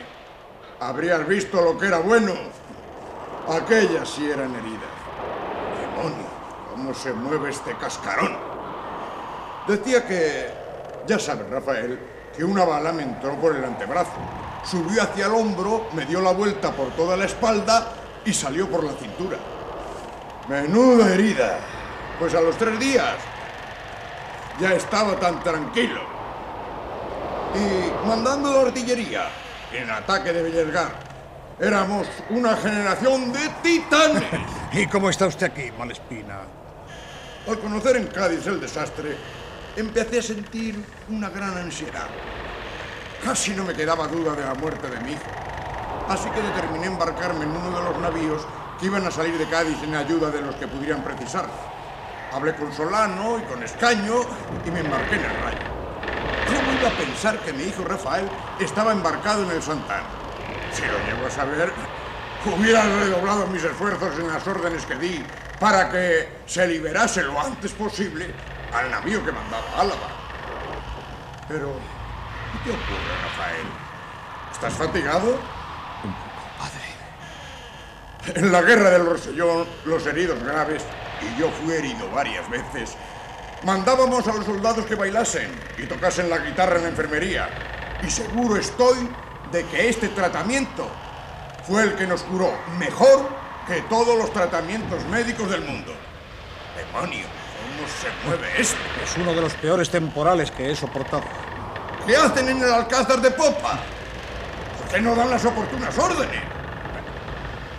habrías 0.79 1.27
visto 1.27 1.61
lo 1.61 1.77
que 1.77 1.87
era 1.87 1.99
bueno. 1.99 2.33
Aquellas 3.49 4.07
sí 4.07 4.29
eran 4.29 4.55
heridas. 4.55 4.89
Demonio, 5.79 6.27
cómo 6.69 6.93
se 6.93 7.11
mueve 7.11 7.49
este 7.49 7.75
cascarón. 7.75 8.37
Decía 9.67 10.07
que, 10.07 10.49
ya 11.05 11.19
sabes, 11.19 11.49
Rafael, 11.49 11.99
que 12.35 12.43
una 12.43 12.63
bala 12.63 12.93
me 12.93 13.03
entró 13.03 13.35
por 13.35 13.55
el 13.55 13.65
antebrazo. 13.65 14.11
Subió 14.63 15.03
hacia 15.03 15.25
el 15.25 15.33
hombro, 15.33 15.87
me 15.93 16.05
dio 16.05 16.21
la 16.21 16.31
vuelta 16.31 16.71
por 16.71 16.89
toda 16.91 17.17
la 17.17 17.25
espalda 17.25 17.93
y 18.23 18.31
salió 18.31 18.69
por 18.69 18.83
la 18.83 18.93
cintura. 18.93 19.37
Menuda 20.47 21.13
herida. 21.13 21.59
Pues 22.19 22.33
a 22.35 22.41
los 22.41 22.55
tres 22.55 22.79
días 22.79 23.15
ya 24.61 24.75
estaba 24.75 25.19
tan 25.19 25.41
tranquilo. 25.43 26.01
Y 27.55 28.07
mandando 28.07 28.53
la 28.53 28.61
artillería 28.67 29.27
en 29.73 29.89
ataque 29.89 30.31
de 30.31 30.43
Bellesgar. 30.43 31.11
Éramos 31.59 32.07
una 32.29 32.55
generación 32.55 33.33
de 33.33 33.49
titanes. 33.61 34.23
¿Y 34.73 34.85
cómo 34.87 35.09
está 35.09 35.27
usted 35.27 35.47
aquí, 35.47 35.71
Malespina? 35.77 36.41
Al 37.47 37.59
conocer 37.59 37.97
en 37.97 38.07
Cádiz 38.07 38.45
el 38.47 38.61
desastre, 38.61 39.17
empecé 39.75 40.19
a 40.19 40.23
sentir 40.23 40.83
una 41.09 41.29
gran 41.29 41.57
ansiedad. 41.57 42.07
Casi 43.23 43.51
no 43.51 43.63
me 43.65 43.73
quedaba 43.73 44.07
duda 44.07 44.33
de 44.33 44.45
la 44.45 44.53
muerte 44.53 44.87
de 44.89 44.99
mi 45.01 45.13
hijo. 45.13 45.21
Así 46.07 46.29
que 46.29 46.41
determiné 46.41 46.87
embarcarme 46.87 47.45
en 47.45 47.51
uno 47.51 47.77
de 47.77 47.83
los 47.83 47.97
navíos 47.99 48.45
que 48.79 48.87
iban 48.87 49.05
a 49.05 49.11
salir 49.11 49.37
de 49.37 49.47
Cádiz 49.47 49.77
en 49.83 49.95
ayuda 49.95 50.29
de 50.29 50.41
los 50.41 50.55
que 50.55 50.67
pudieran 50.67 51.03
precisar. 51.03 51.45
Hablé 52.31 52.55
con 52.55 52.71
Solano 52.73 53.39
y 53.39 53.41
con 53.41 53.61
Escaño 53.61 54.21
y 54.65 54.71
me 54.71 54.79
embarqué 54.79 55.15
en 55.15 55.25
el 55.25 55.41
rayo. 55.41 55.57
¿Cómo 56.47 56.71
iba 56.79 56.87
a 56.87 56.91
pensar 56.91 57.37
que 57.39 57.51
mi 57.51 57.63
hijo 57.63 57.83
Rafael 57.83 58.29
estaba 58.59 58.93
embarcado 58.93 59.43
en 59.43 59.51
el 59.51 59.61
Santana? 59.61 60.07
Si 60.71 60.81
lo 60.83 60.97
llego 61.05 61.27
a 61.27 61.29
saber, 61.29 61.73
hubiera 62.45 62.83
redoblado 62.83 63.47
mis 63.47 63.63
esfuerzos 63.63 64.17
en 64.17 64.29
las 64.29 64.47
órdenes 64.47 64.85
que 64.85 64.95
di 64.95 65.25
para 65.59 65.89
que 65.89 66.41
se 66.45 66.65
liberase 66.67 67.21
lo 67.23 67.39
antes 67.39 67.73
posible 67.73 68.33
al 68.73 68.89
navío 68.89 69.23
que 69.25 69.31
mandaba 69.31 69.65
Álava. 69.77 70.07
Pero, 71.49 71.73
¿qué 72.63 72.69
te 72.69 72.69
ocurre, 72.69 73.13
Rafael? 73.23 73.67
¿Estás 74.51 74.73
fatigado? 74.73 75.39
Un 76.03 76.13
poco, 76.13 76.41
padre. 76.57 78.39
En 78.39 78.51
la 78.51 78.61
guerra 78.61 78.89
del 78.89 79.05
Rosellón, 79.05 79.67
los 79.85 80.05
heridos 80.07 80.41
graves, 80.43 80.83
y 81.21 81.39
yo 81.39 81.49
fui 81.51 81.73
herido 81.73 82.09
varias 82.11 82.49
veces, 82.49 82.95
mandábamos 83.63 84.27
a 84.27 84.33
los 84.33 84.45
soldados 84.45 84.85
que 84.85 84.95
bailasen 84.95 85.51
y 85.77 85.83
tocasen 85.83 86.29
la 86.29 86.39
guitarra 86.39 86.77
en 86.77 86.83
la 86.83 86.89
enfermería. 86.89 87.49
Y 88.05 88.09
seguro 88.09 88.57
estoy 88.57 89.09
de 89.51 89.65
que 89.65 89.89
este 89.89 90.09
tratamiento 90.09 90.87
fue 91.67 91.83
el 91.83 91.95
que 91.95 92.07
nos 92.07 92.23
curó 92.23 92.51
mejor 92.79 93.29
que 93.67 93.81
todos 93.83 94.17
los 94.17 94.33
tratamientos 94.33 95.05
médicos 95.05 95.49
del 95.49 95.61
mundo. 95.61 95.93
¡Demonio! 96.75 97.25
¿Cómo 97.61 97.87
se 97.87 98.27
mueve 98.27 98.47
esto? 98.59 98.79
Es 99.03 99.15
uno 99.17 99.33
de 99.33 99.41
los 99.41 99.53
peores 99.53 99.89
temporales 99.89 100.49
que 100.51 100.71
he 100.71 100.75
soportado. 100.75 101.23
¿Qué 102.07 102.15
hacen 102.15 102.49
en 102.49 102.57
el 102.57 102.71
alcázar 102.71 103.21
de 103.21 103.29
popa? 103.31 103.79
¿Por 104.77 104.87
qué 104.91 105.01
no 105.01 105.15
dan 105.15 105.29
las 105.29 105.45
oportunas 105.45 105.95
órdenes? 105.97 106.41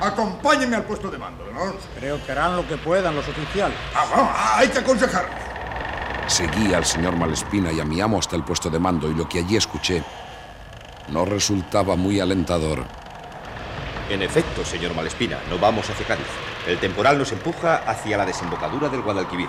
Acompáñeme 0.03 0.75
al 0.75 0.83
puesto 0.83 1.11
de 1.13 1.17
mando, 1.17 1.45
¿no? 1.53 1.75
Creo 1.97 2.25
que 2.27 2.33
harán 2.33 2.57
lo 2.57 2.67
que 2.67 2.77
puedan 2.77 3.15
los 3.15 3.29
oficiales. 3.29 3.77
Ah, 3.95 4.05
vamos, 4.11 4.33
hay 4.57 4.69
que 4.69 4.81
aconsejar. 4.81 5.29
Seguí 6.27 6.75
al 6.75 6.85
señor 6.85 7.17
Malespina 7.17 7.71
y 7.71 7.79
a 7.79 7.85
mi 7.85 8.01
amo 8.01 8.19
hasta 8.19 8.35
el 8.35 8.43
puesto 8.43 8.69
de 8.69 8.81
mando 8.81 9.09
y 9.09 9.15
lo 9.15 9.29
que 9.29 9.39
allí 9.39 9.57
escuché 9.57 10.03
no 11.09 11.25
resultaba 11.25 11.95
muy 11.95 12.19
alentador. 12.19 12.85
En 14.11 14.23
efecto, 14.23 14.65
señor 14.65 14.93
Malespina, 14.95 15.39
no 15.49 15.59
vamos 15.59 15.89
hacia 15.89 16.05
Cádiz. 16.05 16.27
El 16.67 16.79
temporal 16.79 17.17
nos 17.17 17.31
empuja 17.31 17.77
hacia 17.87 18.17
la 18.17 18.27
desembocadura 18.27 18.89
del 18.89 19.03
Guadalquivir. 19.03 19.49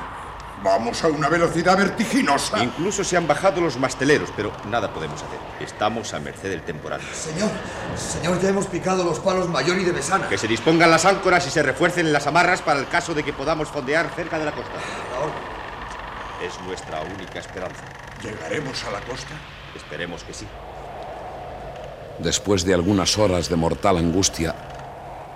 Vamos 0.64 1.03
a 1.03 1.09
una 1.09 1.28
velocidad 1.28 1.78
vertiginosa. 1.78 2.64
Incluso 2.64 3.03
se 3.03 3.18
han 3.18 3.28
bajado 3.28 3.59
los 3.59 3.78
masteleros, 3.78 4.30
pero 4.34 4.53
nada 4.70 4.93
podemos 4.93 5.22
hacer. 5.22 5.38
Estamos 5.59 6.14
a 6.14 6.20
merced 6.22 6.49
del 6.49 6.61
temporal. 6.61 7.01
Señor, 7.14 7.49
señor, 7.97 8.39
ya 8.41 8.47
hemos 8.47 8.68
picado 8.68 9.03
los 9.03 9.20
palos 9.20 9.49
mayor 9.49 9.78
y 9.78 9.84
de 9.84 9.91
Besana. 9.91 10.30
Que 10.30 10.38
se 10.38 10.47
dispongan 10.47 10.89
las 10.89 11.03
áncoras 11.03 11.45
y 11.47 11.49
se 11.49 11.61
refuercen 11.64 12.14
las 12.14 12.28
amarras 12.28 12.61
para 12.61 12.80
el 12.80 12.88
caso 12.88 13.14
de 13.14 13.24
que 13.24 13.34
podamos 13.34 13.68
fondear 13.68 14.09
cerca 14.16 14.39
de 14.39 14.45
la 14.45 14.53
costa. 14.53 14.72
Es 16.41 16.57
nuestra 16.66 17.01
única 17.01 17.39
esperanza. 17.39 17.84
¿Llegaremos 18.22 18.86
a 18.86 18.91
la 18.91 19.01
costa? 19.01 19.34
Esperemos 19.76 20.24
que 20.24 20.34
sí. 20.34 20.47
Después 22.20 22.64
de 22.64 22.74
algunas 22.74 23.18
horas 23.18 23.49
de 23.49 23.57
mortal 23.57 23.97
angustia, 23.97 24.55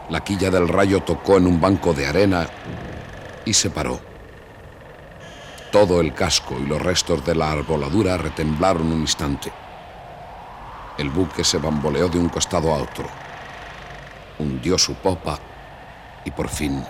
la 0.10 0.24
quilla 0.24 0.50
del 0.50 0.70
rayo 0.70 1.02
tocó 1.02 1.36
en 1.36 1.48
un 1.48 1.60
banco 1.60 1.94
de 1.94 2.08
arena 2.08 2.48
y 3.44 3.54
se 3.54 3.70
paró. 3.70 4.07
Todo 5.78 6.02
el 6.02 6.16
casco 6.16 6.56
y 6.60 6.66
los 6.66 6.82
restos 6.82 7.24
de 7.24 7.36
la 7.36 7.52
arboladura 7.52 8.18
retemblaron 8.18 8.92
un 8.92 9.02
instante. 9.02 9.54
El 10.98 11.12
buque 11.12 11.44
se 11.44 11.60
bamboleó 11.60 12.08
de 12.08 12.18
un 12.18 12.30
costado 12.30 12.74
a 12.74 12.78
otro. 12.78 13.06
Hundió 14.40 14.76
su 14.80 14.96
popa 14.96 15.38
y 16.26 16.32
por 16.32 16.50
fin 16.50 16.84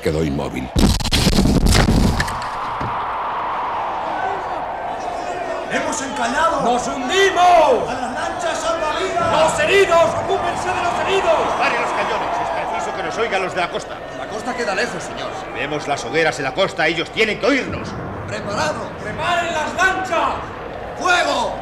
quedó 0.00 0.22
inmóvil. 0.22 0.70
¡Hemos 5.72 6.02
encallado! 6.02 6.62
¡Nos 6.62 6.86
hundimos! 6.86 7.88
¡A 7.88 7.94
las 7.94 8.14
lanchas 8.14 8.58
salvavidas! 8.60 9.42
¡Los 9.42 9.58
heridos! 9.58 10.04
¡Ocúpense 10.22 10.68
de 10.68 10.82
los 10.84 11.00
heridos! 11.00 11.48
¡Pare 11.58 11.80
los 11.80 11.90
cañones! 11.90 12.28
Es 12.44 12.70
preciso 12.70 12.96
que 12.96 13.02
nos 13.02 13.18
oigan 13.18 13.42
los 13.42 13.52
de 13.52 13.60
la 13.60 13.70
costa. 13.72 13.98
Costa 14.42 14.58
queda 14.58 14.74
lejos, 14.74 15.00
señor. 15.04 15.30
Si 15.38 15.52
vemos 15.52 15.86
las 15.86 16.04
hogueras 16.04 16.36
en 16.38 16.44
la 16.44 16.52
costa, 16.52 16.88
ellos 16.88 17.08
tienen 17.10 17.38
que 17.38 17.46
oírnos. 17.46 17.88
¡Preparado! 18.26 18.88
¡Preparen 19.00 19.54
las 19.54 19.74
lanchas! 19.74 20.34
¡Fuego! 20.98 21.54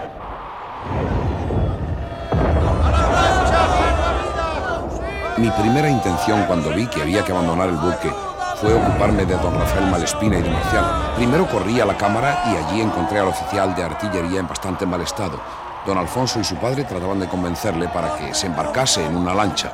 Mi 5.37 5.51
primera 5.51 5.91
intención 5.91 6.45
cuando 6.45 6.71
vi 6.71 6.87
que 6.87 7.03
había 7.03 7.23
que 7.23 7.33
abandonar 7.33 7.69
el 7.69 7.77
buque 7.77 8.11
fue 8.59 8.73
ocuparme 8.73 9.27
de 9.27 9.37
don 9.37 9.61
Rafael 9.61 9.91
Malespina 9.91 10.39
y 10.39 10.43
de 10.43 10.49
Marcial. 10.49 10.85
Primero 11.17 11.47
corrí 11.49 11.83
a 11.83 11.85
la 11.85 11.99
cámara 11.99 12.45
y 12.47 12.57
allí 12.57 12.81
encontré 12.81 13.19
al 13.21 13.29
oficial 13.29 13.75
de 13.75 13.85
artillería 13.85 14.41
en 14.41 14.49
bastante 14.49 14.87
mal 14.87 15.03
estado. 15.03 15.39
Don 15.85 15.99
Alfonso 15.99 16.41
y 16.41 16.45
su 16.45 16.57
padre 16.57 16.85
trataban 16.85 17.21
de 17.21 17.29
convencerle 17.29 17.89
para 17.89 18.17
que 18.17 18.33
se 18.33 18.47
embarcase 18.47 19.05
en 19.05 19.19
una 19.19 19.35
lancha. 19.35 19.71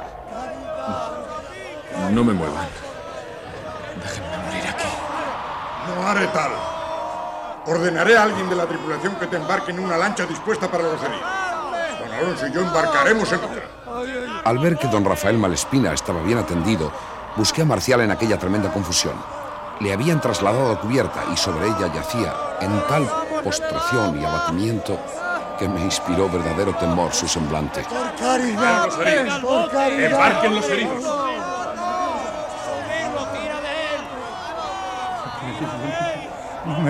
No 2.10 2.24
me 2.24 2.32
muevan. 2.32 2.66
Déjenme 4.02 4.38
morir 4.44 4.64
aquí. 4.68 4.88
No 5.86 5.95
haré 6.06 6.26
tal. 6.28 6.52
Ordenaré 7.66 8.16
a 8.16 8.22
alguien 8.22 8.48
de 8.48 8.56
la 8.56 8.66
tripulación 8.66 9.16
que 9.16 9.26
te 9.26 9.36
embarque 9.36 9.72
en 9.72 9.80
una 9.80 9.96
lancha 9.96 10.24
dispuesta 10.24 10.70
para 10.70 10.84
los 10.84 11.02
heridos. 11.02 11.20
Don 12.00 12.12
Alonso 12.12 12.46
y 12.46 12.52
yo 12.52 12.60
embarcaremos 12.60 13.32
en 13.32 13.38
otra. 13.38 14.42
Al 14.44 14.58
ver 14.58 14.78
que 14.78 14.86
don 14.86 15.04
Rafael 15.04 15.36
Malespina 15.36 15.92
estaba 15.92 16.22
bien 16.22 16.38
atendido, 16.38 16.92
busqué 17.36 17.62
a 17.62 17.64
Marcial 17.64 18.02
en 18.02 18.12
aquella 18.12 18.38
tremenda 18.38 18.72
confusión. 18.72 19.14
Le 19.80 19.92
habían 19.92 20.20
trasladado 20.20 20.72
a 20.72 20.80
cubierta 20.80 21.24
y 21.32 21.36
sobre 21.36 21.66
ella 21.66 21.92
yacía, 21.92 22.32
en 22.60 22.86
tal 22.86 23.08
postración 23.42 24.20
y 24.20 24.24
abatimiento, 24.24 24.98
que 25.58 25.68
me 25.68 25.80
inspiró 25.80 26.28
verdadero 26.28 26.74
temor 26.76 27.12
su 27.12 27.26
semblante. 27.26 27.82
¡Por 27.82 28.14
caridad! 28.16 28.86
los 28.86 28.98
heridos! 28.98 29.40
¡Por 29.40 29.70
caridad! 29.70 30.10
¡Embarquen 30.10 30.54
los 30.54 30.68
heridos! 30.68 31.25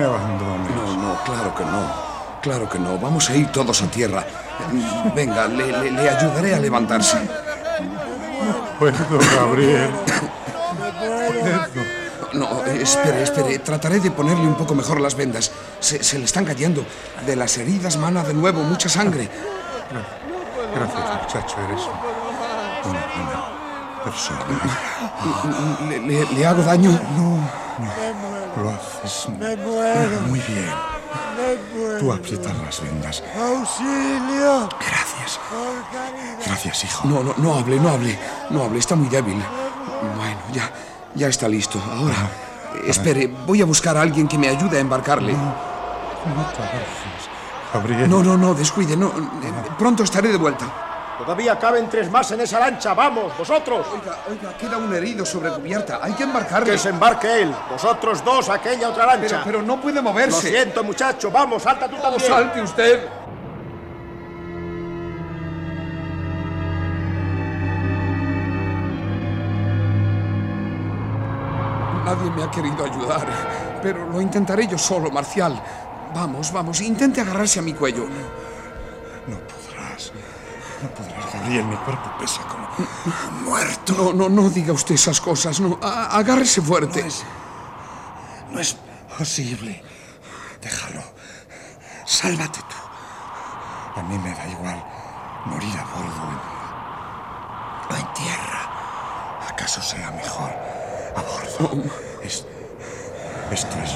Me. 0.01 0.75
No, 0.75 0.97
no, 0.97 1.23
claro 1.23 1.55
que 1.55 1.63
no. 1.65 2.07
Claro 2.41 2.69
que 2.69 2.79
no. 2.79 2.97
Vamos 2.97 3.29
a 3.29 3.35
ir 3.35 3.51
todos 3.51 3.81
a 3.81 3.87
tierra. 3.87 4.23
Venga, 5.15 5.47
le, 5.47 5.71
le- 5.71 5.91
le 5.91 6.09
ayudaré 6.09 6.55
a 6.55 6.59
levantarse. 6.59 7.17
Puedo, 8.79 8.95
Gabriel. 9.35 9.89
No, 12.33 12.63
espere, 12.65 13.23
espere. 13.23 13.59
Trataré 13.59 13.99
de 13.99 14.11
ponerle 14.11 14.45
un 14.47 14.55
poco 14.55 14.75
mejor 14.75 14.99
las 15.01 15.15
vendas. 15.15 15.51
Se, 15.79 16.03
se 16.03 16.19
le 16.19 16.25
están 16.25 16.45
cayendo. 16.45 16.85
De 17.25 17.35
las 17.35 17.57
heridas 17.57 17.97
mana 17.97 18.23
de 18.23 18.33
nuevo 18.33 18.61
mucha 18.63 18.89
sangre. 18.89 19.27
Gracias, 20.75 21.21
muchacho. 21.23 21.55
Eres 21.67 21.81
una 22.85 22.99
buena 23.15 23.56
persona. 24.09 24.39
¿Le, 25.89 25.99
le- 25.99 26.25
le 26.33 26.45
hago 26.45 26.61
daño? 26.63 26.91
No, 27.17 27.37
no. 27.79 28.63
Lo 28.63 28.69
haces 28.71 29.27
Me 29.37 29.55
muero. 29.57 30.19
muy 30.27 30.39
bien. 30.39 30.69
Tú 31.99 32.11
aprietas 32.11 32.53
las 32.65 32.81
vendas. 32.81 33.23
¡Auxilio! 33.39 34.67
Gracias. 34.79 35.39
Gracias, 36.45 36.83
hijo. 36.85 37.07
No, 37.07 37.23
no, 37.23 37.33
no 37.37 37.55
hable, 37.57 37.79
no 37.79 37.89
hable. 37.89 38.17
No 38.49 38.63
hable, 38.63 38.79
está 38.79 38.95
muy 38.95 39.07
débil. 39.09 39.35
Bueno, 40.17 40.37
ya, 40.53 40.71
ya 41.15 41.27
está 41.27 41.47
listo. 41.47 41.79
Ahora, 41.95 42.15
espere, 42.85 43.27
voy 43.45 43.61
a 43.61 43.65
buscar 43.65 43.95
a 43.97 44.01
alguien 44.01 44.27
que 44.27 44.37
me 44.37 44.47
ayude 44.49 44.77
a 44.77 44.79
embarcarle. 44.81 45.33
No 45.33 46.45
te 46.55 47.77
Gabriel. 47.77 48.09
No, 48.09 48.23
no, 48.23 48.37
no, 48.37 48.53
descuide, 48.53 48.97
no. 48.97 49.07
eh, 49.07 49.53
Pronto 49.77 50.03
estaré 50.03 50.29
de 50.29 50.37
vuelta. 50.37 50.65
Todavía 51.17 51.57
caben 51.57 51.89
tres 51.89 52.11
más 52.11 52.29
en 52.31 52.41
esa 52.41 52.59
lancha. 52.59 52.93
¡Vamos, 52.93 53.35
vosotros! 53.37 53.87
Oiga, 53.91 54.17
oiga, 54.29 54.57
queda 54.57 54.77
un 54.77 54.93
herido 54.93 55.25
sobre 55.25 55.49
cubierta. 55.49 55.99
Hay 56.01 56.13
que 56.13 56.23
embarcarle. 56.23 56.71
Que 56.71 56.77
se 56.77 56.89
embarque 56.89 57.41
él. 57.41 57.53
Vosotros 57.71 58.23
dos, 58.23 58.49
aquella 58.49 58.89
otra 58.89 59.05
lancha. 59.07 59.41
Pero, 59.43 59.43
pero 59.43 59.61
no 59.63 59.81
puede 59.81 60.01
moverse. 60.01 60.51
Lo 60.51 60.57
siento, 60.57 60.83
muchacho. 60.83 61.31
Vamos, 61.31 61.63
salta 61.63 61.87
tú 61.87 61.97
también. 61.97 62.31
salte 62.31 62.61
usted. 62.61 63.09
Nadie 72.05 72.31
me 72.31 72.43
ha 72.43 72.49
querido 72.49 72.85
ayudar, 72.85 73.27
pero 73.81 74.07
lo 74.07 74.21
intentaré 74.21 74.65
yo 74.65 74.77
solo, 74.77 75.11
Marcial. 75.11 75.61
Vamos, 76.15 76.53
vamos, 76.53 76.79
intente 76.79 77.19
agarrarse 77.19 77.59
a 77.59 77.61
mi 77.61 77.73
cuello. 77.73 78.05
No 80.81 80.89
podrás. 80.89 81.33
Gabriel. 81.33 81.65
Mi 81.65 81.75
cuerpo 81.77 82.11
pesa 82.19 82.41
como 82.43 82.67
muerto. 83.49 83.93
No, 83.93 84.13
no, 84.13 84.29
no 84.29 84.49
diga 84.49 84.73
usted 84.73 84.95
esas 84.95 85.19
cosas, 85.19 85.59
no. 85.59 85.79
A- 85.81 86.17
agárrese 86.17 86.61
fuerte. 86.61 87.05
No 88.51 88.59
es 88.59 88.77
posible. 89.17 89.83
Déjalo. 90.61 91.01
Sálvate 92.05 92.59
tú. 92.59 93.99
A 93.99 94.03
mí 94.03 94.17
me 94.19 94.33
da 94.33 94.47
igual 94.47 94.83
morir 95.45 95.77
a 95.77 95.83
bordo 95.83 96.23
en- 96.31 97.95
o 97.95 97.97
en 97.99 98.13
tierra. 98.13 98.69
¿Acaso 99.49 99.81
sea 99.81 100.11
mejor 100.11 100.51
a 101.15 101.21
bordo? 101.21 101.83
Es- 102.23 102.45
esto 103.51 103.75
es 103.83 103.91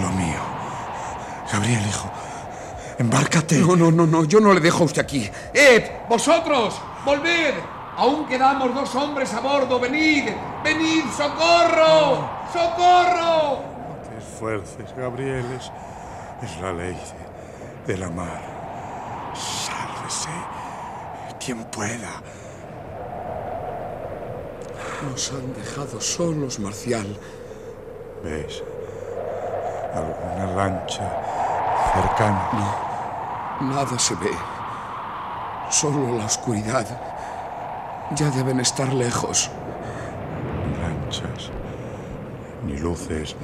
lo 0.00 0.08
mío. 0.12 0.40
Gabriel, 1.52 1.86
hijo, 1.86 2.10
embárcate. 2.98 3.58
No, 3.58 3.76
no, 3.76 3.90
no, 3.90 4.06
no, 4.06 4.24
yo 4.24 4.40
no 4.40 4.52
le 4.52 4.60
dejo 4.60 4.84
a 4.84 4.86
usted 4.86 5.02
aquí. 5.02 5.28
¡Eh! 5.52 6.02
¡Vosotros! 6.08 6.80
¡Volved! 7.04 7.54
Aún 7.96 8.26
quedamos 8.26 8.74
dos 8.74 8.94
hombres 8.94 9.32
a 9.32 9.40
bordo. 9.40 9.78
¡Venid! 9.78 10.30
¡Venid! 10.62 11.04
¡Socorro! 11.16 12.28
¡Socorro! 12.52 13.62
te 14.08 14.18
esfuerces, 14.18 14.96
Gabriel. 14.96 15.44
Es, 15.52 15.70
es 16.42 16.60
la 16.60 16.72
ley 16.72 16.98
de, 17.86 17.92
de 17.92 17.98
la 17.98 18.10
mar. 18.10 19.32
Sálvese 19.34 20.30
quien 21.44 21.64
pueda. 21.64 22.22
Nos 25.10 25.32
han 25.32 25.52
dejado 25.54 26.00
solos, 26.00 26.58
Marcial. 26.58 27.06
¿Ves? 28.22 28.62
¿Alguna 29.94 30.54
lancha 30.56 31.33
No, 31.94 33.72
nada 33.74 33.98
se 33.98 34.14
ve. 34.16 34.30
Solo 35.70 36.16
la 36.18 36.24
oscuridad. 36.24 36.86
Ya 38.12 38.30
deben 38.30 38.60
estar 38.60 38.92
lejos. 38.92 39.50
Ni 40.66 40.76
lanchas, 40.82 41.50
ni 42.64 42.78
luces, 42.78 43.36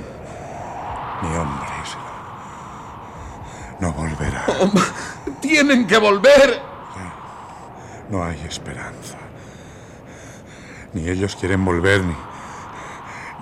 ni 1.22 1.36
hombres. 1.36 1.96
No 3.78 3.92
volverá. 3.92 4.44
¡Tienen 5.40 5.86
que 5.86 5.98
volver! 5.98 6.62
No 8.11 8.24
hay 8.24 8.40
esperanza. 8.48 9.16
Ni 10.92 11.09
ellos 11.09 11.36
quieren 11.36 11.64
volver, 11.64 12.03
ni, 12.03 12.16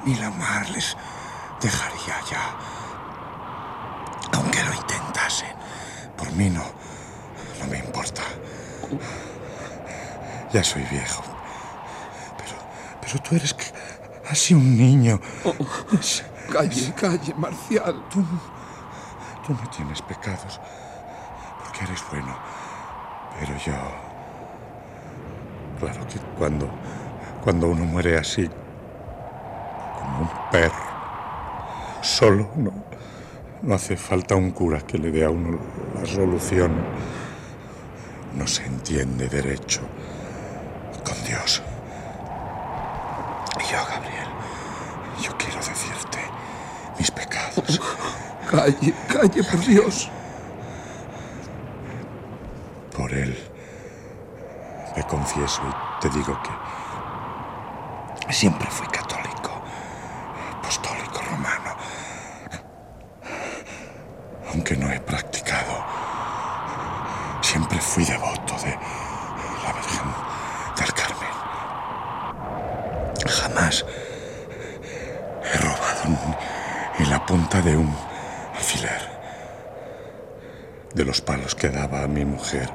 ni 0.05 0.15
la 0.17 0.31
mar 0.31 0.69
les 0.69 0.97
dejaría 1.61 2.21
ya. 2.31 2.55
Aunque 4.35 4.63
lo 4.63 4.75
intentasen. 4.75 5.57
Por 6.19 6.31
mí 6.33 6.51
no. 6.51 6.65
No 7.61 7.67
me 7.71 7.79
importa. 7.79 8.23
Ya 10.53 10.63
soy 10.65 10.83
viejo. 10.91 11.23
Pero, 12.37 12.57
pero 13.01 13.23
tú 13.23 13.35
eres 13.37 13.51
c- 13.59 13.73
así 14.31 14.55
un 14.55 14.77
niño. 14.77 15.21
Es- 15.99 16.25
Calle, 16.53 16.93
calle, 16.95 17.35
Marcial. 17.35 18.03
Tú, 18.11 18.25
tú 19.47 19.53
no 19.53 19.69
tienes 19.71 20.01
pecados. 20.03 20.61
Porque 21.63 21.85
eres 21.85 22.03
bueno. 22.11 22.35
Pero 23.39 23.57
yo... 23.59 23.75
Claro 25.79 26.07
que 26.09 26.19
cuando, 26.37 26.69
cuando 27.45 27.69
uno 27.69 27.85
muere 27.85 28.19
así, 28.19 28.49
como 29.97 30.21
un 30.23 30.31
perro, 30.51 30.75
solo, 32.03 32.51
no, 32.57 32.73
no 33.63 33.75
hace 33.75 33.97
falta 33.97 34.35
un 34.37 34.51
cura 34.51 34.81
que 34.81 34.99
le 34.99 35.11
dé 35.11 35.25
a 35.25 35.31
uno 35.31 35.59
la 35.95 36.07
solución. 36.07 36.73
No 38.35 38.47
se 38.47 38.65
entiende 38.65 39.29
derecho 39.29 39.81
con 41.05 41.17
Dios. 41.25 41.63
Y 43.59 43.73
yo, 43.73 43.79
Gabriel, 43.89 44.29
yo 45.23 45.37
quiero 45.37 45.57
decirte 45.57 46.19
mis 46.99 47.11
pecados. 47.11 47.81
Calle, 48.51 48.95
calle, 49.13 49.43
por 49.45 49.61
Dios. 49.61 50.11
Por 52.97 53.13
él 53.13 53.37
me 54.97 55.03
confieso 55.05 55.63
y 55.63 56.01
te 56.03 56.09
digo 56.11 56.37
que 56.43 58.33
siempre 58.33 58.67
fui 58.71 58.87
católico, 58.89 59.51
apostólico 60.59 61.21
romano, 61.31 61.75
aunque 64.53 64.77
no 64.77 64.91
he 64.91 64.99
practicado. 65.01 65.85
Siempre 67.43 67.79
fui 67.79 68.05
devoto 68.05 68.55
de 68.65 68.71
la 69.65 69.73
Virgen 69.73 70.09
del 70.77 70.93
Carmen. 70.95 71.35
Jamás 73.27 73.85
he 75.45 75.59
robado 75.59 76.03
ni- 76.09 77.05
ni 77.05 77.11
la 77.11 77.25
punta 77.25 77.61
de 77.63 77.77
un 77.77 77.95
alfiler 78.57 79.19
de 80.95 81.05
los 81.05 81.21
palos 81.21 81.55
que 81.55 81.69
daba 81.69 82.03
a 82.03 82.09
mi 82.09 82.25
mujer 82.25 82.69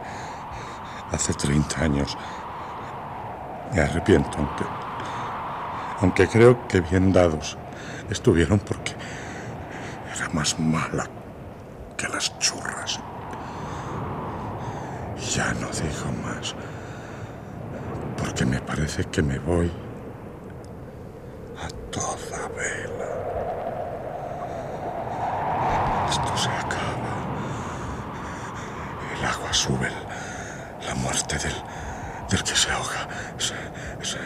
hace 1.11 1.34
30 1.34 1.81
años. 1.81 2.17
Me 3.73 3.81
arrepiento, 4.03 4.37
aunque, 4.37 4.65
aunque 6.01 6.27
creo 6.27 6.67
que 6.67 6.81
bien 6.81 7.13
dados 7.13 7.57
estuvieron 8.09 8.59
porque 8.59 8.93
era 10.15 10.29
más 10.29 10.59
mala 10.59 11.07
que 11.97 12.07
las 12.09 12.37
churras. 12.39 12.99
Ya 15.35 15.53
no 15.53 15.67
digo 15.69 16.11
más, 16.23 16.53
porque 18.17 18.45
me 18.45 18.59
parece 18.59 19.05
que 19.05 19.21
me 19.21 19.39
voy 19.39 19.71
a 21.63 21.67
toda 21.91 22.47
vela. 22.49 23.09
Esto 26.09 26.37
se 26.37 26.49
acaba. 26.49 27.13
El 29.17 29.25
agua 29.25 29.53
sube, 29.53 29.87
el- 29.87 30.87
la 30.87 30.95
muerte 30.95 31.37
del, 31.39 31.55
del 32.29 32.43
que 32.43 32.55
se 32.55 32.69
ahoga. 32.69 33.07
Es, 33.39 33.53
es- 34.01 34.17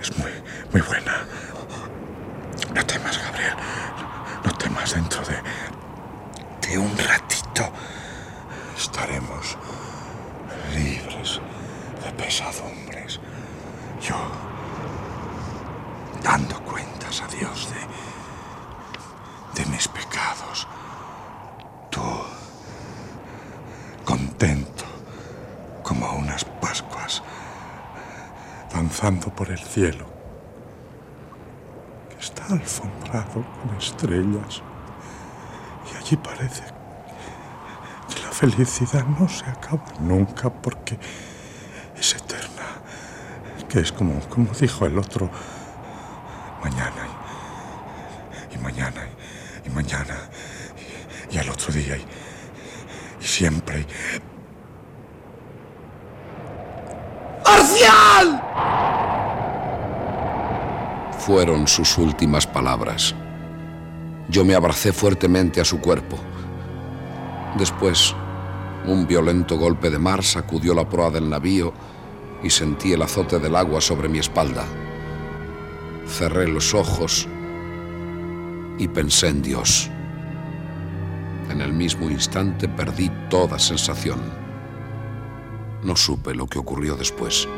es 0.00 0.18
muy, 0.18 0.30
muy 0.72 0.80
buena. 0.82 1.26
No 2.74 2.86
temas, 2.86 3.18
Gabriel. 3.22 3.54
No 4.44 4.52
temas 4.52 4.94
dentro 4.94 5.20
de, 5.24 5.36
de 6.68 6.78
un 6.78 6.96
ratito. 6.96 7.64
Estaremos 8.76 9.56
libres 10.74 11.40
de 12.04 12.10
pesadumbres. 12.12 13.20
Yo 14.00 14.16
dando 16.22 16.60
cuentas 16.64 17.22
a 17.22 17.26
Dios 17.28 17.68
de, 17.72 19.62
de 19.62 19.70
mis 19.70 19.86
pecados. 19.88 20.66
Tú 21.90 22.02
contento 24.04 24.84
como 25.82 26.12
unas 26.14 26.44
Pascuas, 26.44 27.22
danzando 28.72 29.28
por 29.28 29.48
el 29.50 29.58
cielo, 29.60 30.06
que 32.10 32.16
está 32.18 32.46
alfombrado 32.46 33.44
con 33.62 33.76
estrellas. 33.78 34.62
Y 35.92 35.96
allí 35.96 36.16
parece 36.16 36.64
que 38.08 38.20
la 38.22 38.32
felicidad 38.50 39.06
no 39.18 39.26
se 39.26 39.44
acaba 39.46 39.84
nunca 40.00 40.50
porque 40.50 40.98
es 41.96 42.14
eterna, 42.14 42.66
que 43.68 43.80
es 43.80 43.90
como, 43.90 44.20
como 44.28 44.50
dijo 44.52 44.84
el 44.84 44.98
otro, 44.98 45.30
mañana 46.62 47.08
y, 48.50 48.54
y 48.54 48.58
mañana 48.58 49.00
y, 49.64 49.68
y 49.68 49.70
mañana 49.70 50.16
y, 51.30 51.34
y 51.34 51.38
al 51.38 51.48
otro 51.48 51.72
día 51.72 51.96
y, 51.96 52.04
y 53.20 53.26
siempre. 53.26 53.86
¡Marcial! 57.46 58.42
Fueron 61.18 61.66
sus 61.66 61.96
últimas 61.96 62.46
palabras. 62.46 63.14
Yo 64.28 64.44
me 64.44 64.54
abracé 64.54 64.92
fuertemente 64.92 65.62
a 65.62 65.64
su 65.64 65.80
cuerpo. 65.80 66.18
Después, 67.56 68.14
un 68.86 69.06
violento 69.06 69.56
golpe 69.56 69.90
de 69.90 69.98
mar 69.98 70.22
sacudió 70.22 70.74
la 70.74 70.88
proa 70.88 71.10
del 71.10 71.28
navío 71.28 71.72
y 72.42 72.50
sentí 72.50 72.92
el 72.92 73.02
azote 73.02 73.38
del 73.38 73.56
agua 73.56 73.80
sobre 73.80 74.08
mi 74.08 74.18
espalda. 74.18 74.64
Cerré 76.06 76.46
los 76.48 76.74
ojos 76.74 77.26
y 78.78 78.88
pensé 78.88 79.28
en 79.28 79.42
Dios. 79.42 79.90
En 81.50 81.60
el 81.60 81.72
mismo 81.72 82.10
instante 82.10 82.68
perdí 82.68 83.10
toda 83.30 83.58
sensación. 83.58 84.20
No 85.82 85.96
supe 85.96 86.34
lo 86.34 86.46
que 86.46 86.58
ocurrió 86.58 86.96
después. 86.96 87.48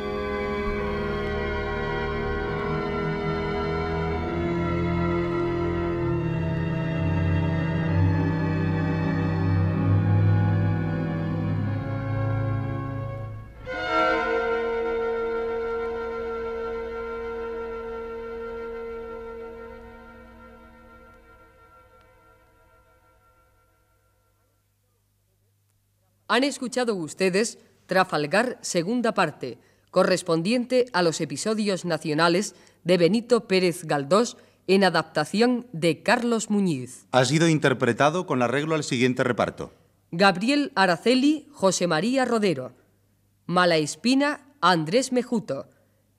Han 26.37 26.45
escuchado 26.45 26.95
ustedes 26.95 27.59
Trafalgar, 27.87 28.59
segunda 28.61 29.15
parte, 29.15 29.59
correspondiente 29.91 30.85
a 30.93 31.01
los 31.01 31.23
episodios 31.23 31.87
nacionales 31.87 32.55
de 32.85 32.99
Benito 32.99 33.49
Pérez 33.49 33.85
Galdós 33.85 34.37
en 34.67 34.85
adaptación 34.85 35.67
de 35.73 36.03
Carlos 36.03 36.51
Muñiz. 36.51 37.07
Ha 37.13 37.25
sido 37.25 37.49
interpretado 37.49 38.27
con 38.27 38.43
arreglo 38.43 38.75
al 38.75 38.85
siguiente 38.85 39.25
reparto. 39.25 39.73
Gabriel 40.11 40.73
Araceli, 40.75 41.49
José 41.53 41.87
María 41.87 42.27
Rodero. 42.27 42.75
Malaespina, 43.47 44.47
Andrés 44.61 45.13
Mejuto. 45.13 45.71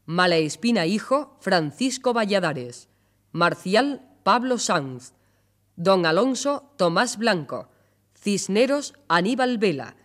Malaespina 0.07 0.87
Hijo, 0.87 1.37
Francisco 1.41 2.11
Valladares. 2.11 2.89
Marcial, 3.33 4.01
Pablo 4.23 4.57
Sanz. 4.57 5.13
Don 5.75 6.07
Alonso, 6.07 6.73
Tomás 6.75 7.19
Blanco. 7.19 7.69
Cisneros, 8.15 8.95
Aníbal 9.09 9.59
Vela. 9.59 9.95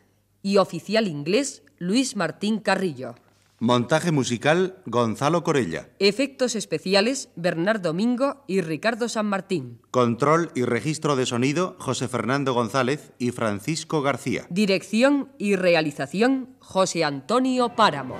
Y 0.42 0.56
oficial 0.56 1.08
inglés, 1.08 1.62
Luis 1.78 2.16
Martín 2.16 2.58
Carrillo. 2.58 3.14
Montaje 3.62 4.10
musical, 4.10 4.82
Gonzalo 4.86 5.44
Corella. 5.44 5.90
Efectos 6.00 6.56
especiales, 6.56 7.28
Bernardo 7.36 7.94
Mingo 7.94 8.42
y 8.48 8.60
Ricardo 8.60 9.08
San 9.08 9.26
Martín. 9.26 9.80
Control 9.92 10.50
y 10.56 10.64
registro 10.64 11.14
de 11.14 11.26
sonido, 11.26 11.76
José 11.78 12.08
Fernando 12.08 12.54
González 12.54 13.12
y 13.20 13.30
Francisco 13.30 14.02
García. 14.02 14.46
Dirección 14.50 15.30
y 15.38 15.54
realización, 15.54 16.56
José 16.58 17.04
Antonio 17.04 17.76
Páramo. 17.76 18.16